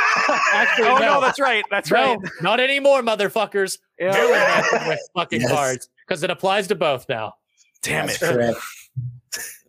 Actually, 0.53 0.87
oh 0.87 0.97
no. 0.99 1.05
no, 1.15 1.21
that's 1.21 1.39
right. 1.39 1.63
That's 1.71 1.89
right. 1.91 2.17
no, 2.21 2.29
not 2.41 2.59
anymore, 2.59 3.01
motherfuckers. 3.01 3.79
Marilyn 3.99 4.29
Yeah. 4.29 4.61
Manson 4.71 4.87
with 4.89 4.99
fucking 5.15 5.41
Yes. 5.41 5.51
cars 5.51 5.89
because 6.07 6.21
it 6.23 6.29
applies 6.29 6.67
to 6.67 6.75
both 6.75 7.07
now. 7.09 7.33
Damn 7.81 8.07
That's 8.07 8.21
it, 8.21 8.31
correct. 8.33 8.57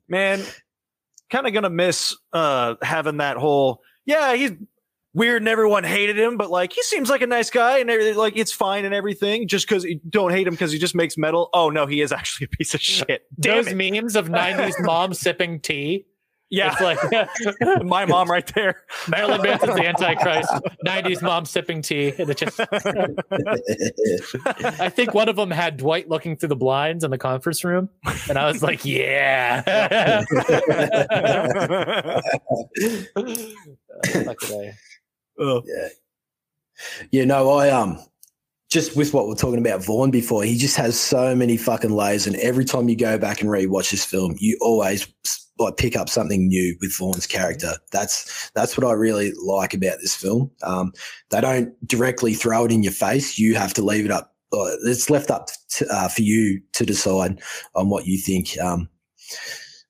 man. 0.08 0.42
Kind 1.30 1.46
of 1.46 1.54
gonna 1.54 1.70
miss 1.70 2.14
uh 2.32 2.74
having 2.82 3.16
that 3.18 3.38
whole. 3.38 3.80
Yeah, 4.04 4.34
he's 4.34 4.52
weird 5.14 5.40
and 5.42 5.48
everyone 5.48 5.84
hated 5.84 6.18
him, 6.18 6.36
but 6.36 6.50
like 6.50 6.72
he 6.74 6.82
seems 6.82 7.08
like 7.08 7.22
a 7.22 7.26
nice 7.26 7.48
guy 7.48 7.78
and 7.78 7.88
everything, 7.90 8.16
like 8.16 8.36
it's 8.36 8.52
fine 8.52 8.84
and 8.84 8.92
everything. 8.94 9.48
Just 9.48 9.66
because 9.66 9.84
you 9.84 9.98
don't 10.10 10.30
hate 10.32 10.46
him 10.46 10.52
because 10.52 10.72
he 10.72 10.78
just 10.78 10.94
makes 10.94 11.16
metal. 11.16 11.48
Oh 11.54 11.70
no, 11.70 11.86
he 11.86 12.02
is 12.02 12.12
actually 12.12 12.44
a 12.52 12.56
piece 12.56 12.74
of 12.74 12.82
shit. 12.82 13.22
Damn 13.40 13.64
Those 13.64 13.68
it. 13.68 13.76
memes 13.76 14.14
of 14.14 14.28
90s 14.28 14.74
mom 14.80 15.14
sipping 15.14 15.60
tea. 15.60 16.04
Yeah, 16.54 16.74
It's 16.78 16.82
like 16.82 16.98
my 17.84 18.04
mom 18.04 18.30
right 18.30 18.46
there. 18.54 18.82
Marilyn 19.08 19.40
Manson's 19.40 19.74
the 19.74 19.86
Antichrist. 19.86 20.50
90s 20.86 21.22
mom 21.22 21.46
sipping 21.46 21.80
tea. 21.80 22.12
And 22.18 22.28
it 22.28 22.36
just, 22.36 22.60
I 24.80 24.90
think 24.90 25.14
one 25.14 25.30
of 25.30 25.36
them 25.36 25.50
had 25.50 25.78
Dwight 25.78 26.10
looking 26.10 26.36
through 26.36 26.50
the 26.50 26.56
blinds 26.56 27.04
in 27.04 27.10
the 27.10 27.16
conference 27.16 27.64
room. 27.64 27.88
And 28.28 28.36
I 28.38 28.44
was 28.46 28.62
like, 28.62 28.84
yeah. 28.84 30.22
Fuck 34.06 34.42
it, 34.42 34.44
I- 34.44 34.74
Oh. 35.40 35.62
yeah. 35.66 35.88
You 37.10 37.24
know, 37.24 37.50
I 37.50 37.70
um 37.70 37.98
just 38.70 38.96
with 38.96 39.14
what 39.14 39.28
we're 39.28 39.34
talking 39.34 39.58
about 39.58 39.84
Vaughn 39.84 40.10
before, 40.10 40.44
he 40.44 40.56
just 40.58 40.76
has 40.76 40.98
so 40.98 41.34
many 41.34 41.56
fucking 41.56 41.90
layers, 41.90 42.26
and 42.26 42.36
every 42.36 42.64
time 42.64 42.88
you 42.88 42.96
go 42.96 43.18
back 43.18 43.40
and 43.40 43.50
rewatch 43.50 43.90
this 43.90 44.04
film, 44.04 44.34
you 44.38 44.58
always 44.60 45.06
like 45.58 45.76
pick 45.76 45.96
up 45.96 46.08
something 46.08 46.48
new 46.48 46.76
with 46.80 46.96
Vaughn's 46.96 47.26
character. 47.26 47.74
That's 47.90 48.50
that's 48.50 48.76
what 48.76 48.86
I 48.86 48.92
really 48.92 49.32
like 49.44 49.74
about 49.74 49.98
this 50.00 50.14
film. 50.14 50.50
Um, 50.62 50.92
they 51.30 51.40
don't 51.40 51.86
directly 51.86 52.34
throw 52.34 52.64
it 52.64 52.72
in 52.72 52.82
your 52.82 52.92
face; 52.92 53.38
you 53.38 53.54
have 53.54 53.74
to 53.74 53.82
leave 53.82 54.04
it 54.04 54.10
up. 54.10 54.34
Uh, 54.52 54.76
it's 54.84 55.08
left 55.08 55.30
up 55.30 55.48
to, 55.70 55.86
uh, 55.88 56.08
for 56.08 56.22
you 56.22 56.60
to 56.72 56.84
decide 56.84 57.40
on 57.74 57.88
what 57.88 58.06
you 58.06 58.18
think 58.18 58.58
um, 58.58 58.88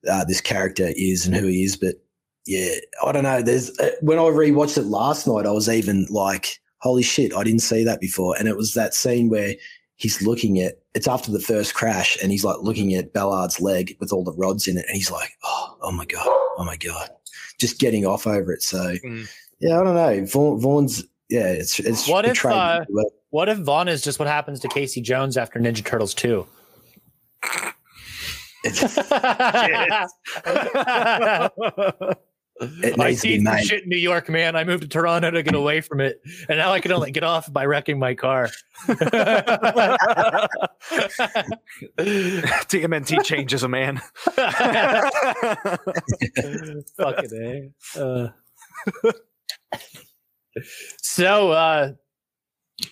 uh, 0.08 0.24
this 0.24 0.40
character 0.40 0.90
is 0.96 1.26
and 1.26 1.34
who 1.34 1.46
he 1.46 1.64
is. 1.64 1.76
But 1.76 1.96
yeah, 2.46 2.74
I 3.04 3.12
don't 3.12 3.24
know. 3.24 3.42
There's 3.42 3.76
uh, 3.78 3.90
when 4.00 4.18
I 4.18 4.22
rewatched 4.22 4.78
it 4.78 4.84
last 4.84 5.26
night, 5.26 5.46
I 5.46 5.52
was 5.52 5.68
even 5.68 6.06
like, 6.10 6.58
holy 6.78 7.02
shit, 7.02 7.34
I 7.34 7.44
didn't 7.44 7.60
see 7.60 7.84
that 7.84 8.00
before. 8.00 8.36
And 8.38 8.48
it 8.48 8.56
was 8.56 8.74
that 8.74 8.94
scene 8.94 9.28
where 9.28 9.54
he's 10.03 10.20
looking 10.20 10.61
at 10.61 10.80
it's 10.94 11.07
after 11.07 11.30
the 11.30 11.38
first 11.38 11.74
crash 11.74 12.18
and 12.20 12.32
he's 12.32 12.44
like 12.44 12.57
looking 12.61 12.92
at 12.94 13.12
Ballard's 13.12 13.61
leg 13.61 13.96
with 14.00 14.12
all 14.12 14.24
the 14.24 14.32
rods 14.32 14.66
in 14.66 14.76
it 14.76 14.84
and 14.88 14.96
he's 14.96 15.12
like, 15.12 15.30
oh, 15.44 15.76
oh 15.80 15.92
my 15.92 16.05
God, 16.05 16.26
oh 16.26 16.64
my 16.66 16.76
God. 16.76 17.09
Just 17.59 17.78
getting 17.78 18.05
off 18.05 18.26
over 18.26 18.53
it. 18.53 18.62
So 18.62 18.96
Mm. 18.96 19.28
yeah, 19.61 19.78
I 19.78 19.84
don't 19.84 19.94
know. 19.94 20.24
Vaughn, 20.26 20.61
Vaughn's 20.61 21.05
yeah, 21.28 21.46
it's 21.46 21.78
it's 21.78 22.09
What 22.09 22.26
if, 22.26 22.44
uh. 22.44 22.84
What 23.30 23.48
if 23.48 23.59
Vaughn 23.59 23.86
is 23.88 24.03
just 24.03 24.18
what 24.18 24.26
happens 24.26 24.59
to 24.61 24.68
Casey 24.68 25.00
Jones 25.00 25.36
after 25.36 25.61
Ninja 25.61 25.84
Turtles 25.84 26.14
2? 26.14 26.44
It 32.82 33.00
I 33.00 33.14
see 33.14 33.38
to 33.38 33.44
some 33.44 33.58
shit 33.58 33.84
in 33.84 33.88
New 33.88 33.96
York, 33.96 34.28
man. 34.28 34.56
I 34.56 34.64
moved 34.64 34.82
to 34.82 34.88
Toronto 34.88 35.30
to 35.30 35.42
get 35.42 35.54
away 35.54 35.80
from 35.80 36.00
it, 36.00 36.20
and 36.48 36.58
now 36.58 36.72
I 36.72 36.80
can 36.80 36.92
only 36.92 37.10
get 37.10 37.24
off 37.24 37.50
by 37.52 37.64
wrecking 37.66 37.98
my 37.98 38.14
car. 38.14 38.50
TMNT 41.98 43.24
changes 43.24 43.62
a 43.62 43.68
man. 43.68 44.00
Fucking 46.96 47.72
a. 47.96 47.98
Uh, 47.98 48.30
so, 50.98 51.50
uh, 51.52 51.92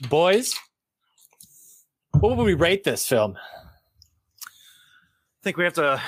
boys, 0.08 0.54
what 2.12 2.36
would 2.36 2.44
we 2.44 2.54
rate 2.54 2.84
this 2.84 3.06
film? 3.06 3.36
I 3.36 3.40
think 5.42 5.56
we 5.56 5.64
have 5.64 5.74
to 5.74 6.00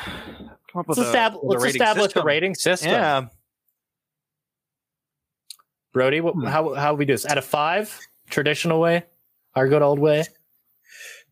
come 0.70 0.80
up 0.80 0.88
with 0.88 0.98
Let's, 0.98 1.10
a, 1.10 1.14
estab- 1.16 1.42
with 1.42 1.54
let's 1.54 1.64
rating 1.64 1.82
establish 1.82 2.04
system. 2.04 2.22
a 2.22 2.24
rating 2.24 2.54
system. 2.54 2.90
Yeah, 2.90 3.26
Brody, 5.92 6.20
what, 6.20 6.34
Hmm. 6.34 6.44
how 6.44 6.74
how 6.74 6.94
we 6.94 7.04
do 7.04 7.12
this? 7.14 7.26
Out 7.26 7.38
of 7.38 7.44
five, 7.44 7.98
traditional 8.30 8.80
way, 8.80 9.04
our 9.54 9.68
good 9.68 9.82
old 9.82 9.98
way. 9.98 10.24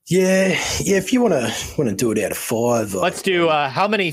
Yeah, 0.07 0.49
yeah. 0.81 0.97
If 0.97 1.13
you 1.13 1.21
want 1.23 1.35
to 1.35 1.55
want 1.79 1.89
to 1.91 1.97
do 1.97 2.11
it 2.13 2.19
out 2.25 2.31
of 2.33 2.37
five, 2.39 2.93
Let's 2.95 3.23
do 3.23 3.49
uh, 3.49 3.69
how 3.71 3.87
many 3.89 4.13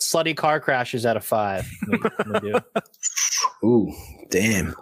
slutty 0.00 0.36
car 0.36 0.60
crashes 0.60 1.06
out 1.06 1.16
of 1.16 1.24
five? 1.24 1.70
Can 1.84 2.32
we- 2.32 2.40
do? 2.40 2.58
Ooh, 3.64 3.92
damn. 4.30 4.74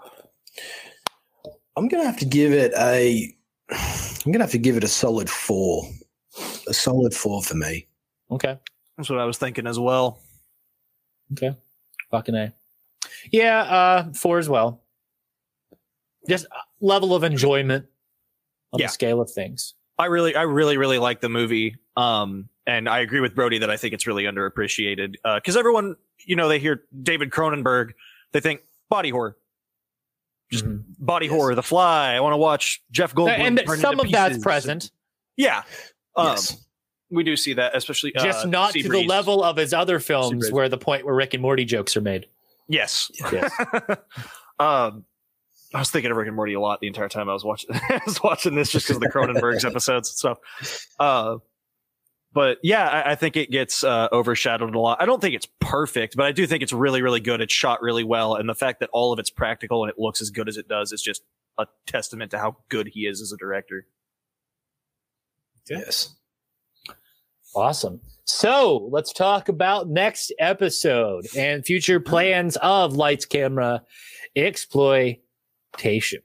I'm 1.76 1.88
gonna 1.88 2.04
have 2.06 2.18
to 2.20 2.24
give 2.24 2.52
it 2.52 2.72
a. 2.78 3.34
I'm 3.70 4.32
gonna 4.32 4.44
have 4.44 4.52
to 4.52 4.58
give 4.58 4.76
it 4.76 4.84
a 4.84 4.88
solid 4.88 5.28
four. 5.28 5.84
A 6.68 6.72
solid 6.74 7.14
four 7.14 7.42
for 7.42 7.54
me. 7.56 7.86
Okay. 8.30 8.58
that's 8.96 9.10
what 9.10 9.18
I 9.18 9.24
was 9.24 9.38
thinking 9.38 9.66
as 9.66 9.78
well. 9.78 10.20
Okay. 11.32 11.54
Fucking 12.10 12.34
A. 12.34 12.52
Yeah, 13.32 13.58
uh, 13.62 14.12
four 14.12 14.38
as 14.38 14.48
well. 14.48 14.82
Just 16.28 16.46
level 16.80 17.14
of 17.14 17.24
enjoyment 17.24 17.86
on 18.72 18.80
Yeah. 18.80 18.86
the 18.86 18.92
scale 18.92 19.20
of 19.20 19.30
things. 19.30 19.74
I 19.98 20.06
really, 20.06 20.34
I 20.34 20.42
really, 20.42 20.76
really 20.76 20.98
like 20.98 21.20
the 21.20 21.28
movie. 21.28 21.76
Um, 21.96 22.48
and 22.66 22.88
I 22.88 23.00
agree 23.00 23.20
with 23.20 23.34
Brody 23.34 23.58
that 23.58 23.70
I 23.70 23.76
think 23.76 23.94
it's 23.94 24.06
really 24.06 24.24
underappreciated. 24.24 25.16
Uh, 25.24 25.38
cause 25.44 25.56
everyone, 25.56 25.96
you 26.24 26.34
know, 26.34 26.48
they 26.48 26.58
hear 26.58 26.82
David 27.02 27.30
Cronenberg, 27.30 27.92
they 28.32 28.40
think 28.40 28.62
body 28.88 29.10
horror, 29.10 29.36
Just 30.52 30.64
Mhm. 30.66 30.84
body 30.98 31.26
Yes. 31.26 31.32
horror, 31.34 31.54
The 31.54 31.62
Fly. 31.62 32.14
I 32.14 32.20
want 32.20 32.34
to 32.34 32.36
watch 32.38 32.82
Jeff 32.90 33.14
Goldblum. 33.14 33.38
and 33.38 33.58
turn 33.66 33.78
some 33.80 33.92
into 33.94 34.04
of 34.04 34.12
that's 34.12 34.38
present, 34.42 34.90
Yeah. 35.36 35.62
Um, 36.16 36.26
yes. 36.28 36.64
we 37.10 37.22
do 37.24 37.34
see 37.36 37.54
that, 37.54 37.74
especially, 37.74 38.12
just 38.12 38.44
uh, 38.44 38.48
not 38.48 38.72
to 38.72 38.82
the 38.88 39.04
level 39.06 39.42
of 39.42 39.56
his 39.56 39.72
other 39.72 39.98
films 40.00 40.48
Seabreeze. 40.48 40.52
where 40.52 40.68
the 40.68 40.76
point 40.78 41.04
where 41.06 41.14
Rick 41.14 41.32
and 41.34 41.42
Morty 41.42 41.64
jokes 41.64 41.96
are 41.96 42.00
made. 42.02 42.28
Yes. 42.68 43.10
Yes. 43.32 43.50
um, 44.58 45.04
I 45.74 45.80
was 45.80 45.90
thinking 45.90 46.10
of 46.10 46.16
Rick 46.16 46.28
and 46.28 46.36
Morty 46.36 46.54
a 46.54 46.60
lot 46.60 46.80
the 46.80 46.86
entire 46.86 47.08
time 47.08 47.28
I 47.28 47.32
was 47.32 47.44
watching. 47.44 47.70
I 47.74 48.00
was 48.06 48.22
watching 48.22 48.54
this 48.54 48.70
just 48.70 48.86
because 48.86 48.96
of 48.96 49.02
the 49.02 49.08
Cronenberg's 49.08 49.64
episodes 49.64 50.08
and 50.10 50.16
stuff. 50.16 50.86
Uh, 51.00 51.38
but 52.32 52.58
yeah, 52.62 52.88
I, 52.88 53.12
I 53.12 53.14
think 53.16 53.36
it 53.36 53.50
gets 53.50 53.82
uh, 53.82 54.08
overshadowed 54.12 54.74
a 54.74 54.78
lot. 54.78 55.02
I 55.02 55.06
don't 55.06 55.20
think 55.20 55.34
it's 55.34 55.48
perfect, 55.60 56.16
but 56.16 56.26
I 56.26 56.32
do 56.32 56.46
think 56.46 56.62
it's 56.62 56.72
really, 56.72 57.02
really 57.02 57.20
good. 57.20 57.40
It's 57.40 57.52
shot 57.52 57.82
really 57.82 58.04
well, 58.04 58.36
and 58.36 58.48
the 58.48 58.54
fact 58.54 58.80
that 58.80 58.90
all 58.92 59.12
of 59.12 59.18
it's 59.18 59.30
practical 59.30 59.82
and 59.82 59.90
it 59.90 59.98
looks 59.98 60.20
as 60.20 60.30
good 60.30 60.48
as 60.48 60.56
it 60.56 60.68
does 60.68 60.92
is 60.92 61.02
just 61.02 61.22
a 61.58 61.66
testament 61.86 62.30
to 62.30 62.38
how 62.38 62.56
good 62.68 62.88
he 62.88 63.00
is 63.00 63.20
as 63.20 63.32
a 63.32 63.36
director. 63.36 63.86
Yes. 65.68 66.14
Awesome. 67.54 68.00
So 68.24 68.88
let's 68.90 69.12
talk 69.12 69.48
about 69.48 69.88
next 69.88 70.32
episode 70.38 71.26
and 71.36 71.64
future 71.64 72.00
plans 72.00 72.56
of 72.56 72.94
Lights 72.94 73.26
Camera 73.26 73.82
Exploitation. 75.78 76.20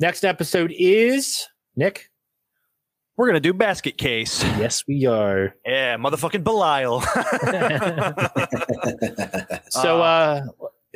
Next 0.00 0.24
episode 0.24 0.72
is 0.76 1.46
Nick. 1.76 2.10
We're 3.16 3.26
gonna 3.28 3.40
do 3.40 3.52
basket 3.52 3.96
case. 3.98 4.42
Yes, 4.58 4.84
we 4.86 5.06
are. 5.06 5.54
Yeah, 5.66 5.96
motherfucking 5.96 6.42
Belial. 6.44 7.02
So, 9.70 10.02
uh, 10.02 10.42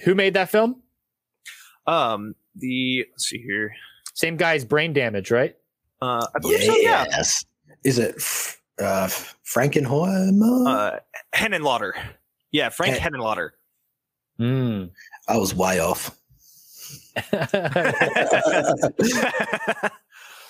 who 0.05 0.15
made 0.15 0.35
that 0.35 0.51
film? 0.51 0.83
um, 1.87 2.35
the 2.57 3.07
let's 3.13 3.27
see 3.29 3.39
here. 3.43 3.73
Same 4.15 4.37
guy's 4.37 4.65
Brain 4.65 4.93
Damage, 4.93 5.31
right? 5.31 5.55
Uh, 6.01 6.27
I 6.35 6.39
believe 6.41 6.63
so. 6.65 6.77
Yeah. 6.77 7.05
Yes. 7.11 7.45
Is 7.85 7.99
it 7.99 8.15
f- 8.19 8.61
uh, 8.81 9.07
Frankenheimer? 9.47 10.67
Uh, 10.69 10.99
Henenlotter. 11.35 11.93
Yeah, 12.51 12.69
Frank 12.71 12.97
Hen- 12.97 13.13
Henenlotter. 13.13 13.51
Mm. 14.41 14.91
I 15.29 15.37
was 15.37 15.55
way 15.55 15.79
off. 15.81 16.17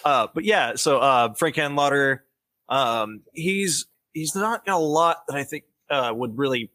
uh, 0.05 0.29
but 0.35 0.45
yeah, 0.45 0.75
so 0.77 0.99
uh, 0.99 1.35
Frank 1.35 1.57
Henenlotter, 1.57 2.21
um, 2.69 3.23
he's 3.33 3.87
he's 4.13 4.35
not 4.35 4.65
got 4.67 4.75
a 4.75 4.79
lot 4.79 5.27
that 5.29 5.37
I 5.37 5.45
think 5.45 5.65
uh, 5.91 6.13
would 6.15 6.39
really 6.39 6.71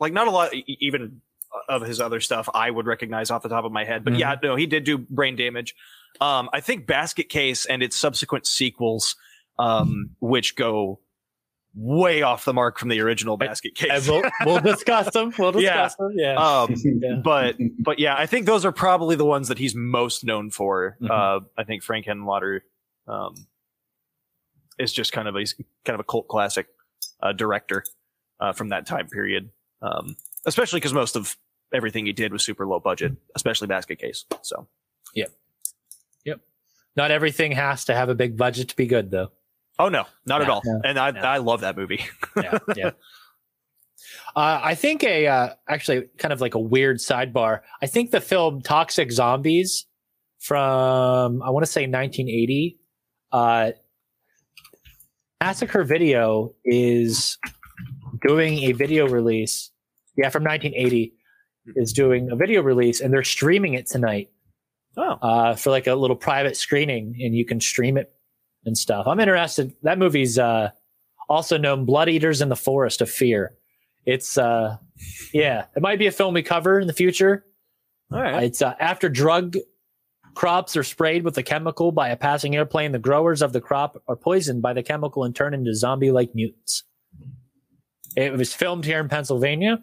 like 0.00 0.12
not 0.12 0.28
a 0.28 0.30
lot 0.30 0.52
even 0.54 1.20
of 1.68 1.82
his 1.82 2.00
other 2.00 2.20
stuff 2.20 2.48
I 2.54 2.70
would 2.70 2.86
recognize 2.86 3.30
off 3.30 3.42
the 3.42 3.48
top 3.48 3.64
of 3.64 3.72
my 3.72 3.84
head. 3.84 4.04
But 4.04 4.16
yeah, 4.16 4.36
no, 4.42 4.56
he 4.56 4.66
did 4.66 4.84
do 4.84 4.98
brain 4.98 5.36
damage. 5.36 5.74
Um, 6.20 6.48
I 6.52 6.60
think 6.60 6.86
Basket 6.86 7.28
Case 7.28 7.66
and 7.66 7.82
its 7.82 7.96
subsequent 7.96 8.46
sequels, 8.46 9.16
um, 9.58 10.10
which 10.20 10.56
go 10.56 11.00
way 11.74 12.22
off 12.22 12.44
the 12.44 12.52
mark 12.52 12.78
from 12.78 12.88
the 12.88 13.00
original 13.00 13.36
Basket 13.36 13.74
Case. 13.74 14.08
we'll, 14.08 14.22
we'll 14.44 14.60
discuss 14.60 15.12
them. 15.12 15.32
We'll 15.38 15.52
discuss 15.60 15.94
them. 15.96 16.12
Yeah. 16.16 16.34
um, 16.34 16.74
Yeah. 16.84 17.16
but 17.22 17.56
but 17.80 17.98
yeah, 17.98 18.14
I 18.16 18.26
think 18.26 18.46
those 18.46 18.64
are 18.64 18.72
probably 18.72 19.16
the 19.16 19.24
ones 19.24 19.48
that 19.48 19.58
he's 19.58 19.74
most 19.74 20.24
known 20.24 20.50
for. 20.50 20.96
Mhm. 21.00 21.10
Uh, 21.10 21.44
I 21.56 21.64
think 21.64 21.82
Frank 21.82 22.06
Henenlotter 22.06 22.60
um, 23.06 23.34
is 24.78 24.92
just 24.92 25.12
kind 25.12 25.28
of 25.28 25.36
a 25.36 25.44
kind 25.84 25.94
of 25.94 26.00
a 26.00 26.04
cult 26.04 26.28
classic 26.28 26.66
uh, 27.22 27.32
director 27.32 27.84
uh, 28.40 28.52
from 28.52 28.70
that 28.70 28.86
time 28.86 29.08
period, 29.08 29.50
um, 29.82 30.16
especially 30.46 30.78
because 30.80 30.92
most 30.94 31.16
of 31.16 31.36
everything 31.72 32.06
he 32.06 32.12
did 32.12 32.32
was 32.32 32.42
super 32.42 32.66
low 32.66 32.80
budget, 32.80 33.12
especially 33.36 33.66
Basket 33.68 33.98
Case. 33.98 34.24
So 34.42 34.66
Yep. 35.14 35.30
Yep. 36.24 36.40
Not 36.96 37.10
everything 37.10 37.52
has 37.52 37.84
to 37.86 37.94
have 37.94 38.08
a 38.08 38.14
big 38.14 38.36
budget 38.36 38.68
to 38.70 38.76
be 38.76 38.86
good, 38.86 39.10
though. 39.10 39.30
Oh 39.78 39.88
no, 39.88 40.04
not 40.26 40.40
at 40.42 40.48
Yeah. 40.48 40.52
all. 40.54 40.62
And 40.84 40.98
I 40.98 41.10
Yeah. 41.10 41.30
I 41.30 41.38
love 41.38 41.60
that 41.62 41.76
movie. 41.76 42.04
yeah, 42.36 42.58
yeah. 42.76 42.90
Uh, 44.36 44.60
I 44.62 44.74
think 44.76 45.02
a 45.02 45.26
uh, 45.26 45.48
actually 45.68 46.04
kind 46.18 46.32
of 46.32 46.40
like 46.40 46.54
a 46.54 46.58
weird 46.60 46.98
sidebar. 46.98 47.60
I 47.82 47.86
think 47.86 48.10
the 48.12 48.20
film 48.20 48.62
Toxic 48.62 49.10
Zombies 49.10 49.86
from 50.38 51.42
I 51.42 51.50
want 51.50 51.64
to 51.66 51.70
say 51.70 51.82
1980. 51.82 52.78
Uh, 53.32 53.72
Massacre 55.42 55.82
Video 55.84 56.54
is 56.64 57.38
doing 58.26 58.58
a 58.64 58.72
video 58.72 59.08
release. 59.08 59.70
Yeah, 60.16 60.30
from 60.30 60.44
1980 60.44 61.14
is 61.76 61.92
doing 61.92 62.30
a 62.30 62.36
video 62.36 62.62
release, 62.62 63.00
and 63.00 63.12
they're 63.12 63.24
streaming 63.24 63.74
it 63.74 63.86
tonight 63.86 64.30
Oh, 64.96 65.02
uh, 65.22 65.54
for 65.56 65.70
like 65.70 65.86
a 65.86 65.94
little 65.94 66.16
private 66.16 66.56
screening, 66.56 67.16
and 67.20 67.34
you 67.34 67.44
can 67.44 67.60
stream 67.60 67.96
it 67.96 68.12
and 68.64 68.76
stuff. 68.76 69.06
I'm 69.06 69.20
interested. 69.20 69.74
That 69.82 69.98
movie's 69.98 70.38
uh, 70.38 70.70
also 71.28 71.58
known 71.58 71.84
Blood 71.84 72.08
Eaters 72.08 72.40
in 72.40 72.48
the 72.48 72.56
Forest 72.56 73.00
of 73.00 73.10
Fear. 73.10 73.54
It's 74.06 74.38
uh, 74.38 74.76
yeah, 75.32 75.66
it 75.76 75.82
might 75.82 75.98
be 75.98 76.06
a 76.06 76.10
film 76.12 76.34
we 76.34 76.42
cover 76.42 76.78
in 76.80 76.86
the 76.86 76.92
future. 76.92 77.44
all 78.12 78.20
right. 78.22 78.42
It's 78.44 78.62
uh, 78.62 78.74
after 78.80 79.08
drug 79.08 79.56
crops 80.34 80.76
are 80.76 80.84
sprayed 80.84 81.24
with 81.24 81.36
a 81.36 81.42
chemical 81.42 81.92
by 81.92 82.08
a 82.08 82.16
passing 82.16 82.54
airplane, 82.56 82.92
the 82.92 82.98
growers 82.98 83.42
of 83.42 83.52
the 83.52 83.60
crop 83.60 84.02
are 84.08 84.16
poisoned 84.16 84.62
by 84.62 84.72
the 84.72 84.82
chemical 84.82 85.24
and 85.24 85.34
turn 85.34 85.52
into 85.52 85.74
zombie-like 85.74 86.34
mutants. 86.34 86.84
It 88.16 88.32
was 88.32 88.54
filmed 88.54 88.84
here 88.84 89.00
in 89.00 89.08
Pennsylvania, 89.08 89.82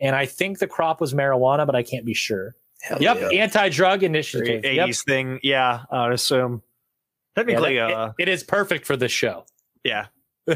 and 0.00 0.14
I 0.14 0.26
think 0.26 0.58
the 0.58 0.66
crop 0.66 1.00
was 1.00 1.14
marijuana, 1.14 1.66
but 1.66 1.74
I 1.74 1.82
can't 1.82 2.04
be 2.04 2.14
sure. 2.14 2.54
Hell 2.82 2.98
Yep, 3.00 3.18
yeah. 3.32 3.42
anti-drug 3.42 4.02
initiative. 4.02 4.64
Eighties 4.64 5.02
Yep. 5.06 5.06
thing, 5.14 5.40
yeah. 5.42 5.82
I 5.90 6.04
would 6.04 6.12
assume. 6.14 6.62
Technically, 7.36 7.76
Yeah, 7.76 7.86
that- 7.88 7.96
uh, 7.96 8.12
it- 8.18 8.22
it 8.22 8.28
is 8.28 8.42
perfect 8.44 8.86
for 8.86 8.96
this 8.96 9.12
show. 9.12 9.44
yeah. 9.84 10.06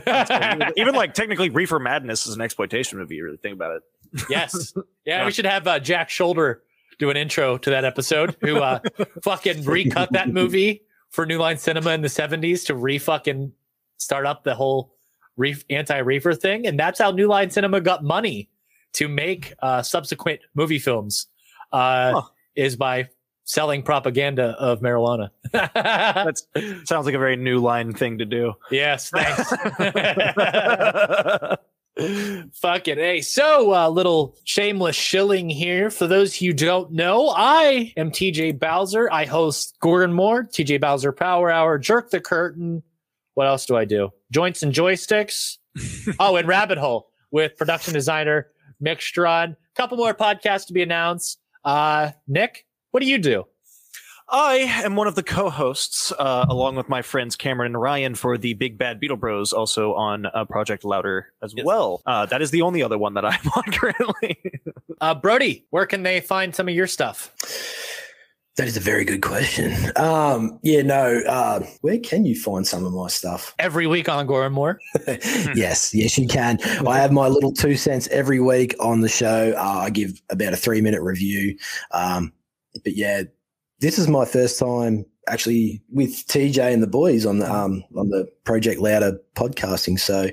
Even 0.77 0.95
like 0.95 1.14
technically, 1.14 1.51
Reefer 1.51 1.79
Madness 1.79 2.27
is 2.27 2.35
an 2.35 2.41
exploitation 2.41 2.99
movie. 2.99 3.16
You 3.16 3.25
really 3.25 3.37
think 3.37 3.55
about 3.55 3.77
it. 3.77 3.83
yes. 4.31 4.72
Yeah, 4.77 4.83
Yeah. 5.18 5.25
we 5.27 5.31
should 5.31 5.45
have 5.47 5.66
uh, 5.66 5.79
Jack 5.79 6.09
Sholder 6.09 6.57
do 6.99 7.11
an 7.11 7.16
intro 7.16 7.59
to 7.59 7.70
that 7.70 7.85
episode 7.85 8.37
who 8.41 8.57
uh, 8.59 8.81
fucking 9.22 9.64
recut 9.64 10.12
that 10.12 10.29
movie 10.31 10.83
for 11.11 11.27
New 11.27 11.39
Line 11.39 11.59
Cinema 11.59 11.91
in 11.91 12.01
the 12.03 12.09
70s 12.09 12.66
to 12.66 12.75
re 12.75 12.99
fucking 12.99 13.53
start 13.99 14.27
up 14.27 14.43
the 14.43 14.55
whole 14.55 14.95
reef, 15.37 15.64
anti 15.70 15.99
reefer 15.99 16.35
thing. 16.35 16.66
And 16.66 16.79
that's 16.79 16.99
how 16.99 17.11
New 17.12 17.29
Line 17.29 17.51
Cinema 17.51 17.81
got 17.81 18.03
money 18.03 18.49
to 18.95 19.07
make 19.09 19.55
uh, 19.61 19.83
subsequent 19.83 20.41
movie 20.55 20.79
films, 20.79 21.27
uh, 21.72 22.12
Huh. 22.20 22.22
is 22.57 22.75
by 22.77 23.09
selling 23.45 23.82
propaganda 23.82 24.57
of 24.59 24.80
marijuana. 24.80 25.30
That 25.53 26.40
sounds 26.84 27.07
like 27.07 27.14
a 27.14 27.18
very 27.18 27.36
new 27.36 27.59
line 27.59 27.92
thing 27.92 28.18
to 28.18 28.24
do. 28.24 28.55
yes, 28.70 29.11
thanks. 29.11 29.53
Fucking 32.55 32.99
A. 32.99 33.20
So, 33.20 33.72
uh, 33.72 33.88
little 33.88 34.36
shameless 34.45 34.97
shilling 34.97 35.49
here. 35.49 35.90
For 35.90 36.09
those 36.09 36.34
who 36.34 36.53
don't 36.53 36.90
know, 36.90 37.28
I 37.28 37.92
am 37.97 38.11
TJ 38.11 38.59
Bowser. 38.59 39.09
I 39.12 39.26
host 39.26 39.76
Gordon 39.80 40.12
Moore, 40.12 40.42
TJ 40.42 40.80
Bowser 40.80 41.12
Power 41.12 41.51
Hour, 41.51 41.78
Jerk 41.78 42.11
the 42.11 42.20
Curtain. 42.20 42.82
What 43.34 43.47
else 43.47 43.66
do 43.66 43.76
I 43.76 43.84
do? 43.84 44.11
Joints 44.32 44.62
and 44.64 44.72
Joysticks. 44.72 45.59
oh, 46.18 46.36
and 46.36 46.49
Rabbit 46.49 46.78
Hole 46.78 47.11
with 47.30 47.57
production 47.57 47.95
designer 47.95 48.49
Mick 48.84 49.01
Strawn. 49.01 49.57
Couple 49.76 49.97
more 49.97 50.14
podcasts 50.14 50.66
to 50.66 50.72
be 50.72 50.82
announced. 50.82 51.40
Uh, 51.64 52.11
Nick, 52.26 52.66
what 52.95 53.03
do 53.03 53.09
you 53.09 53.18
do? 53.18 53.45
I 54.28 54.55
am 54.84 54.95
one 54.95 55.09
of 55.09 55.16
the 55.16 55.22
co-hosts, 55.24 56.12
uh, 56.16 56.47
along 56.49 56.76
with 56.76 56.88
my 56.88 57.03
friends 57.03 57.34
Cameron 57.34 57.72
and 57.74 57.80
Ryan, 57.82 58.14
for 58.14 58.38
the 58.38 58.55
Big 58.55 58.78
Bad 58.78 59.01
Beetle 59.01 59.16
Bros, 59.16 59.53
also 59.53 59.95
on 59.95 60.26
uh, 60.26 60.45
Project 60.45 60.84
Louder 60.84 61.26
as 61.42 61.53
Yes. 61.57 61.66
well. 61.66 62.03
Uh, 62.07 62.24
that 62.26 62.40
is 62.40 62.53
the 62.53 62.62
only 62.62 62.84
other 62.84 62.97
one 62.97 63.14
that 63.14 63.24
I'm 63.24 63.40
on 63.57 63.64
currently. 63.72 64.40
Uh, 65.01 65.16
Brody, 65.16 65.66
where 65.70 65.86
can 65.86 66.05
they 66.05 66.20
find 66.20 66.55
some 66.55 66.68
of 66.68 66.74
your 66.76 66.86
stuff? 66.86 67.34
That 68.59 68.68
is 68.68 68.76
a 68.76 68.80
very 68.80 69.05
good 69.05 69.22
question. 69.22 69.74
Um, 69.97 70.61
yeah, 70.62 70.82
no. 70.82 71.20
Uh, 71.26 71.66
where 71.80 71.99
can 71.99 72.24
you 72.24 72.40
find 72.40 72.64
some 72.64 72.84
of 72.84 72.92
my 72.92 73.09
stuff? 73.09 73.57
Every 73.59 73.88
week 73.88 74.09
on 74.09 74.24
Gordon 74.28 74.53
Moore. 74.53 74.78
yes, 75.09 75.92
yes, 75.92 76.16
you 76.16 76.28
can. 76.28 76.61
I 76.86 76.99
have 77.01 77.11
my 77.11 77.26
little 77.26 77.51
two 77.53 77.74
cents 77.74 78.07
every 78.12 78.38
week 78.38 78.76
on 78.78 79.01
the 79.01 79.09
show. 79.09 79.53
Uh, 79.57 79.80
I 79.82 79.90
give 79.90 80.22
about 80.30 80.53
a 80.53 80.57
three 80.57 80.80
minute 80.80 81.03
review. 81.03 81.59
Um, 81.90 82.32
but 82.83 82.97
yeah, 82.97 83.22
this 83.81 83.99
is 83.99 84.09
my 84.09 84.25
first 84.25 84.59
time 84.59 85.05
actually 85.29 85.83
with 85.91 86.27
TJ 86.27 86.72
and 86.72 86.83
the 86.83 86.87
boys 86.87 87.25
on 87.25 87.39
the 87.39 87.51
um, 87.51 87.85
on 87.97 88.11
the 88.11 88.29
Project 88.45 88.81
Louder 88.81 89.18
podcasting. 89.35 89.99
So. 89.99 90.31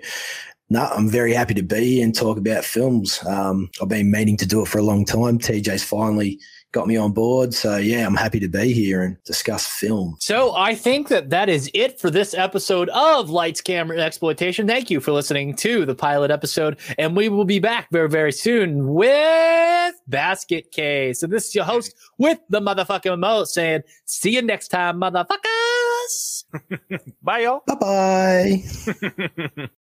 No, 0.74 0.86
I'm 0.86 1.10
very 1.10 1.34
happy 1.34 1.54
to 1.56 1.64
be 1.64 1.96
here 1.96 2.06
and 2.06 2.16
talk 2.16 2.38
about 2.38 2.64
films. 2.64 3.22
Um, 3.28 3.70
I've 3.82 3.89
been 3.89 4.10
meaning 4.10 4.38
to 4.38 4.48
do 4.48 4.62
it 4.62 4.70
for 4.70 4.78
a 4.78 4.84
long 4.84 5.04
time. 5.04 5.38
TJ's 5.38 5.84
finally 5.84 6.39
got 6.72 6.88
me 6.88 6.97
on 6.97 7.11
board. 7.11 7.53
So, 7.53 7.78
yeah, 7.78 8.05
I'm 8.05 8.15
happy 8.15 8.39
to 8.39 8.47
be 8.47 8.74
here 8.74 9.03
and 9.03 9.22
discuss 9.24 9.67
film. 9.67 10.15
So 10.19 10.55
I 10.55 10.76
think 10.76 11.09
that 11.09 11.30
that 11.30 11.49
is 11.49 11.69
it 11.74 11.99
for 11.99 12.09
this 12.09 12.34
episode 12.34 12.89
of 12.89 13.30
Lights, 13.30 13.61
Camera, 13.61 13.99
Exploitation. 13.99 14.67
Thank 14.67 14.89
you 14.89 14.99
for 14.99 15.11
listening 15.11 15.55
to 15.57 15.86
the 15.86 15.95
pilot 15.95 16.32
episode, 16.32 16.80
and 16.97 17.15
we 17.15 17.30
will 17.30 17.45
be 17.45 17.59
back 17.59 17.88
very, 17.91 18.09
very 18.09 18.32
soon 18.32 18.93
with 18.93 19.95
Basket 20.07 20.72
Case. 20.72 21.19
So 21.19 21.28
this 21.28 21.47
is 21.47 21.55
your 21.55 21.65
host 21.65 21.95
with 22.17 22.39
the 22.49 22.61
motherfucking 22.61 23.19
mo 23.19 23.43
saying, 23.43 23.82
"See 24.05 24.36
you 24.36 24.41
next 24.41 24.69
time, 24.69 24.99
motherfuckers." 24.99 26.45
Bye, 27.22 27.39
y'all. 27.39 27.63
Bye 27.67 28.63
bye. 29.45 29.67